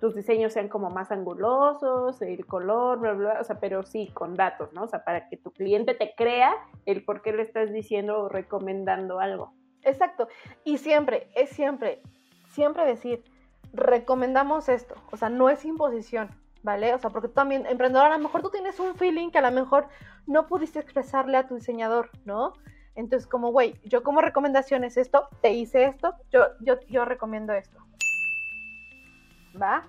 tus 0.00 0.14
diseños 0.14 0.54
sean 0.54 0.70
como 0.70 0.88
más 0.88 1.12
angulosos, 1.12 2.22
el 2.22 2.46
color, 2.46 2.98
bla, 2.98 3.12
bla, 3.12 3.32
bla, 3.32 3.40
o 3.42 3.44
sea, 3.44 3.60
pero 3.60 3.82
sí, 3.82 4.10
con 4.14 4.36
datos, 4.36 4.72
¿no? 4.72 4.84
O 4.84 4.88
sea, 4.88 5.04
para 5.04 5.28
que 5.28 5.36
tu 5.36 5.50
cliente 5.50 5.92
te 5.92 6.14
crea 6.16 6.54
el 6.86 7.04
por 7.04 7.20
qué 7.20 7.34
le 7.34 7.42
estás 7.42 7.74
diciendo 7.74 8.18
o 8.18 8.28
recomendando 8.30 9.20
algo. 9.20 9.52
Exacto. 9.82 10.28
Y 10.64 10.78
siempre, 10.78 11.28
es 11.34 11.50
siempre, 11.50 12.00
siempre 12.52 12.86
decir, 12.86 13.22
recomendamos 13.74 14.70
esto. 14.70 14.94
O 15.12 15.18
sea, 15.18 15.28
no 15.28 15.50
es 15.50 15.62
imposición, 15.66 16.30
¿vale? 16.66 16.92
O 16.94 16.98
sea, 16.98 17.10
porque 17.10 17.28
tú 17.28 17.34
también, 17.34 17.64
emprendedor, 17.66 18.10
a 18.10 18.16
lo 18.16 18.24
mejor 18.24 18.42
tú 18.42 18.50
tienes 18.50 18.80
un 18.80 18.96
feeling 18.96 19.30
que 19.30 19.38
a 19.38 19.42
lo 19.48 19.52
mejor 19.52 19.86
no 20.26 20.48
pudiste 20.48 20.80
expresarle 20.80 21.36
a 21.36 21.46
tu 21.46 21.54
diseñador, 21.54 22.10
¿no? 22.24 22.54
Entonces, 22.96 23.28
como, 23.28 23.52
güey, 23.52 23.78
yo 23.84 24.02
como 24.02 24.20
recomendación 24.20 24.82
es 24.82 24.96
esto, 24.96 25.28
te 25.40 25.52
hice 25.52 25.84
esto, 25.84 26.14
yo, 26.32 26.46
yo, 26.60 26.80
yo 26.88 27.04
recomiendo 27.04 27.52
esto. 27.52 27.78
¿Va? 29.62 29.86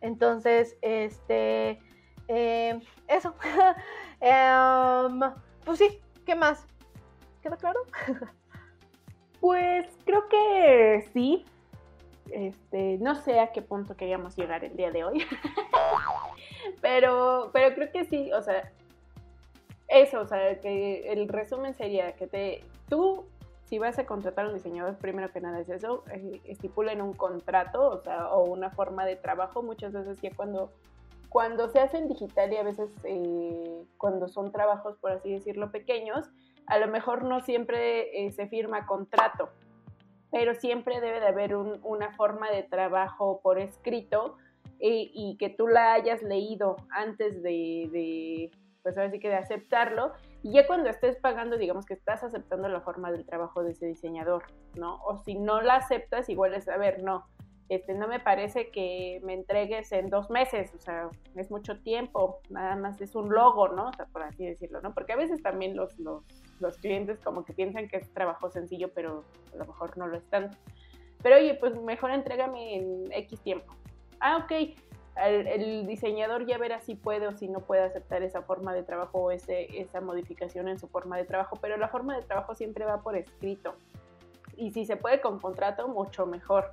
Entonces, 0.00 0.78
este, 0.80 1.78
eh, 2.26 2.80
eso. 3.06 3.34
Em, 4.20 5.20
pues 5.64 5.78
sí, 5.78 6.00
¿qué 6.24 6.34
más? 6.34 6.66
¿Queda 7.42 7.56
claro? 7.56 7.80
Pues 9.40 9.86
creo 10.04 10.28
que 10.28 11.08
sí. 11.12 11.44
Este, 12.32 12.98
no 12.98 13.14
sé 13.14 13.40
a 13.40 13.52
qué 13.52 13.62
punto 13.62 13.96
queríamos 13.96 14.36
llegar 14.36 14.64
el 14.64 14.76
día 14.76 14.90
de 14.90 15.04
hoy. 15.04 15.24
pero, 16.80 17.50
pero 17.52 17.74
creo 17.74 17.90
que 17.92 18.04
sí, 18.04 18.32
o 18.32 18.42
sea, 18.42 18.70
eso, 19.88 20.20
o 20.20 20.26
sea, 20.26 20.60
que 20.60 21.12
el 21.12 21.28
resumen 21.28 21.74
sería 21.74 22.12
que 22.12 22.26
te, 22.26 22.64
tú, 22.88 23.24
si 23.64 23.78
vas 23.78 23.98
a 23.98 24.06
contratar 24.06 24.44
a 24.44 24.48
un 24.48 24.54
diseñador, 24.54 24.96
primero 24.96 25.30
que 25.32 25.40
nada 25.40 25.60
es 25.60 25.68
eso, 25.68 26.04
eh, 26.12 26.40
estipulen 26.44 27.00
un 27.00 27.14
contrato, 27.14 27.88
o 27.88 27.98
sea, 27.98 28.28
o 28.28 28.44
una 28.44 28.70
forma 28.70 29.04
de 29.06 29.16
trabajo, 29.16 29.62
muchas 29.62 29.92
veces 29.92 30.20
ya 30.20 30.30
cuando, 30.34 30.70
cuando 31.28 31.68
se 31.68 31.80
hace 31.80 31.98
en 31.98 32.08
digital 32.08 32.52
y 32.52 32.56
a 32.56 32.62
veces 32.62 32.90
eh, 33.04 33.84
cuando 33.96 34.28
son 34.28 34.52
trabajos, 34.52 34.96
por 34.98 35.12
así 35.12 35.32
decirlo, 35.32 35.70
pequeños, 35.70 36.30
a 36.66 36.78
lo 36.78 36.88
mejor 36.88 37.24
no 37.24 37.40
siempre 37.40 38.26
eh, 38.26 38.30
se 38.32 38.46
firma 38.46 38.86
contrato, 38.86 39.48
pero 40.30 40.54
siempre 40.54 41.00
debe 41.00 41.20
de 41.20 41.26
haber 41.28 41.56
un- 41.56 41.80
una 41.82 42.12
forma 42.12 42.50
de 42.50 42.62
trabajo 42.62 43.40
por 43.42 43.58
escrito 43.58 44.36
eh, 44.80 45.10
y 45.12 45.36
que 45.38 45.48
tú 45.50 45.66
la 45.66 45.94
hayas 45.94 46.22
leído 46.22 46.76
antes 46.90 47.42
de, 47.42 48.50
pues 48.82 48.96
ahora 48.96 49.10
que 49.10 49.28
de 49.28 49.34
aceptarlo. 49.34 50.12
Y 50.42 50.52
ya 50.52 50.66
cuando 50.66 50.88
estés 50.88 51.16
pagando, 51.16 51.56
digamos 51.56 51.84
que 51.84 51.94
estás 51.94 52.22
aceptando 52.22 52.68
la 52.68 52.80
forma 52.80 53.10
del 53.10 53.26
trabajo 53.26 53.62
de 53.64 53.72
ese 53.72 53.86
diseñador, 53.86 54.44
¿no? 54.76 55.02
O 55.04 55.18
si 55.24 55.34
no 55.34 55.60
la 55.62 55.76
aceptas, 55.76 56.28
igual 56.28 56.54
es, 56.54 56.68
a 56.68 56.76
ver, 56.76 57.02
no, 57.02 57.26
este, 57.68 57.92
no 57.94 58.06
me 58.08 58.20
parece 58.20 58.70
que 58.70 59.20
me 59.24 59.34
entregues 59.34 59.90
en 59.92 60.08
dos 60.10 60.30
meses, 60.30 60.72
o 60.74 60.78
sea, 60.78 61.10
es 61.34 61.50
mucho 61.50 61.80
tiempo, 61.80 62.40
nada 62.48 62.76
más 62.76 63.00
es 63.00 63.14
un 63.16 63.30
logo, 63.30 63.68
¿no? 63.68 63.88
O 63.88 63.92
sea, 63.92 64.06
por 64.06 64.22
así 64.22 64.46
decirlo, 64.46 64.80
¿no? 64.80 64.94
Porque 64.94 65.12
a 65.12 65.16
veces 65.16 65.42
también 65.42 65.76
los, 65.76 65.98
los, 65.98 66.22
los 66.60 66.78
clientes 66.78 67.18
como 67.20 67.44
que 67.44 67.52
piensan 67.52 67.88
que 67.88 67.98
es 67.98 68.12
trabajo 68.12 68.50
sencillo, 68.50 68.90
pero 68.94 69.24
a 69.52 69.56
lo 69.56 69.66
mejor 69.66 69.96
no 69.96 70.06
lo 70.06 70.16
es 70.16 70.24
tanto. 70.30 70.56
pero 71.22 71.36
oye, 71.36 71.54
pues 71.54 71.80
mejor 71.80 72.10
entrégame 72.10 72.76
en 72.76 73.12
X 73.12 73.40
tiempo. 73.40 73.74
Ah, 74.20 74.38
ok, 74.38 74.52
el, 75.26 75.86
diseñador 75.86 76.46
ya 76.46 76.58
verá 76.58 76.80
si 76.80 76.94
puede 76.94 77.26
o 77.26 77.32
si 77.32 77.48
no 77.48 77.60
puede 77.60 77.82
aceptar 77.82 78.22
esa 78.22 78.42
forma 78.42 78.72
de 78.72 78.82
trabajo 78.82 79.18
o 79.18 79.30
ese, 79.30 79.80
esa 79.80 80.00
modificación 80.00 80.68
en 80.68 80.78
su 80.78 80.88
forma 80.88 81.16
de 81.16 81.24
trabajo, 81.24 81.56
pero 81.60 81.76
la 81.76 81.88
forma 81.88 82.16
de 82.16 82.22
trabajo 82.22 82.54
siempre 82.54 82.84
va 82.84 83.00
por 83.00 83.16
escrito. 83.16 83.74
Y 84.56 84.70
si 84.72 84.84
se 84.84 84.96
puede 84.96 85.20
con 85.20 85.38
contrato, 85.38 85.88
mucho 85.88 86.26
mejor. 86.26 86.72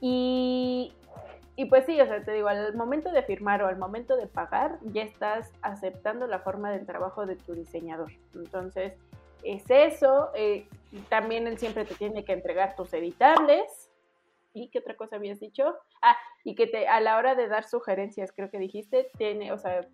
Y, 0.00 0.92
y 1.54 1.66
pues 1.66 1.84
sí, 1.84 2.00
o 2.00 2.06
sea, 2.06 2.24
te 2.24 2.32
digo, 2.32 2.48
al 2.48 2.74
momento 2.74 3.10
de 3.10 3.22
firmar 3.22 3.62
o 3.62 3.66
al 3.66 3.76
momento 3.76 4.16
de 4.16 4.26
pagar, 4.26 4.78
ya 4.82 5.02
estás 5.02 5.52
aceptando 5.60 6.26
la 6.26 6.38
forma 6.38 6.70
del 6.70 6.86
trabajo 6.86 7.26
de 7.26 7.36
tu 7.36 7.54
diseñador. 7.54 8.12
Entonces, 8.34 8.94
es 9.42 9.64
eso. 9.68 10.30
Eh, 10.34 10.66
también 11.10 11.46
él 11.46 11.58
siempre 11.58 11.84
te 11.84 11.94
tiene 11.94 12.24
que 12.24 12.32
entregar 12.32 12.74
tus 12.74 12.92
editables. 12.94 13.90
¿Y 14.54 14.68
qué 14.68 14.78
otra 14.78 14.96
cosa 14.96 15.16
habías 15.16 15.40
dicho? 15.40 15.74
Ah, 16.00 16.16
y 16.44 16.54
que 16.54 16.66
te, 16.66 16.88
a 16.88 17.00
la 17.00 17.18
hora 17.18 17.34
de 17.34 17.48
dar 17.48 17.64
sugerencias, 17.64 18.32
creo 18.32 18.50
que 18.50 18.58
dijiste, 18.58 19.10
tiene, 19.16 19.52
o 19.52 19.58
sea, 19.58 19.86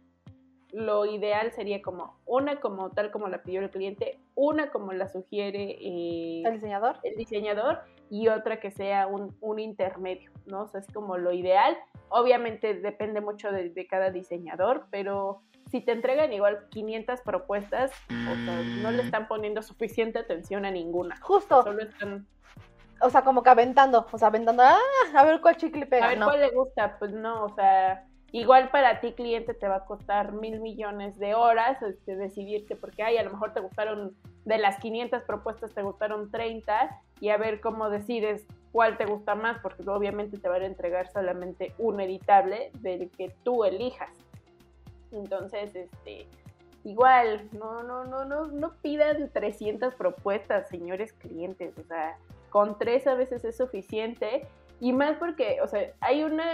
lo 0.73 1.07
ideal 1.07 1.53
sería 1.53 1.81
como 1.81 2.19
una 2.27 2.61
como 2.61 2.91
tal 2.91 3.11
como 3.11 3.29
la 3.29 3.43
pidió 3.43 3.61
el 3.61 3.71
cliente, 3.71 4.19
una 4.35 4.71
como 4.71 4.93
la 4.93 5.09
sugiere 5.09 5.77
eh, 5.81 6.43
el 6.45 6.53
diseñador. 6.55 6.99
El 7.03 7.17
diseñador 7.17 7.81
y 8.11 8.29
otra 8.29 8.61
que 8.61 8.71
sea 8.71 9.07
un, 9.07 9.37
un, 9.41 9.59
intermedio, 9.59 10.31
¿no? 10.47 10.63
O 10.63 10.67
sea, 10.69 10.81
es 10.81 10.87
como 10.93 11.17
lo 11.17 11.33
ideal. 11.33 11.77
Obviamente 12.09 12.75
depende 12.75 13.21
mucho 13.21 13.51
de, 13.53 13.71
de, 13.71 13.87
cada 13.87 14.11
diseñador, 14.11 14.87
pero 14.91 15.43
si 15.71 15.81
te 15.81 15.93
entregan 15.93 16.33
igual 16.33 16.69
500 16.71 17.21
propuestas, 17.21 17.93
o 18.09 18.35
sea, 18.45 18.63
no 18.83 18.91
le 18.91 19.03
están 19.03 19.29
poniendo 19.29 19.63
suficiente 19.63 20.19
atención 20.19 20.65
a 20.65 20.71
ninguna. 20.71 21.17
Justo. 21.21 21.63
Solo 21.63 21.83
están 21.83 22.27
o 23.01 23.11
sea, 23.11 23.23
como 23.23 23.43
que 23.43 23.51
aventando, 23.51 24.07
o 24.11 24.19
sea, 24.19 24.29
aventando, 24.29 24.63
ah, 24.63 24.79
a 25.15 25.25
ver 25.25 25.41
cuál 25.41 25.57
chicle 25.57 25.87
pega. 25.87 26.07
A 26.07 26.09
ver 26.09 26.19
cuál 26.19 26.41
le 26.41 26.51
gusta, 26.51 26.99
pues 26.99 27.13
no, 27.13 27.45
o 27.45 27.55
sea, 27.55 28.05
igual 28.33 28.71
para 28.71 29.01
ti 29.01 29.13
cliente 29.13 29.55
te 29.55 29.69
va 29.69 29.77
a 29.77 29.85
costar 29.85 30.33
mil 30.33 30.61
millones 30.61 31.19
de 31.19 31.35
horas 31.35 31.81
este, 31.83 32.17
decidirte, 32.17 32.77
porque 32.77 33.03
ay, 33.03 33.17
a 33.17 33.23
lo 33.23 33.31
mejor 33.31 33.53
te 33.53 33.61
gustaron, 33.61 34.15
de 34.45 34.59
las 34.59 34.79
500 34.79 35.23
propuestas 35.23 35.75
te 35.75 35.83
gustaron 35.83 36.31
30 36.31 37.01
y 37.21 37.31
a 37.31 37.37
ver 37.37 37.61
cómo 37.61 37.91
decides 37.91 38.47
cuál 38.73 38.97
te 38.99 39.07
gusta 39.07 39.35
más, 39.35 39.59
porque 39.61 39.83
obviamente 39.89 40.39
te 40.39 40.49
van 40.49 40.63
a 40.63 40.67
entregar 40.67 41.11
solamente 41.11 41.75
un 41.79 42.01
editable 42.01 42.71
del 42.81 43.11
que 43.11 43.35
tú 43.43 43.65
elijas. 43.65 44.11
Entonces, 45.11 45.75
este, 45.75 46.27
igual, 46.85 47.49
no, 47.53 47.83
no, 47.83 48.05
no, 48.05 48.25
no, 48.25 48.47
no 48.47 48.75
pidan 48.83 49.31
300 49.33 49.95
propuestas, 49.95 50.69
señores 50.69 51.13
clientes, 51.15 51.77
o 51.79 51.85
sea, 51.85 52.19
con 52.51 52.79
tres 52.79 53.07
a 53.07 53.15
veces 53.15 53.45
es 53.45 53.57
suficiente. 53.57 54.47
Y 54.81 54.93
más 54.93 55.17
porque, 55.17 55.59
o 55.63 55.67
sea, 55.67 55.93
hay 56.01 56.23
una, 56.23 56.45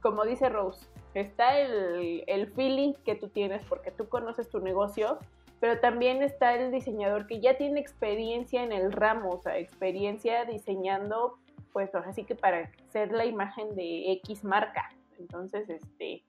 como 0.00 0.24
dice 0.24 0.48
Rose, 0.48 0.86
está 1.14 1.58
el, 1.58 2.24
el 2.26 2.52
feeling 2.52 2.94
que 3.04 3.14
tú 3.14 3.28
tienes 3.28 3.62
porque 3.64 3.90
tú 3.90 4.08
conoces 4.08 4.48
tu 4.48 4.60
negocio, 4.60 5.18
pero 5.60 5.78
también 5.80 6.22
está 6.22 6.54
el 6.54 6.70
diseñador 6.70 7.26
que 7.26 7.40
ya 7.40 7.56
tiene 7.56 7.80
experiencia 7.80 8.62
en 8.62 8.72
el 8.72 8.92
ramo, 8.92 9.30
o 9.30 9.38
sea, 9.38 9.58
experiencia 9.58 10.44
diseñando, 10.44 11.38
pues 11.72 11.94
así 11.94 12.24
que 12.24 12.34
para 12.34 12.70
ser 12.88 13.12
la 13.12 13.26
imagen 13.26 13.74
de 13.74 14.12
X 14.12 14.44
marca. 14.44 14.88
Entonces, 15.18 15.68
este, 15.68 16.24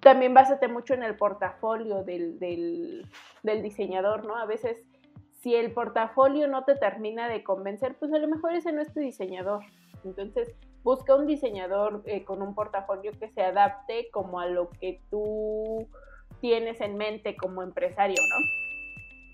también 0.00 0.32
básate 0.32 0.68
mucho 0.68 0.94
en 0.94 1.02
el 1.02 1.16
portafolio 1.16 2.02
del, 2.02 2.38
del, 2.38 3.06
del 3.42 3.62
diseñador, 3.62 4.24
¿no? 4.24 4.36
A 4.36 4.46
veces 4.46 4.82
si 5.40 5.54
el 5.54 5.72
portafolio 5.72 6.48
no 6.48 6.64
te 6.64 6.74
termina 6.74 7.28
de 7.28 7.44
convencer, 7.44 7.96
pues 7.98 8.12
a 8.12 8.18
lo 8.18 8.26
mejor 8.26 8.54
ese 8.54 8.72
no 8.72 8.80
es 8.80 8.92
tu 8.92 9.00
diseñador. 9.00 9.64
Entonces, 10.04 10.54
busca 10.86 11.16
un 11.16 11.26
diseñador 11.26 12.04
eh, 12.06 12.22
con 12.22 12.42
un 12.42 12.54
portafolio 12.54 13.10
que 13.18 13.28
se 13.28 13.42
adapte 13.42 14.08
como 14.12 14.38
a 14.38 14.46
lo 14.46 14.70
que 14.70 15.00
tú 15.10 15.88
tienes 16.40 16.80
en 16.80 16.96
mente 16.96 17.34
como 17.36 17.64
empresario, 17.64 18.14
¿no? 18.16 18.36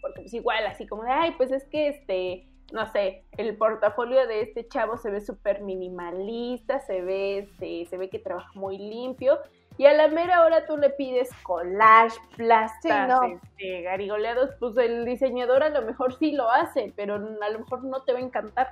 Porque 0.01 0.23
pues 0.23 0.33
igual, 0.33 0.67
así 0.67 0.87
como 0.87 1.03
de, 1.03 1.11
ay, 1.11 1.35
pues 1.37 1.53
es 1.53 1.65
que 1.65 1.89
este, 1.89 2.49
no 2.73 2.91
sé, 2.91 3.27
el 3.37 3.55
portafolio 3.59 4.27
de 4.27 4.41
este 4.41 4.67
chavo 4.67 4.97
se 4.97 5.11
ve 5.11 5.21
súper 5.21 5.61
minimalista, 5.61 6.81
se 6.81 7.03
ve, 7.03 7.41
este, 7.41 7.85
se 7.85 7.99
ve 7.99 8.09
que 8.09 8.19
trabaja 8.19 8.51
muy 8.55 8.79
limpio, 8.79 9.39
y 9.77 9.85
a 9.85 9.93
la 9.93 10.09
mera 10.09 10.47
hora 10.47 10.65
tú 10.65 10.79
le 10.79 10.89
pides 10.89 11.29
collage, 11.43 12.17
plastas, 12.35 13.31
este, 13.31 13.83
garigoleados, 13.83 14.55
pues 14.59 14.75
el 14.79 15.05
diseñador 15.05 15.63
a 15.63 15.69
lo 15.69 15.83
mejor 15.83 16.17
sí 16.19 16.33
lo 16.33 16.49
hace, 16.49 16.95
pero 16.97 17.17
a 17.17 17.51
lo 17.51 17.59
mejor 17.59 17.85
no 17.85 18.01
te 18.05 18.15
va 18.15 18.21
a 18.21 18.23
encantar. 18.23 18.71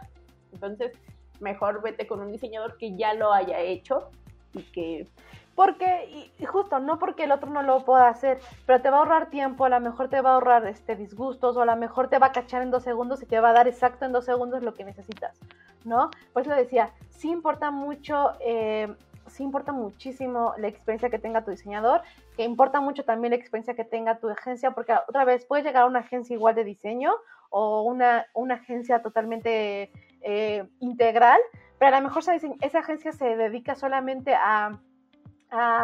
Entonces, 0.53 0.93
mejor 1.41 1.83
vete 1.83 2.07
con 2.07 2.21
un 2.21 2.33
diseñador 2.33 2.77
que 2.77 2.97
ya 2.97 3.15
lo 3.15 3.33
haya 3.33 3.61
hecho 3.61 4.11
y 4.55 4.63
que 4.63 5.07
porque, 5.55 6.33
y 6.39 6.47
justo, 6.47 6.79
no 6.79 6.99
porque 6.99 7.25
el 7.25 7.33
otro 7.33 7.51
no 7.51 7.63
lo 7.63 7.85
pueda 7.85 8.09
hacer, 8.09 8.41
pero 8.65 8.81
te 8.81 8.89
va 8.89 8.97
a 8.97 9.01
ahorrar 9.01 9.29
tiempo, 9.29 9.67
a 9.67 9.69
lo 9.69 9.79
mejor 9.79 10.09
te 10.09 10.23
va 10.23 10.31
a 10.31 10.35
ahorrar 10.35 10.67
este, 10.67 10.97
disgustos, 10.97 11.55
o 11.55 11.61
a 11.61 11.67
lo 11.67 11.77
mejor 11.77 12.09
te 12.09 12.19
va 12.19 12.29
a 12.29 12.33
cachar 12.33 12.63
en 12.63 12.71
dos 12.71 12.83
segundos 12.83 13.23
y 13.23 13.27
te 13.27 13.41
va 13.41 13.51
a 13.51 13.53
dar 13.53 13.69
exacto 13.69 14.07
en 14.07 14.13
dos 14.13 14.25
segundos 14.25 14.63
lo 14.63 14.73
que 14.73 14.85
necesitas, 14.85 15.39
¿no? 15.85 16.11
Pues 16.33 16.47
lo 16.47 16.55
decía, 16.55 16.95
sí 17.11 17.31
importa 17.31 17.71
mucho 17.71 18.33
eh, 18.41 18.89
sí 19.31 19.43
importa 19.43 19.73
muchísimo 19.73 20.55
la 20.59 20.69
experiencia 20.69 21.11
que 21.11 21.19
tenga 21.19 21.45
tu 21.45 21.51
diseñador, 21.51 22.03
que 22.37 22.45
importa 22.45 22.81
mucho 22.81 23.05
también 23.05 23.31
la 23.31 23.37
experiencia 23.37 23.75
que 23.75 23.85
tenga 23.85 24.19
tu 24.19 24.29
agencia, 24.29 24.73
porque 24.73 24.95
otra 25.09 25.25
vez 25.25 25.45
puedes 25.45 25.65
llegar 25.65 25.85
a 25.85 25.87
una 25.87 26.01
agencia 26.01 26.35
igual 26.35 26.55
de 26.55 26.65
diseño 26.65 27.13
o 27.51 27.83
una, 27.83 28.27
una 28.35 28.55
agencia 28.55 29.03
totalmente 29.03 29.91
eh, 30.23 30.67
integral, 30.81 31.41
pero 31.79 31.97
a 31.97 32.01
lo 32.01 32.09
mejor 32.09 32.23
esa, 32.61 32.79
agencia 32.79 33.13
se 33.13 33.37
dedica 33.37 33.75
solamente 33.75 34.35
a, 34.35 34.79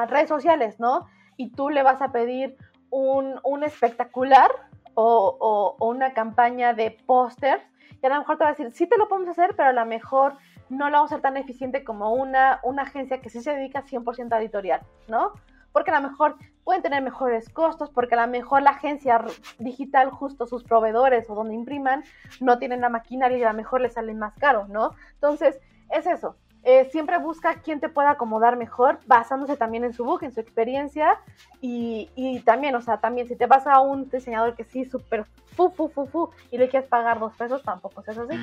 redes 0.09 0.29
sociales, 0.29 0.79
¿no? 0.79 1.09
Y 1.37 1.51
tú 1.51 1.71
le 1.71 1.83
vas 1.83 2.01
a 2.01 2.13
pedir 2.13 2.57
un, 2.91 3.41
espectacular 3.65 4.49
o, 4.95 5.77
una 5.81 6.13
campaña 6.15 6.73
de 6.73 6.93
póster 6.93 7.61
y 8.01 8.07
a 8.07 8.11
lo 8.11 8.19
mejor 8.19 8.39
te 8.39 8.45
va 8.45 8.51
a 8.51 8.53
decir, 8.53 8.71
sí 8.73 8.87
te 8.87 8.97
lo 8.97 9.09
podemos 9.09 9.31
hacer, 9.31 9.57
pero 9.57 9.71
a 9.71 9.73
lo 9.73 9.85
mejor 9.87 10.37
no 10.69 10.87
lo 10.89 10.99
vamos 10.99 11.11
a 11.11 11.17
ser 11.17 11.23
tan 11.23 11.37
eficiente 11.37 11.83
como 11.83 12.13
una, 12.13 12.61
una 12.63 12.83
agencia 12.83 13.21
que 13.21 13.29
sí 13.29 13.41
se 13.41 13.55
dedica 13.55 13.83
100% 13.83 14.33
a 14.33 14.39
editorial, 14.39 14.83
¿no? 15.09 15.33
Porque 15.77 15.91
a 15.91 16.01
lo 16.01 16.09
mejor 16.09 16.37
pueden 16.65 16.81
tener 16.81 17.03
mejores 17.03 17.51
costos, 17.51 17.91
porque 17.91 18.15
a 18.15 18.25
lo 18.25 18.33
mejor 18.33 18.63
la 18.63 18.71
agencia 18.71 19.23
digital, 19.59 20.09
justo 20.09 20.47
sus 20.47 20.65
proveedores 20.65 21.29
o 21.29 21.35
donde 21.35 21.53
impriman, 21.53 22.03
no 22.41 22.59
tienen 22.59 22.81
la 22.81 22.89
maquinaria 22.89 23.37
y 23.37 23.43
a 23.43 23.51
lo 23.51 23.59
mejor 23.59 23.83
les 23.83 23.93
salen 23.93 24.19
más 24.19 24.33
caro, 24.39 24.67
¿no? 24.69 24.93
Entonces, 25.13 25.61
es 25.91 26.07
eso. 26.07 26.37
Eh, 26.63 26.89
siempre 26.91 27.19
busca 27.19 27.57
quien 27.57 27.79
te 27.79 27.91
pueda 27.91 28.13
acomodar 28.13 28.57
mejor, 28.57 29.01
basándose 29.07 29.59
también 29.59 29.85
en 29.85 29.93
su 29.93 30.07
book, 30.07 30.23
en 30.23 30.33
su 30.33 30.41
experiencia. 30.41 31.21
Y, 31.61 32.09
y 32.15 32.41
también, 32.41 32.75
o 32.75 32.81
sea, 32.81 32.97
también 32.97 33.29
si 33.29 33.37
te 33.37 33.45
vas 33.45 33.67
a 33.67 33.81
un 33.81 34.09
diseñador 34.09 34.55
que 34.55 34.65
sí, 34.65 34.87
súper 34.87 35.27
fu, 35.57 35.69
fu, 35.69 35.89
fu, 35.89 36.07
fu, 36.07 36.31
y 36.51 36.57
le 36.57 36.71
quieres 36.71 36.89
pagar 36.89 37.21
dos 37.21 37.35
pesos, 37.35 37.63
tampoco 37.63 38.01
es 38.01 38.17
así. 38.17 38.35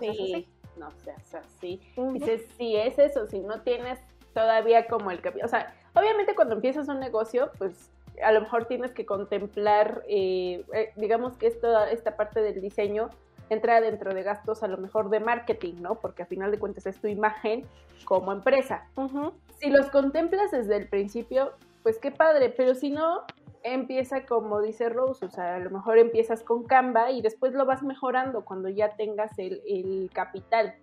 sí. 0.00 0.08
Es 0.08 0.10
así 0.10 0.48
no 0.80 0.90
seas 1.04 1.34
así. 1.34 1.80
Dices, 2.14 2.48
si 2.56 2.74
es 2.74 2.98
eso, 2.98 3.26
si 3.26 3.38
no 3.38 3.60
tienes 3.60 4.00
todavía 4.34 4.86
como 4.86 5.10
el 5.10 5.20
capital, 5.20 5.46
o 5.46 5.48
sea, 5.48 5.74
obviamente 5.94 6.34
cuando 6.34 6.54
empiezas 6.54 6.88
un 6.88 7.00
negocio, 7.00 7.50
pues 7.58 7.90
a 8.22 8.32
lo 8.32 8.40
mejor 8.40 8.66
tienes 8.66 8.92
que 8.92 9.06
contemplar, 9.06 10.02
eh, 10.08 10.64
eh, 10.74 10.92
digamos 10.96 11.36
que 11.36 11.50
toda 11.50 11.90
esta 11.90 12.16
parte 12.16 12.42
del 12.42 12.60
diseño 12.60 13.10
entra 13.48 13.80
dentro 13.80 14.14
de 14.14 14.22
gastos 14.22 14.62
a 14.62 14.68
lo 14.68 14.78
mejor 14.78 15.10
de 15.10 15.20
marketing, 15.20 15.74
¿no? 15.80 15.96
Porque 15.96 16.22
a 16.22 16.26
final 16.26 16.50
de 16.50 16.58
cuentas 16.58 16.86
es 16.86 17.00
tu 17.00 17.08
imagen 17.08 17.64
como 18.04 18.32
empresa. 18.32 18.86
Si 19.58 19.70
los 19.70 19.90
contemplas 19.90 20.52
desde 20.52 20.76
el 20.76 20.88
principio, 20.88 21.52
pues 21.82 21.98
qué 21.98 22.12
padre, 22.12 22.50
pero 22.50 22.74
si 22.74 22.90
no, 22.90 23.24
empieza 23.62 24.24
como 24.24 24.60
dice 24.60 24.88
Rose, 24.88 25.26
o 25.26 25.30
sea, 25.30 25.56
a 25.56 25.58
lo 25.58 25.70
mejor 25.70 25.98
empiezas 25.98 26.42
con 26.42 26.64
Canva 26.64 27.10
y 27.10 27.22
después 27.22 27.52
lo 27.52 27.66
vas 27.66 27.82
mejorando 27.82 28.44
cuando 28.44 28.68
ya 28.68 28.96
tengas 28.96 29.32
el, 29.38 30.10
capital. 30.12 30.74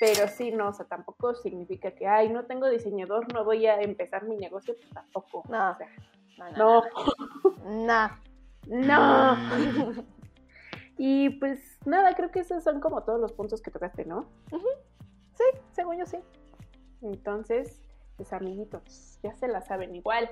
Pero 0.00 0.28
sí, 0.28 0.50
no, 0.50 0.68
o 0.68 0.72
sea, 0.72 0.86
tampoco 0.86 1.34
significa 1.34 1.90
que, 1.90 2.08
ay, 2.08 2.30
no 2.30 2.46
tengo 2.46 2.70
diseñador, 2.70 3.30
no 3.34 3.44
voy 3.44 3.66
a 3.66 3.82
empezar 3.82 4.24
mi 4.24 4.34
negocio, 4.34 4.74
pues 4.74 4.88
tampoco. 4.88 5.44
No, 5.50 5.72
o 5.72 5.76
sea, 5.76 5.88
no. 6.56 6.82
No. 7.66 8.10
no. 8.66 9.36
no. 9.36 10.04
y 10.96 11.28
pues 11.38 11.78
nada, 11.84 12.14
creo 12.14 12.30
que 12.30 12.40
esos 12.40 12.64
son 12.64 12.80
como 12.80 13.02
todos 13.02 13.20
los 13.20 13.32
puntos 13.32 13.60
que 13.60 13.70
tocaste, 13.70 14.06
¿no? 14.06 14.24
Sí, 15.34 15.44
según 15.72 15.98
yo 15.98 16.06
sí. 16.06 16.16
Entonces, 17.02 17.78
pues 18.16 18.32
amiguitos, 18.32 19.18
ya 19.22 19.34
se 19.34 19.48
la 19.48 19.60
saben 19.60 19.94
igual 19.94 20.30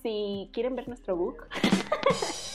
si 0.00 0.50
quieren 0.54 0.74
ver 0.74 0.88
nuestro 0.88 1.16
book, 1.16 1.48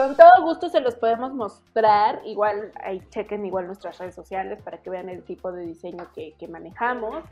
con 0.00 0.16
todo 0.16 0.42
gusto 0.42 0.68
se 0.68 0.80
los 0.80 0.94
podemos 0.94 1.32
mostrar. 1.32 2.20
Igual 2.24 2.72
ahí 2.82 3.02
chequen 3.10 3.44
igual 3.44 3.66
nuestras 3.66 3.98
redes 3.98 4.14
sociales 4.14 4.60
para 4.62 4.78
que 4.78 4.90
vean 4.90 5.08
el 5.08 5.22
tipo 5.22 5.52
de 5.52 5.66
diseño 5.66 6.08
que, 6.14 6.34
manejamos. 6.48 7.24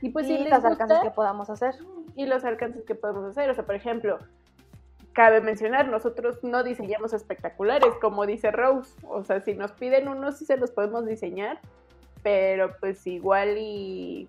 Y 0.00 0.10
pues 0.10 0.26
si 0.26 0.38
los 0.38 0.64
alcances 0.64 1.00
que 1.00 1.10
podamos 1.10 1.50
hacer. 1.50 1.74
Y 2.14 2.26
los 2.26 2.44
alcances 2.44 2.84
que 2.84 2.94
podemos 2.94 3.24
hacer. 3.24 3.50
O 3.50 3.54
sea, 3.54 3.64
por 3.64 3.74
ejemplo, 3.74 4.18
cabe 5.12 5.40
mencionar, 5.40 5.88
nosotros 5.88 6.42
no 6.42 6.62
diseñamos 6.62 7.12
espectaculares, 7.12 7.94
como 8.00 8.26
dice 8.26 8.50
Rose. 8.50 8.94
O 9.08 9.22
sea, 9.24 9.40
si 9.40 9.54
nos 9.54 9.72
piden 9.72 10.08
unos, 10.08 10.38
sí 10.38 10.44
se 10.46 10.56
los 10.56 10.70
podemos 10.70 11.06
diseñar 11.06 11.60
pero 12.26 12.74
pues 12.80 13.06
igual 13.06 13.56
y 13.56 14.26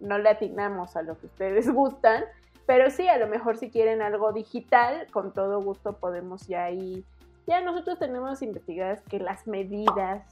no 0.00 0.18
le 0.18 0.28
atinamos 0.28 0.96
a 0.96 1.02
lo 1.02 1.18
que 1.18 1.28
ustedes 1.28 1.70
gustan. 1.72 2.24
Pero 2.66 2.90
sí, 2.90 3.08
a 3.08 3.16
lo 3.16 3.26
mejor 3.26 3.56
si 3.56 3.70
quieren 3.70 4.02
algo 4.02 4.34
digital, 4.34 5.06
con 5.10 5.32
todo 5.32 5.62
gusto 5.62 5.94
podemos 5.94 6.46
ya 6.46 6.64
ahí. 6.64 7.06
Ya 7.48 7.62
nosotros 7.62 7.98
tenemos 7.98 8.42
investigadas 8.42 9.00
que 9.08 9.18
las 9.18 9.46
medidas, 9.46 10.22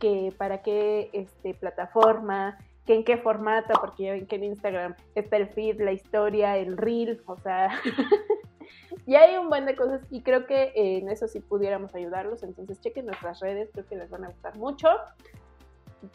que 0.00 0.34
para 0.36 0.60
qué 0.62 1.08
este, 1.12 1.54
plataforma, 1.54 2.58
que 2.84 2.96
en 2.96 3.04
qué 3.04 3.16
formato, 3.16 3.72
porque 3.80 4.02
ya 4.02 4.12
ven 4.12 4.26
que 4.26 4.36
en 4.36 4.44
Instagram 4.44 4.96
está 5.14 5.36
el 5.36 5.46
feed, 5.48 5.80
la 5.80 5.92
historia, 5.92 6.58
el 6.58 6.76
reel, 6.76 7.22
o 7.26 7.38
sea, 7.38 7.70
ya 9.06 9.20
hay 9.20 9.36
un 9.36 9.48
buen 9.48 9.66
de 9.66 9.76
cosas 9.76 10.02
y 10.10 10.22
creo 10.22 10.46
que 10.46 10.72
en 10.74 11.08
eso 11.08 11.28
sí 11.28 11.38
pudiéramos 11.38 11.94
ayudarlos. 11.94 12.42
Entonces 12.42 12.80
chequen 12.80 13.06
nuestras 13.06 13.38
redes, 13.38 13.70
creo 13.72 13.86
que 13.86 13.94
les 13.94 14.10
van 14.10 14.24
a 14.24 14.28
gustar 14.28 14.56
mucho 14.58 14.88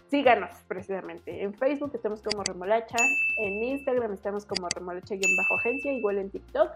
síganos 0.10 0.52
precisamente. 0.68 1.44
En 1.44 1.54
Facebook 1.54 1.92
estamos 1.94 2.22
como 2.22 2.44
Remolacha, 2.44 2.98
en 3.38 3.64
Instagram 3.64 4.14
estamos 4.14 4.46
como 4.46 4.70
Remolacha-agencia, 4.70 5.94
igual 5.94 6.18
en 6.18 6.30
TikTok. 6.30 6.70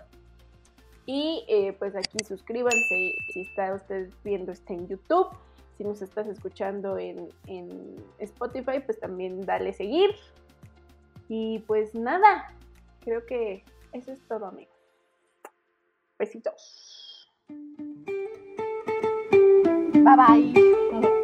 Y 1.06 1.45
eh, 1.49 1.74
pues 1.74 1.95
aquí 1.95 2.18
suscríbanse 2.26 3.16
si 3.34 3.41
está 3.41 3.74
usted 3.74 4.10
viendo 4.24 4.51
este 4.51 4.74
en 4.74 4.88
YouTube. 4.88 5.28
Si 5.78 5.84
nos 5.84 6.01
estás 6.01 6.28
escuchando 6.28 6.97
en, 6.97 7.30
en 7.47 7.95
Spotify, 8.20 8.80
pues 8.86 8.99
también 8.99 9.41
dale 9.41 9.74
seguir. 9.74 10.12
Y 11.28 11.60
pues 11.60 11.95
nada, 11.95 12.54
creo 13.01 13.26
que 13.26 13.64
eso 13.91 14.12
es 14.12 14.20
todo, 14.28 14.45
amigos. 14.45 14.74
Besitos. 16.18 17.30
Bye 20.04 20.18
bye. 20.18 21.22